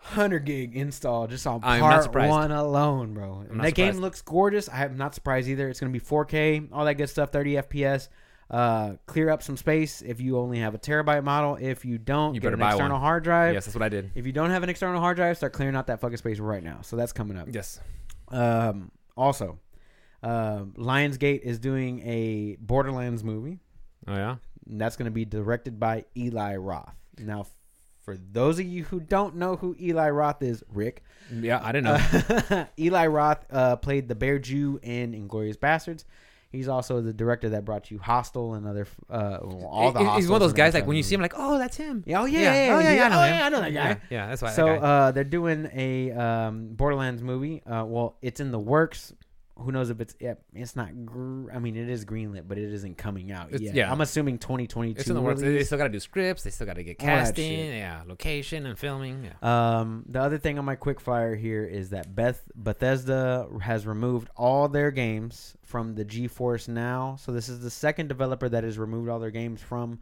[0.00, 2.30] 100 gig install just on I'm not part surprised.
[2.30, 3.42] one alone, bro.
[3.50, 3.98] Not that game surprised.
[4.00, 4.68] looks gorgeous.
[4.68, 5.68] I am not surprised either.
[5.68, 8.08] It's going to be 4K, all that good stuff, 30 FPS.
[8.50, 11.56] Uh, clear up some space if you only have a terabyte model.
[11.60, 13.00] If you don't, You get better an buy external one.
[13.02, 13.54] hard drive.
[13.54, 14.12] Yes, that's what I did.
[14.14, 16.62] If you don't have an external hard drive, start clearing out that fucking space right
[16.62, 16.78] now.
[16.82, 17.48] So that's coming up.
[17.50, 17.80] Yes.
[18.28, 19.58] Um, also,
[20.22, 23.58] um Lionsgate is doing a Borderlands movie.
[24.06, 24.36] Oh yeah.
[24.68, 26.94] And that's going to be directed by Eli Roth.
[27.18, 27.46] Now,
[28.00, 31.02] for those of you who don't know who Eli Roth is, Rick,
[31.32, 32.56] Yeah, I didn't know.
[32.56, 36.04] uh, Eli Roth uh, played the Bear Jew in Inglourious Basterds.
[36.50, 40.00] He's also the director that brought you Hostel and other uh, well, all the.
[40.00, 42.02] He- he's one of those guys like when you see him, like, oh, that's him.
[42.06, 42.66] Yeah, oh yeah, Yeah.
[42.66, 43.88] yeah, Oh, yeah, yeah, I know oh, yeah, I know that guy.
[43.88, 44.50] Yeah, yeah, that's why.
[44.52, 47.62] So uh, they're doing a um, Borderlands movie.
[47.64, 49.12] Uh, well, it's in the works.
[49.58, 50.14] Who knows if it's?
[50.20, 51.04] Yeah, it's not.
[51.04, 53.74] Gr- I mean, it is greenlit, but it isn't coming out It's- yet.
[53.74, 53.90] yeah.
[53.92, 55.00] I'm assuming 2022.
[55.00, 55.40] it's in the works.
[55.40, 56.44] They, still got to do scripts.
[56.44, 57.66] They still got to get casting.
[57.66, 59.24] Yeah, location and filming.
[59.42, 59.78] Yeah.
[59.80, 64.28] Um, the other thing on my quick fire here is that Beth Bethesda has removed
[64.36, 67.16] all their games from the GeForce Now.
[67.18, 69.98] So this is the second developer that has removed all their games from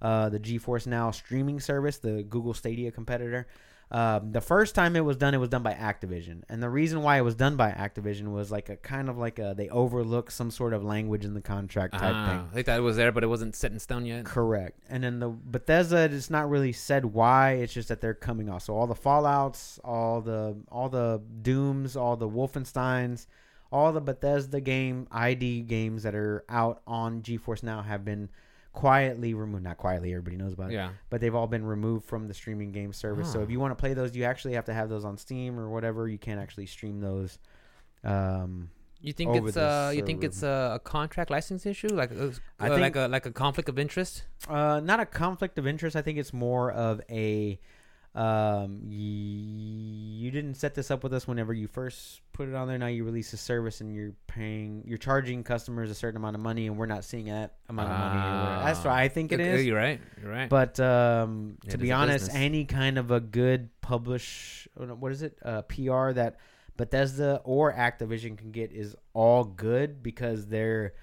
[0.00, 3.46] uh, the GeForce Now streaming service, the Google Stadia competitor.
[3.92, 7.02] Um, the first time it was done, it was done by Activision, and the reason
[7.02, 10.30] why it was done by Activision was like a kind of like a they overlook
[10.30, 12.48] some sort of language in the contract type Ah, thing.
[12.54, 14.24] They thought it was there, but it wasn't set in stone yet.
[14.24, 14.78] Correct.
[14.88, 17.54] And then the Bethesda, it's not really said why.
[17.54, 18.62] It's just that they're coming off.
[18.62, 23.26] So all the Fallout's, all the all the Dooms, all the Wolfensteins,
[23.72, 28.28] all the Bethesda game ID games that are out on GeForce now have been
[28.72, 29.64] quietly removed.
[29.64, 30.74] Not quietly, everybody knows about it.
[30.74, 30.90] Yeah.
[31.08, 33.30] But they've all been removed from the streaming game service.
[33.32, 35.58] So if you want to play those, you actually have to have those on Steam
[35.58, 36.08] or whatever.
[36.08, 37.38] You can't actually stream those.
[38.04, 38.70] Um,
[39.02, 42.66] You think it's uh you think it's a, a contract license issue like uh, I
[42.66, 44.24] uh, think- like a like a conflict of interest?
[44.48, 45.96] Uh, not a conflict of interest.
[45.96, 47.58] I think it's more of a
[48.14, 52.78] um, you didn't set this up with us whenever you first put it on there.
[52.78, 56.42] Now you release a service and you're paying, you're charging customers a certain amount of
[56.42, 58.18] money, and we're not seeing that amount of money.
[58.60, 58.64] or.
[58.64, 59.66] That's what I think it Okay, is.
[59.66, 60.00] You're right.
[60.20, 60.48] You're right.
[60.48, 62.36] But um, Yeah, to be honest, business.
[62.42, 66.36] any kind of a good publish, oh, what is it, uh, PR that
[66.76, 70.94] Bethesda or Activision can get is all good because they're,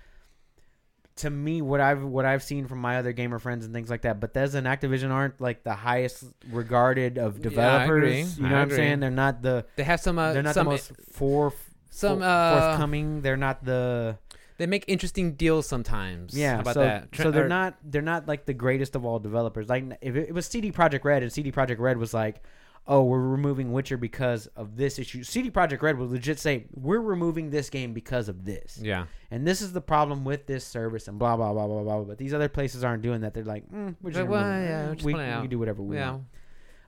[1.18, 4.02] to me, what I've what I've seen from my other gamer friends and things like
[4.03, 4.19] that.
[4.19, 7.98] Bethesda and Activision aren't like the highest regarded of Yeah, developers.
[8.38, 8.44] agree.
[8.44, 8.99] You know I what I'm saying?
[8.99, 11.53] They're not the they have some uh, they're not some the most for,
[11.89, 13.22] some uh forthcoming.
[13.22, 14.18] They're not the
[14.57, 16.35] they make interesting deals sometimes.
[16.35, 17.11] Yeah, How about so, that.
[17.11, 19.69] Tra- so they're or- not they're not like the greatest of all developers.
[19.69, 22.41] Like if it, it was CD Projekt Red and CD Projekt Red was like,
[22.88, 27.01] "Oh, we're removing Witcher because of this issue." CD Projekt Red would legit say, "We're
[27.01, 29.05] removing this game because of this." Yeah.
[29.31, 32.03] And this is the problem with this service and blah blah blah blah blah.
[32.03, 33.34] But these other places aren't doing that.
[33.34, 34.69] They're like, mm, "We're just well, gonna remove it.
[34.69, 36.11] yeah, we're we, we can do whatever we Yeah.
[36.11, 36.23] want."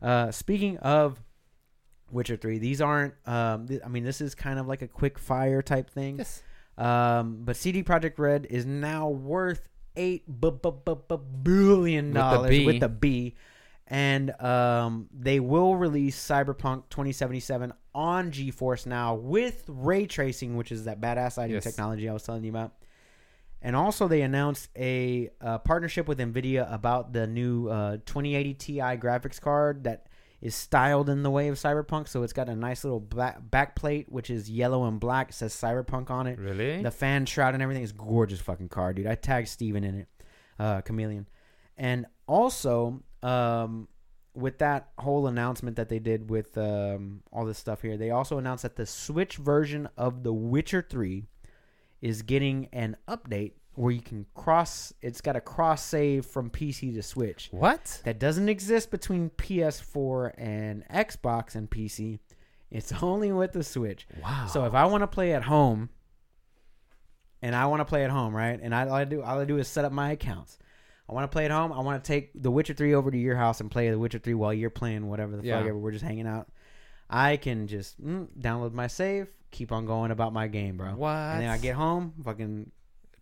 [0.01, 1.21] Uh, speaking of
[2.11, 3.13] Witcher Three, these aren't.
[3.25, 6.17] Um, th- I mean, this is kind of like a quick fire type thing.
[6.17, 6.41] Yes.
[6.77, 9.67] Um, but CD Projekt Red is now worth
[9.97, 12.65] eight bu- bu- bu- billion With the dollars B.
[12.65, 13.35] with the B,
[13.89, 20.85] and um, they will release Cyberpunk 2077 on GeForce now with ray tracing, which is
[20.85, 21.63] that badass lighting Yes.
[21.63, 22.73] technology I was telling you about.
[23.61, 28.73] And also, they announced a uh, partnership with Nvidia about the new uh, 2080 Ti
[28.79, 30.05] graphics card that
[30.39, 32.07] is styled in the way of Cyberpunk.
[32.07, 35.31] So it's got a nice little black back plate, which is yellow and black.
[35.31, 36.39] It says Cyberpunk on it.
[36.39, 36.81] Really?
[36.81, 39.07] The fan shroud and everything is gorgeous fucking card, dude.
[39.07, 40.07] I tagged Steven in it,
[40.57, 41.27] uh, Chameleon.
[41.75, 43.87] And also, um,
[44.33, 48.37] with that whole announcement that they did with um, all this stuff here, they also
[48.37, 51.25] announced that the Switch version of The Witcher 3
[52.01, 56.93] is getting an update where you can cross, it's got a cross save from PC
[56.95, 57.47] to Switch.
[57.51, 58.01] what?
[58.03, 62.19] That doesn't exist between PS4 and Xbox and PC.
[62.71, 64.07] It's only with the Switch.
[64.21, 64.47] Wow.
[64.51, 65.89] So if I want to play at home,
[67.41, 68.59] and I want to play at home, right?
[68.61, 70.57] And I, all I do, all I do is set up my accounts.
[71.09, 71.71] I want to play at home.
[71.73, 74.19] I want to take The Witcher Three over to your house and play The Witcher
[74.19, 75.59] Three while you're playing whatever the Yeah.
[75.59, 75.77] fuck ever.
[75.77, 76.49] We're just hanging out.
[77.09, 80.89] I can just mm, download my save, keep on going about my game, bro.
[80.91, 81.09] what?
[81.15, 82.71] And then I get home, fucking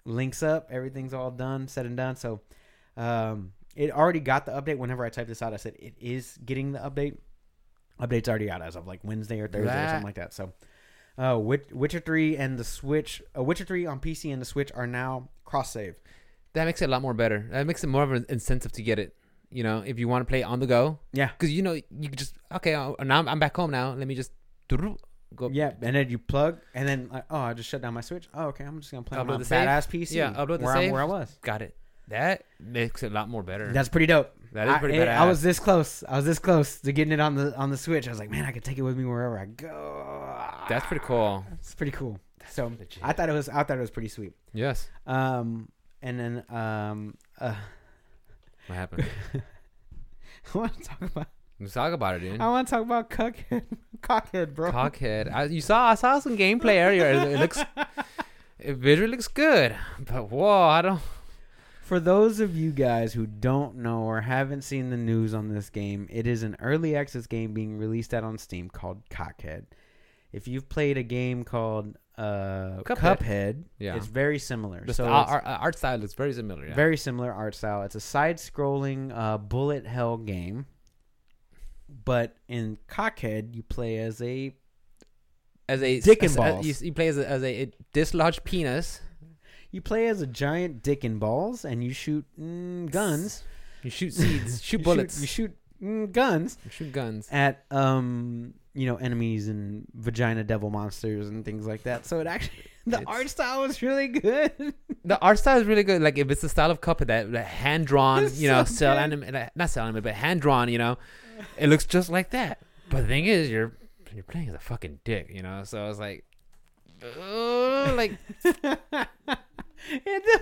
[0.03, 2.17] links up, everything's all done, said and done.
[2.17, 2.41] So,
[2.97, 4.77] um, it already got the update.
[4.77, 7.17] Whenever I typed this out, I said it is getting the update.
[8.01, 10.33] Update's already out as of like Wednesday or Thursday or something like that.
[10.33, 10.51] So,
[11.17, 14.85] uh, Witcher Three and the Switch, uh, Witcher Three on PC and the Switch are
[14.87, 15.97] now cross save.
[16.57, 17.47] That makes it a lot more better.
[17.51, 19.15] That makes it more of an incentive to get it.
[19.49, 22.09] You know, if you want to play on the go, Yeah, because you know you
[22.11, 22.73] just okay.
[22.75, 23.93] uh, Now I'm, I'm back home now.
[23.93, 24.31] Let me just
[25.35, 25.49] go.
[25.51, 28.27] yeah, and then you plug, and then like, oh, I just shut down my Switch.
[28.33, 30.11] Oh, okay, I'm just gonna play on Upload my the badass PC.
[30.15, 30.91] Yeah, upload the where, I'm- save.
[30.91, 31.37] where I was.
[31.41, 31.75] Got it.
[32.09, 33.71] That makes it a lot more better.
[33.73, 34.31] That's pretty dope.
[34.53, 35.17] that is pretty I, badass.
[35.17, 36.03] I was this close.
[36.07, 38.07] I was this close to getting it on the on the Switch.
[38.07, 40.35] I was like, man, I could take it with me wherever I go.
[40.69, 41.45] That's pretty cool.
[41.53, 42.19] It's pretty cool.
[42.49, 42.99] So legit.
[43.03, 44.33] I thought it was I thought it was pretty sweet.
[44.53, 44.89] Yes.
[45.05, 45.69] Um,
[46.01, 47.55] and then um, uh,
[48.67, 49.05] What happened?
[50.53, 51.27] I want to talk about
[51.59, 52.39] Let's talk about it, dude.
[52.39, 53.63] I want to talk about Cockhead,
[54.01, 54.71] Cockhead, bro.
[54.71, 55.33] Cockhead.
[55.33, 57.07] I, you saw I saw some gameplay earlier.
[57.07, 57.59] It, it looks
[58.59, 61.01] it visually looks good, but whoa, I don't.
[61.81, 65.69] For those of you guys who don't know or haven't seen the news on this
[65.69, 69.65] game, it is an early access game being released out on Steam called Cockhead.
[70.33, 73.19] If you've played a game called uh, Cuphead.
[73.19, 73.95] Cuphead, Yeah.
[73.95, 74.83] it's very similar.
[74.85, 76.65] The so st- it's art, art style looks very similar.
[76.67, 76.73] Yeah.
[76.73, 77.83] very similar art style.
[77.83, 80.65] It's a side-scrolling uh, bullet hell game,
[82.05, 84.55] but in Cockhead you play as a
[85.69, 86.65] as a Dick and as- balls.
[86.65, 89.01] you, you play as a, as a dislodged penis.
[89.71, 93.43] you play as a giant dick and balls, and you shoot mm, guns.
[93.83, 97.27] You shoot seeds, shoot You bullets, you shoot mm, guns you shoot guns.
[97.31, 102.05] at um you know enemies and vagina devil monsters and things like that.
[102.05, 104.73] So it actually the It's- art style was really good.
[105.03, 106.01] The art style is really good.
[106.01, 108.97] Like if it's the style of Cuphead, that, that hand drawn, you know, so cell
[108.97, 109.25] anime,
[109.55, 110.97] not cell anime, but hand drawn, you know,
[111.57, 112.59] it looks just like that.
[112.89, 113.73] But the thing is, you're
[114.13, 115.63] you're playing as a fucking dick, you know.
[115.65, 116.23] So I was like,
[117.19, 118.11] oh, like
[118.43, 118.77] the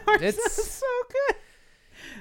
[0.07, 1.35] art It's- so good.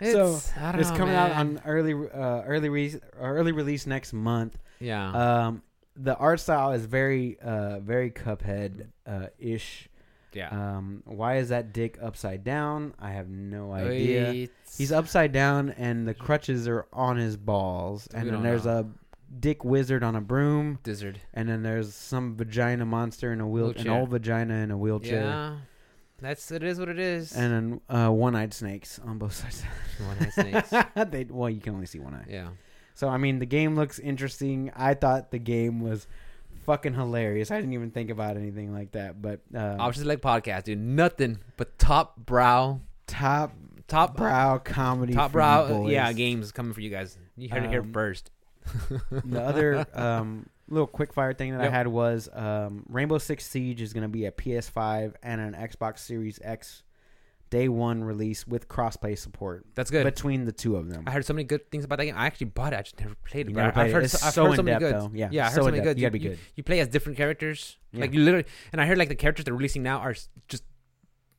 [0.00, 4.58] it's don't It's know, coming out on early uh, early re- early release next month.
[4.80, 5.10] yeah.
[5.46, 5.62] Um,
[5.96, 9.88] the art style is very uh very Cuphead uh ish.
[10.32, 10.48] Yeah.
[10.50, 12.94] Um, why is that dick upside down?
[12.98, 14.30] I have no idea.
[14.32, 18.08] It's- He's upside down, and the crutches are on his balls.
[18.12, 18.78] We And then there's know.
[18.80, 18.86] a
[19.38, 21.16] dick wizard on a broom, Dizzard.
[21.34, 23.92] and then there's some vagina monster in a wheel, an Wheelchair.
[23.92, 25.56] old vagina in a wheelchair, Yeah.
[26.20, 27.32] That's it is what it is.
[27.36, 29.62] and then uh, one-eyed snakes on both sides.
[30.04, 30.70] One-eyed snakes.
[31.10, 32.24] they, well, you can only see one eye.
[32.28, 32.48] yeah.
[32.94, 34.70] So I mean, the game looks interesting.
[34.76, 36.06] I thought the game was
[36.64, 37.50] fucking hilarious.
[37.50, 39.20] I didn't even think about anything like that.
[39.20, 40.78] But uh, Options like podcast, dude.
[40.78, 43.52] Nothing but top brow, top
[43.88, 45.86] top brow comedy, top brow.
[45.86, 47.18] Yeah, games coming for you guys.
[47.36, 48.30] You heard it here Um, first.
[49.10, 51.70] The other um, little quick fire thing that Yep.
[51.70, 55.52] I had was um, Rainbow Six Siege is going to be a PS5 and an
[55.54, 56.82] Xbox Series X
[57.50, 60.04] day one release with crossplay support That's good.
[60.04, 61.04] between the two of them.
[61.06, 62.14] I heard so many good things about that game.
[62.16, 62.76] I actually bought it.
[62.78, 63.50] I just never played it.
[63.50, 63.92] You never I've played it.
[63.92, 64.94] heard, I've so heard in so many good.
[64.94, 65.10] though.
[65.14, 65.98] Yeah, yeah, I heard so so many good.
[65.98, 66.38] You gotta be you, good.
[66.56, 67.78] You play as different characters.
[67.92, 68.00] Yeah.
[68.02, 70.14] Like you literally, and I heard like the characters they're releasing now are
[70.48, 70.64] just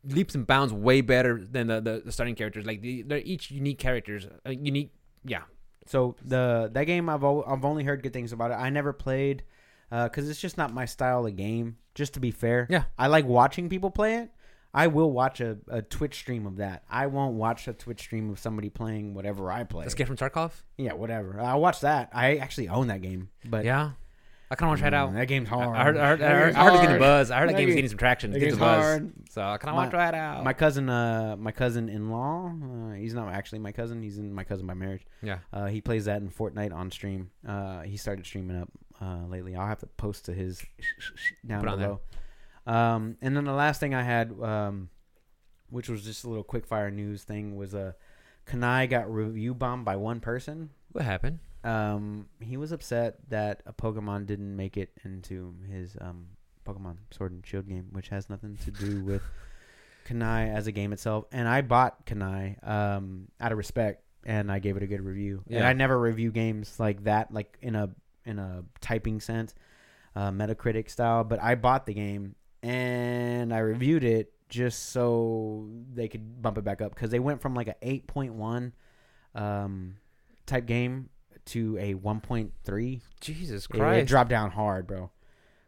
[0.08, 2.66] leaps and bounds way better than the the, the starting characters.
[2.66, 4.94] Like the, they're each unique characters, uh, unique.
[5.24, 5.42] Yeah,
[5.88, 8.56] So the that game I've al- I've only heard good things about it.
[8.56, 9.44] I never played
[9.90, 11.78] because it's just not my style of game.
[11.96, 12.84] Just to be fair, Yeah.
[12.98, 14.30] I like watching people play it.
[14.76, 16.84] I will watch a, a Twitch stream of that.
[16.90, 19.86] I won't watch a Twitch stream of somebody playing whatever I play.
[19.86, 20.52] Escape from Tarkov.
[20.78, 21.40] Yeah, whatever.
[21.40, 22.10] I'll watch that.
[22.14, 23.92] I actually own that game, but Yeah,
[24.52, 25.12] I kind of want to try it out.
[25.12, 25.76] Mm, That game's hard.
[25.78, 27.32] I heard, I heard, I heard, I heard it's getting buzz.
[27.32, 28.32] I heard that That game's game- getting some traction.
[28.34, 28.84] It's getting buzz.
[28.84, 29.12] hard.
[29.30, 30.44] So I kind of want to try it out.
[30.44, 32.54] My cousin, uh, my cousin-in-law.
[32.92, 34.04] Uh, he's not actually my cousin.
[34.04, 35.06] He's in my cousin by marriage.
[35.22, 37.32] yeah, Uh, he plays that in Fortnite on stream.
[37.48, 38.70] Uh, he started streaming up
[39.02, 39.56] uh, lately.
[39.56, 40.62] I'll have to post to his
[41.46, 41.88] down Put it on there.
[41.88, 42.02] below.
[42.66, 44.90] Um, and then the last thing I had, um,
[45.70, 47.94] which was just a little quick fire news thing, was uh,
[48.48, 50.70] Kunai got review bombed by one person.
[50.92, 51.40] what happened?
[51.64, 56.28] Um, he was upset that a Pokemon didn't make it into his um,
[56.66, 59.24] Pokemon Sword and Shield game, which has nothing to do with
[60.08, 61.26] Kunai as a game itself.
[61.32, 65.44] And I bought Kunai um, out of respect, and I gave it a good review.
[65.50, 67.90] And I never review games like that, like in a
[68.26, 69.54] in a typing sense,
[70.16, 71.24] uh, Metacritic style.
[71.24, 72.36] But I bought the game
[72.66, 77.42] and I reviewed it just so they could bump it back up because they went
[77.42, 78.74] from like a eight point one
[79.36, 79.98] um,
[80.48, 81.10] type game
[81.46, 83.02] to a one point three.
[83.22, 85.12] Jesus It, it dropped down hard, bro.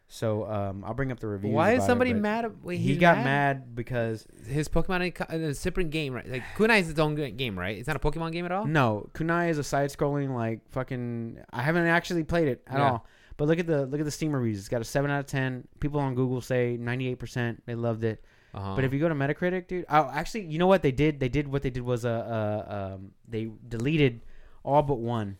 [0.09, 1.51] So um, I'll bring up the review.
[1.51, 2.45] Why is about it, somebody mad?
[2.45, 6.27] At, wait, He got mad because His Pokemon in a separate game, right?
[6.27, 7.77] Like Kunai is its own game, right?
[7.77, 8.65] It's not a Pokemon game at all.
[8.65, 11.39] no Kunai is a side scrolling like fucking.
[11.51, 12.91] I haven't actually played it at Yeah.
[12.91, 13.05] all.
[13.37, 14.59] But look at the look at the Steam reviews.
[14.59, 15.67] It's got a seven out of ten.
[15.79, 17.63] People on Google say ninety eight percent.
[17.65, 18.23] They loved it.
[18.53, 18.75] Uh-huh.
[18.75, 21.19] But if you go to Metacritic, dude, oh, actually, you know what they did?
[21.19, 24.21] They did what they did was uh, uh um they deleted
[24.65, 25.37] all but one.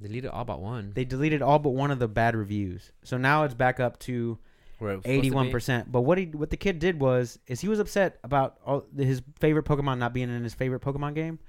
[0.00, 2.92] deleted all but one, They deleted all but one of the bad reviews.
[3.02, 4.38] So now it's back up to
[4.78, 5.18] Where it was supposed to be.
[5.18, 5.90] eighty-one percent.
[5.90, 9.22] But what he what the kid did was is he was upset about all his
[9.40, 11.40] favorite Pokemon not being in his favorite Pokemon game,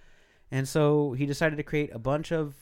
[0.49, 2.55] and so he decided to create a bunch of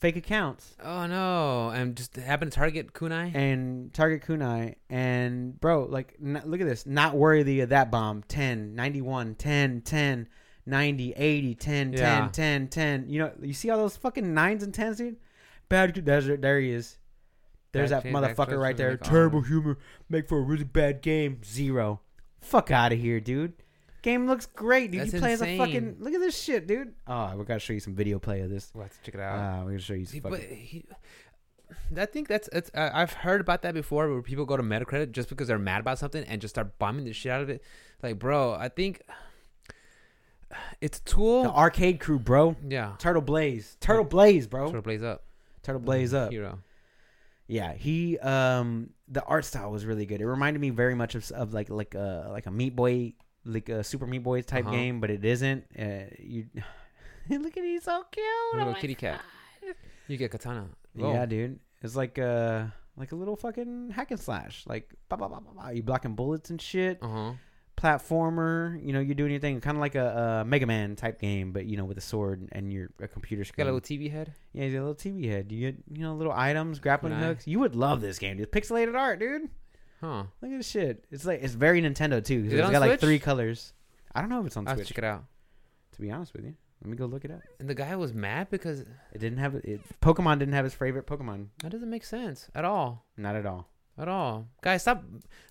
[0.00, 0.76] fake accounts.
[0.82, 1.70] Oh no!
[1.70, 3.34] And just happened to target Kunai.
[3.34, 4.76] and target Kunai.
[4.88, 6.86] And bro like n- look at this.
[6.86, 8.22] Not worthy of that bomb.
[8.28, 10.28] 10 91 10 10
[10.66, 12.28] 90 80 10 10 Yeah.
[12.32, 15.16] 10 10 you know you see all those fucking nines and tens dude?
[15.68, 16.96] Bad there, there he is.
[17.72, 18.96] There's that Backtrack, backtrack, motherfucker right there.
[18.96, 19.76] terrible humor.
[20.08, 21.40] Make for a really bad game.
[21.44, 22.00] Zero.
[22.40, 23.52] Fuck out of here dude
[24.02, 26.94] game looks great dude That's you play as a fucking look at this shit dude
[27.06, 29.20] oh we gotta show you some video play of this We'll have to check it
[29.20, 29.38] out.
[29.38, 30.84] uh, we're gonna show you See, some but fucking he,
[31.96, 32.70] I think that's it's.
[32.74, 35.80] Uh, I've heard about that before, where people go to Metacritic just because they're mad
[35.80, 37.62] about something and just start bombing the shit out of it.
[38.02, 39.02] Like, bro, I think
[40.80, 41.42] it's a tool.
[41.42, 45.24] the arcade crew bro yeah, turtle blaze turtle blaze bro Turtle blaze up.
[45.62, 46.60] turtle blaze up Hero.
[47.46, 50.20] Yeah, he um the art style was really good.
[50.20, 53.12] It reminded me very much of, of like like a like a Meat Boy
[53.48, 54.74] like a Super Meat Boy type Uh-huh.
[54.76, 55.64] game, but it isn't.
[55.78, 56.46] Uh, you
[57.30, 58.24] look at he's so cute.
[58.54, 59.20] Little Oh kitty cat.
[59.62, 59.74] God.
[60.06, 60.68] You get katana.
[60.94, 61.58] Yeah, dude.
[61.82, 62.64] It's like uh
[62.96, 64.64] like a little fucking hack and slash.
[64.66, 65.68] Like bah, bah, bah, bah, bah.
[65.70, 66.98] you blocking bullets and shit.
[67.02, 67.32] Uh huh.
[67.76, 68.84] Platformer.
[68.84, 69.60] You know, you're doing your thing.
[69.60, 72.48] Kind of like a, a Mega Man type game, but you know with a sword
[72.52, 73.64] and you're a computer screen.
[73.66, 74.34] Got a little TV head.
[74.52, 75.52] Yeah, a little TV head.
[75.52, 77.24] You get you know little items, grappling Nice.
[77.24, 77.46] hooks.
[77.46, 78.50] You would love this game, dude.
[78.50, 79.48] Pixelated art, dude.
[80.00, 80.24] Huh.
[80.40, 81.04] Look at this shit.
[81.10, 82.44] It's like it's very Nintendo too.
[82.46, 83.00] Is it It's on got like Switch?
[83.00, 83.72] three colors.
[84.14, 84.88] I don't know if it's on I'll have to Switch.
[84.94, 85.24] check it out.
[85.92, 87.40] To be honest with you, let me go look it up.
[87.58, 89.80] And the guy was mad because It didn't have it.
[90.00, 91.48] Pokemon didn't have his favorite Pokemon.
[91.62, 93.04] that doesn't make sense at all.
[93.16, 93.68] Not at all.
[93.98, 94.46] At all.
[94.62, 95.02] Guys, stop.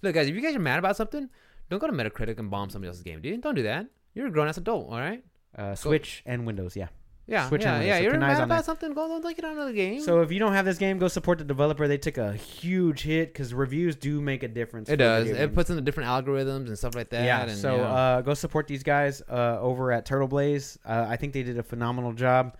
[0.01, 1.29] Look, guys, if you guys are mad about something,
[1.69, 3.41] don't go to Metacritic and bomb somebody else's game, dude.
[3.41, 3.87] Don't do that.
[4.13, 5.21] You're a grown ass adult, all right?
[5.53, 6.77] Uh, Switch and Windows.
[6.77, 6.87] Yeah.
[7.27, 7.97] Yeah, yeah, yeah.
[7.99, 8.65] You're mad about that.
[8.65, 8.93] something?
[8.93, 9.99] Go take it on another game.
[10.01, 11.85] So if you don't have this game, go support the developer.
[11.87, 14.89] They took a huge hit because reviews do make a difference.
[14.89, 15.27] it does.
[15.27, 17.25] It puts in the different algorithms and stuff like that.
[17.25, 17.43] yeah.
[17.43, 17.81] and, so yeah.
[17.81, 20.79] Uh, go support these guys uh, over at Turtle Blaze.
[20.85, 22.55] Uh, I think they did a phenomenal job.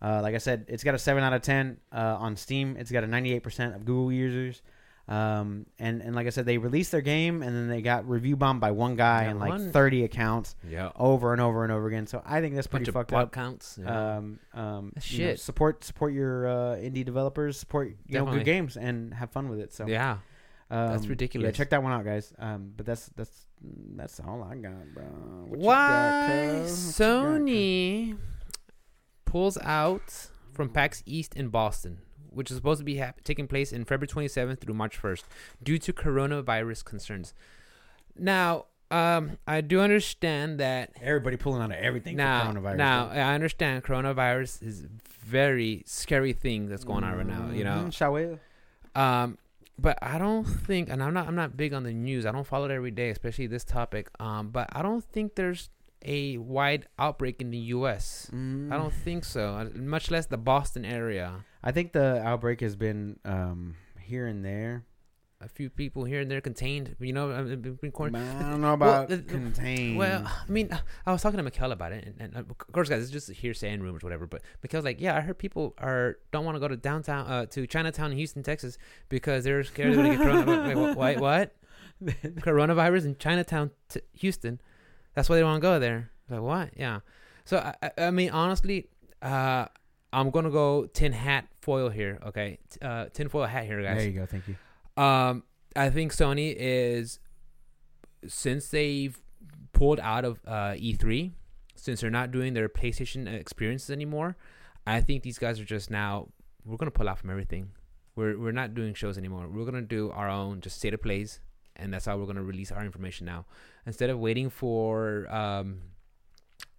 [0.00, 2.76] Uh, like I said, it's got a seven out of ten uh, on Steam.
[2.78, 4.62] It's got a ninety eight percent of Google users.
[5.08, 8.36] Um, and and like I said, they released their game and then they got review
[8.36, 11.88] bombed by one guy Yeah, and like thirty accounts yeah, over and over and over
[11.88, 12.06] again.
[12.06, 13.32] So I think that's pretty of fucked up.
[13.32, 13.78] counts.
[13.82, 14.16] Yeah.
[14.16, 15.40] Um, um, That's you know, shit.
[15.40, 17.58] support support your uh, indie developers.
[17.58, 19.72] Support you know good games and have fun with it.
[19.74, 20.18] So yeah,
[20.70, 21.46] um, That's ridiculous.
[21.46, 22.32] Yeah, check that one out, guys.
[22.38, 23.46] Um, but that's that's
[23.96, 25.04] that's all I got, bro.
[25.04, 26.98] What got, Why cuz?
[26.98, 27.40] What you got.
[27.40, 28.16] Sony
[29.24, 31.98] pulls out from PAX East in Boston,
[32.34, 35.24] which is supposed to be hap- taking place in February 27th through March 1st,
[35.62, 37.34] due to coronavirus concerns.
[38.16, 40.92] Now, um, I do understand that.
[41.00, 42.76] Everybody pulling out of everything Now, coronavirus.
[42.76, 43.08] now.
[43.08, 44.86] I understand coronavirus is
[45.24, 47.50] very scary thing that's going on right now.
[47.50, 48.36] You know, Mhm, shall we?
[48.94, 49.38] um,
[49.78, 52.26] but I don't think, and I'm not, I'm not big on the news.
[52.26, 54.08] I don't follow it every day, especially this topic.
[54.20, 55.70] Um, but I don't think there's
[56.04, 58.28] a wide outbreak in the U.S.
[58.30, 58.70] I Mm.
[58.70, 59.54] don't think so.
[59.54, 61.44] uh, Much less the Boston area.
[61.62, 64.84] I think the outbreak has been um here and there.
[65.40, 66.94] A few people here and there contained.
[67.00, 69.98] You know, uh, I don't know about the- the- contained.
[69.98, 70.70] Well, I mean,
[71.04, 73.28] I was talking to Mikhail about it, and, and uh, of course, guys, it's just
[73.28, 74.28] hearsay and rumors, whatever.
[74.28, 77.46] But Mikhail's like, "Yeah, I heard people are don't want to go to downtown, uh,
[77.46, 78.78] to Chinatown in Houston, Texas,
[79.08, 81.20] because they're scared they're gonna get coronavirus." Wait, what?
[81.20, 81.56] what?
[82.42, 84.60] coronavirus in Chinatown, t- Houston.
[85.14, 86.10] That's why they want to go there.
[86.30, 86.70] Like what?
[86.76, 87.00] Yeah.
[87.44, 88.88] So I, I, I mean, honestly,
[89.20, 89.66] uh,
[90.12, 92.18] I'm gonna go tin hat foil here.
[92.26, 93.96] Okay, uh, tin foil hat here, guys.
[93.96, 94.26] there you go.
[94.26, 95.02] Thank you.
[95.02, 95.44] Um,
[95.74, 97.18] I think Sony is
[98.26, 99.18] since they've
[99.72, 101.32] pulled out of uh, E3,
[101.76, 104.36] since they're not doing their PlayStation experiences anymore.
[104.86, 106.28] I think these guys are just now
[106.64, 107.70] we're gonna pull out from everything.
[108.16, 109.48] We're we're not doing shows anymore.
[109.48, 111.40] We're gonna do our own just state of plays,
[111.76, 113.46] and that's how we're gonna release our information now.
[113.86, 115.80] Instead of waiting for um,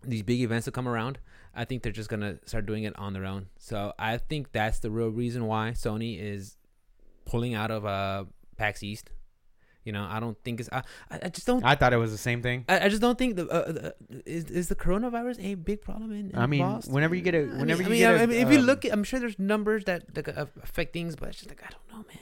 [0.03, 1.19] these big events to come around,
[1.55, 3.47] I think they're just gonna start doing it on their own.
[3.59, 6.57] So I think that's the real reason why Sony is
[7.25, 8.25] pulling out of uh
[8.57, 9.09] PAX East.
[9.85, 10.69] You know, I don't think it's.
[10.71, 10.81] I,
[11.11, 11.61] I just don't.
[11.65, 12.63] I thought it was the same thing.
[12.69, 16.13] I, I just don't think the, uh, the is is the coronavirus a big problem
[16.13, 16.29] in.
[16.31, 16.93] in I mean, Boston?
[16.93, 18.49] whenever you get a- I mean- whenever I you mean, get I a, mean, if
[18.53, 21.39] you um, look, at, I'm sure there's numbers that, that uh, affect things, but it's
[21.39, 22.17] just like I don't know, man.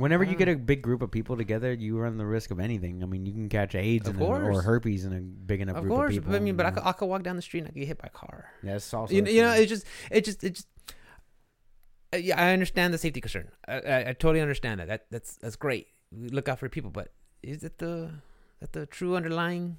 [0.00, 3.02] Whenever you get a big group of people together, you run the risk of anything.
[3.02, 5.82] I mean, you can catch AIDS in a, or herpes in a big enough Of
[5.84, 6.30] group course, of people.
[6.32, 6.82] but I mean, but I could.
[6.84, 8.50] I could walk down the street and I could get hit by a car.
[8.62, 9.62] That's also You, know- you know, thing.
[9.62, 10.68] it just, it just, it just.
[12.12, 13.48] Uh, yeah, I understand the safety concern.
[13.66, 14.88] I, I, I totally understand that.
[14.88, 15.88] That that's that's great.
[16.12, 17.12] We Look out for people, but
[17.42, 18.10] is it the
[18.60, 19.78] that the true underlying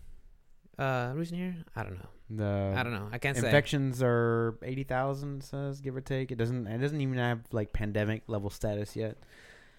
[0.77, 1.55] uh reason here?
[1.75, 2.09] I don't know.
[2.29, 3.07] the I don't know.
[3.11, 3.45] I can't say.
[3.45, 6.31] infections are eighty thousand says give or take.
[6.31, 6.67] It doesn't.
[6.67, 9.17] It doesn't even have like pandemic level status yet.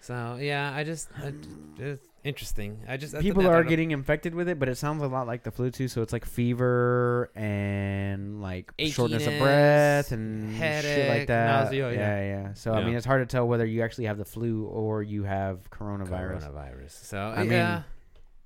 [0.01, 1.33] So yeah, I just, I,
[1.77, 2.79] it's interesting.
[2.87, 5.27] I just I People I are getting infected with it, but it sounds a lot
[5.27, 5.87] like the flu too.
[5.89, 11.63] So it's like fever and like shortness of breath and shit headache, like that.
[11.65, 12.21] nausea, yeah, yeah.
[12.43, 12.53] yeah.
[12.53, 15.23] So I mean, it's hard to tell whether you actually have the flu or you
[15.23, 16.43] have coronavirus.
[16.49, 16.91] coronavirus.
[16.91, 17.83] So I mean,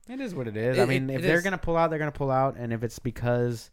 [0.09, 0.77] It is what it is.
[0.77, 1.43] It- I mean, it- if it they're is.
[1.43, 3.69] gonna pull out, they're gonna pull out, and if it's because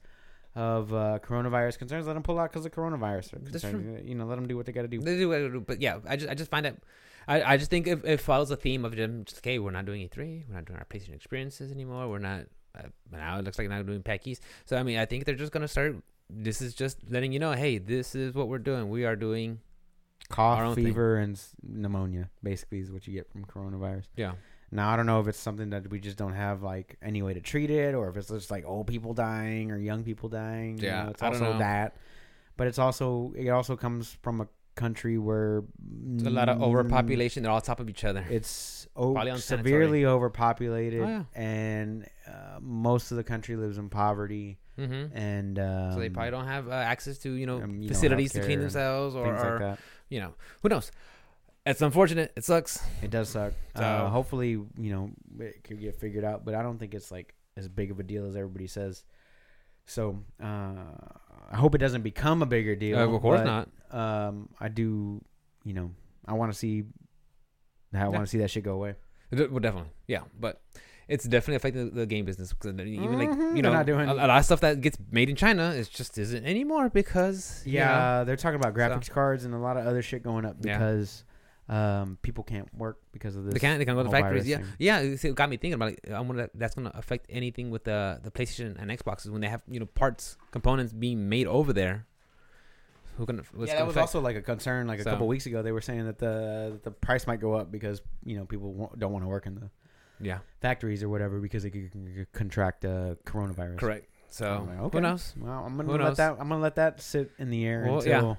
[0.54, 4.04] of uh, coronavirus concerns, let them pull out because of coronavirus.
[4.06, 5.00] You know, let them do what they got to do.
[5.00, 5.60] they do what they do.
[5.60, 6.76] But yeah, I just I just find it.
[7.28, 9.24] I, I just think it, it follows the theme of them.
[9.24, 10.44] Just okay, we're not doing E3.
[10.48, 12.08] We're not doing our PlayStation experiences anymore.
[12.08, 12.46] We're not.
[12.78, 12.82] Uh,
[13.12, 14.42] now it looks like we're not doing East.
[14.64, 15.96] So I mean, I think they're just gonna start.
[16.28, 18.88] This is just letting you know, hey, this is what we're doing.
[18.88, 19.60] We are doing.
[20.28, 20.84] Cough, own thing.
[20.84, 24.04] fever, and pneumonia basically is what you get from coronavirus.
[24.16, 24.32] Yeah.
[24.70, 27.34] Now I don't know if it's something that we just don't have like any way
[27.34, 30.78] to treat it, or if it's just like old people dying or young people dying.
[30.78, 31.58] you Yeah, know, it's I don't also know.
[31.58, 31.96] that.
[32.56, 34.48] But it's also it also comes from a
[34.80, 37.42] country where There's a lot of overpopulation.
[37.42, 38.24] They're all on top of each other.
[38.30, 41.24] It's o- severely overpopulated, Oh, yeah.
[41.34, 45.14] and uh, most of the country lives in poverty, Mm-hmm.
[45.16, 47.92] and um, so they probably don't have uh, access to you know um, you know,
[47.94, 49.78] facilities to clean themselves or, or like
[50.08, 50.32] you know
[50.62, 50.90] who knows.
[51.66, 52.32] It's unfortunate.
[52.34, 52.80] It sucks.
[53.02, 53.52] It does suck.
[53.76, 57.10] So- uh, hopefully, you know, it could get figured out, but I don't think it's
[57.10, 59.04] like as big of a deal as everybody says.
[59.86, 60.46] So uh,
[61.50, 62.98] I hope it doesn't become a bigger deal.
[62.98, 63.68] Uh, of course but, not.
[64.28, 65.20] Um, I do,
[65.64, 65.90] you know,
[66.26, 66.84] I want to see.
[67.92, 68.08] I Yeah.
[68.08, 68.94] want to see that shit go away.
[69.32, 70.60] Well, definitely, yeah, but
[71.08, 73.82] it's definitely affecting the, game business because even like Mhm, you know a,
[74.12, 77.78] a lot of stuff that gets made in China is just isn't anymore because you
[77.80, 80.56] know, Yeah, they're talking about graphics cards and a lot of other shit going up
[80.60, 80.78] Yeah.
[80.78, 81.24] because
[81.70, 83.54] um, people can't work because of this.
[83.54, 84.46] they can't they can't go to whole factories.
[84.46, 84.66] Yeah, thing.
[84.78, 85.14] yeah.
[85.16, 87.84] see, It got me thinking about like I wonder if that's gonna affect anything with
[87.84, 91.72] the the PlayStation and Xboxes when they have you know parts components being made over
[91.72, 92.06] there.
[93.16, 93.36] Who can?
[93.36, 94.86] yeah, that was affect- also like a concern.
[94.88, 97.40] Like a So- couple weeks ago, they were saying that the that the price might
[97.40, 99.70] go up because you know people don't want to work in the
[100.22, 101.92] yeah, factories or whatever because they could
[102.32, 103.78] contract uh, coronavirus.
[103.78, 104.06] correct.
[104.28, 104.98] So I'm like, okay.
[104.98, 105.34] who knows?
[105.38, 106.16] Well, I'm gonna let knows?
[106.16, 106.32] that.
[106.32, 108.34] I'm gonna let that sit in the air Well, until yeah.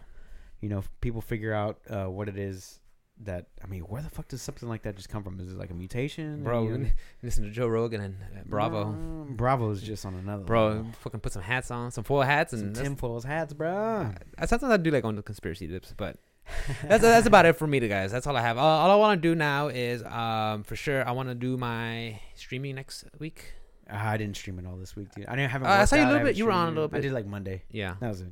[0.62, 2.80] you know people figure out uh, what it is.
[3.26, 5.40] That I mean, where the fuck does something like that just come from?
[5.40, 6.88] Is it like a mutation, Bro, You know?
[7.22, 8.86] listen to Joe Rogan and uh, Bravo.
[8.86, 10.44] Mm, Bravo's just on another.
[10.44, 10.86] Bro, level.
[11.02, 14.12] fucking put some hats on, some foil hats, some and that's, tinfoil's hats, bro.
[14.38, 16.18] uh, sometimes I do like on the conspiracy dips, but
[16.84, 18.12] that's that's about it for me, guys.
[18.12, 18.58] That's all I have.
[18.58, 21.58] All, all I want to do now is, um, for sure, I want to do
[21.58, 23.54] my streaming next week.
[23.90, 25.26] Ah, I didn't stream it all this week, dude.
[25.28, 25.64] I didn't have.
[25.64, 26.36] Uh, I saw you a little bit.
[26.38, 26.98] You were on a little bit.
[26.98, 27.64] I did like Monday.
[27.70, 28.30] Yeah, That was it.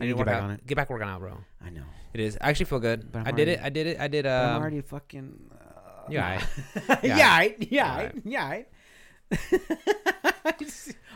[0.00, 0.42] I I need to get back out.
[0.44, 0.66] on it.
[0.66, 1.36] Get back working out, bro.
[1.64, 1.82] I know.
[2.14, 2.38] It is.
[2.40, 3.12] I actually feel good.
[3.12, 3.60] But I'm I did it.
[3.62, 4.00] I did it.
[4.00, 4.24] I did.
[4.24, 5.50] But I'm Um, already fucking.
[5.52, 5.56] Uh,
[6.10, 6.42] Yeah,
[6.84, 7.56] yeah, Yeah, yeah, aight.
[7.70, 8.62] yeah, Yeah, yeah.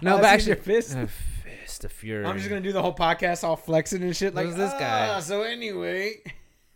[0.03, 0.97] no, but actually, your fist.
[0.97, 1.07] uh,
[1.43, 2.25] fist of fury.
[2.25, 4.35] I'm just gonna do the whole podcast all flexing and shit.
[4.35, 5.09] Like Who's this guy?
[5.09, 6.23] "Ah, so anyway,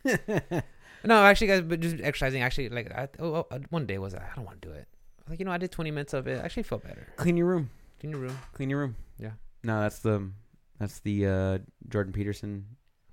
[1.05, 2.43] No, actually, guys, but just exercising.
[2.43, 4.89] Actually, like, I, oh, oh, one day was I don't want to do it.
[5.29, 6.41] Like, you know, I did 20 minutes of it.
[6.41, 7.07] I actually felt better.
[7.17, 7.71] clean your room.
[8.01, 8.97] In your room, Clean your room.
[9.19, 9.33] Yeah.
[9.63, 10.31] No, that's the
[10.79, 12.65] that's the uh, Jordan Peterson.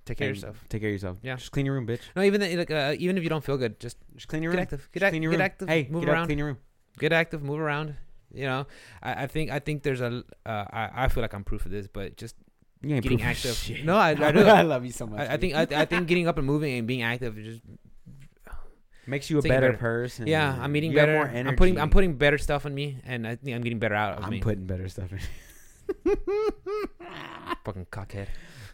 [0.04, 0.64] take care of yourself.
[0.68, 1.18] Take care of yourself.
[1.22, 1.36] Yeah.
[1.36, 2.00] Just clean your room, bitch.
[2.14, 4.52] No, even the, like, uh, even if you don't feel good, just Just clean your
[4.52, 4.62] get room.
[4.62, 4.88] active.
[4.92, 5.44] Get, Just act, clean your get room.
[5.44, 5.68] active.
[5.68, 6.22] Hey, move get around.
[6.22, 6.58] Up, clean your room.
[6.98, 7.42] get active.
[7.42, 7.94] Move around.
[8.32, 8.66] You know,
[9.02, 10.22] I, I think I think there's a.
[10.44, 12.34] Uh, I I feel like I'm proof of this, but just
[12.82, 13.54] You ain't getting proof of active.
[13.56, 13.84] shit.
[13.84, 14.40] No, I, I do.
[14.46, 15.20] I love you so much.
[15.20, 15.40] I, I dude.
[15.40, 17.62] think I, I think getting up and moving and being active is just
[19.06, 19.78] makes you a Take it better, better.
[19.78, 20.26] person.
[20.26, 20.56] yeah.
[20.60, 21.18] I'm eating You have better.
[21.18, 21.48] More energy.
[21.48, 24.18] I'm putting I'm putting better stuff in me, and I think I'm getting better out
[24.18, 24.40] of I'm me.
[24.40, 25.18] putting better stuff in.
[27.64, 28.26] Fucking cockhead.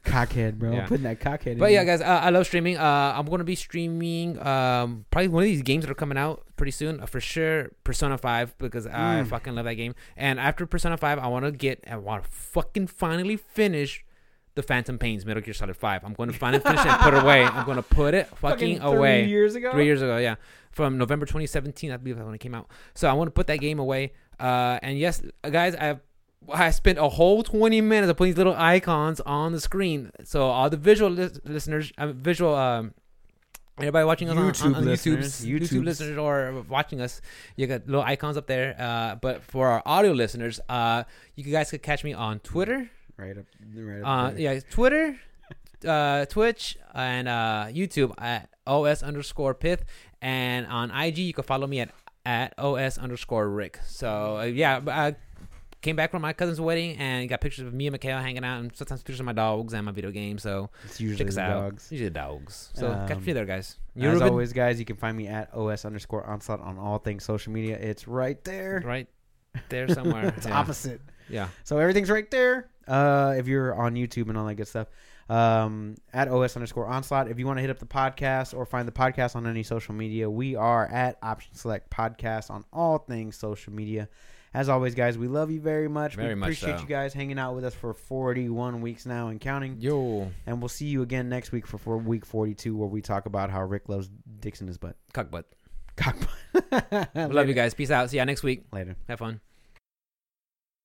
[0.05, 0.73] cockhead, bro.
[0.73, 0.87] Yeah.
[0.87, 1.47] Putting that cockhead.
[1.53, 1.59] In.
[1.59, 2.77] But in yeah, guys, uh, I love streaming.
[2.77, 6.45] Uh, I'm gonna be streaming um, probably one of these games that are coming out
[6.57, 7.01] pretty soon.
[7.01, 9.29] Uh, for sure, Persona Five because I Mm.
[9.29, 9.95] fucking love that game.
[10.17, 14.05] And after Persona Five, I want to get, I want to fucking finally finish
[14.55, 16.05] the Phantom Pains Metal Gear Solid Five.
[16.05, 17.45] I'm going to finally finish it and put it away.
[17.45, 19.25] I'm going to put it fucking, three away.
[19.27, 19.71] years ago.
[19.73, 20.35] Three years ago, yeah,
[20.73, 22.69] from November 2017, I believe that's when it came out.
[22.95, 24.13] So I want to put that game away.
[24.39, 26.01] Uh, and yes, guys, I
[26.51, 30.11] I spent a whole 20 minutes of putting these little icons on the screen.
[30.25, 32.95] So all the visual lis- listeners, uh, visual, um,
[33.79, 37.21] everybody watching us on- on, YouTube on, YouTube, listeners, YouTube listeners or watching us,
[37.57, 38.75] you got little icons up there.
[38.79, 41.05] Uh, but for our audio listeners, uh,
[41.37, 42.91] you guys could catch me on Twitter.
[43.17, 43.45] Right up.
[43.75, 44.39] Right up Uh, there.
[44.55, 45.17] yeah, Twitter,
[45.87, 49.85] uh, Twitch, and uh, YouTube at os underscore pith,
[50.21, 51.91] and on IG you can follow me at
[52.25, 53.79] at os underscore rick.
[53.87, 54.81] So uh, yeah,
[55.83, 58.61] came back from my cousin's wedding and got pictures of me and Mikhail hanging out,
[58.61, 60.39] and sometimes pictures of my dogs and my video game.
[60.39, 61.61] So It's usually check us the out.
[61.61, 61.89] dogs.
[61.91, 62.71] Usually the dogs.
[62.75, 63.77] So catch Um, me there, guys.
[63.95, 64.29] You As Ruben?
[64.31, 67.77] always, guys, you can find me at os underscore onslaught on all things social media.
[67.79, 68.83] It's right there.
[68.85, 69.09] right
[69.69, 70.33] there somewhere.
[70.37, 70.59] it's yeah.
[70.59, 71.01] opposite.
[71.29, 71.49] Yeah.
[71.65, 72.71] So everything's right there.
[72.89, 74.89] Uh, if you're on YouTube and all that good stuff,
[75.29, 77.29] um, at os underscore onslaught.
[77.29, 79.95] If you want to hit up the podcast or find the podcast on any social
[79.95, 84.09] media, we are at Option Select Podcast on all things social media.
[84.55, 86.15] As always, guys, we love you very much.
[86.15, 86.83] Very we much appreciate so.
[86.83, 89.77] you guys hanging out with us for 41 weeks now and counting.
[89.81, 93.25] Yo, And we'll see you again next week for, for week 42, where we talk
[93.27, 94.11] about how Rick loves
[94.45, 94.97] in his butt.
[95.15, 95.47] cock butt.
[95.97, 96.17] Cock.
[96.53, 97.11] butt.
[97.15, 97.75] Love you guys.
[97.75, 98.11] Peace out.
[98.11, 98.65] See ya next week.
[98.73, 98.97] Later.
[99.09, 99.41] Have fun.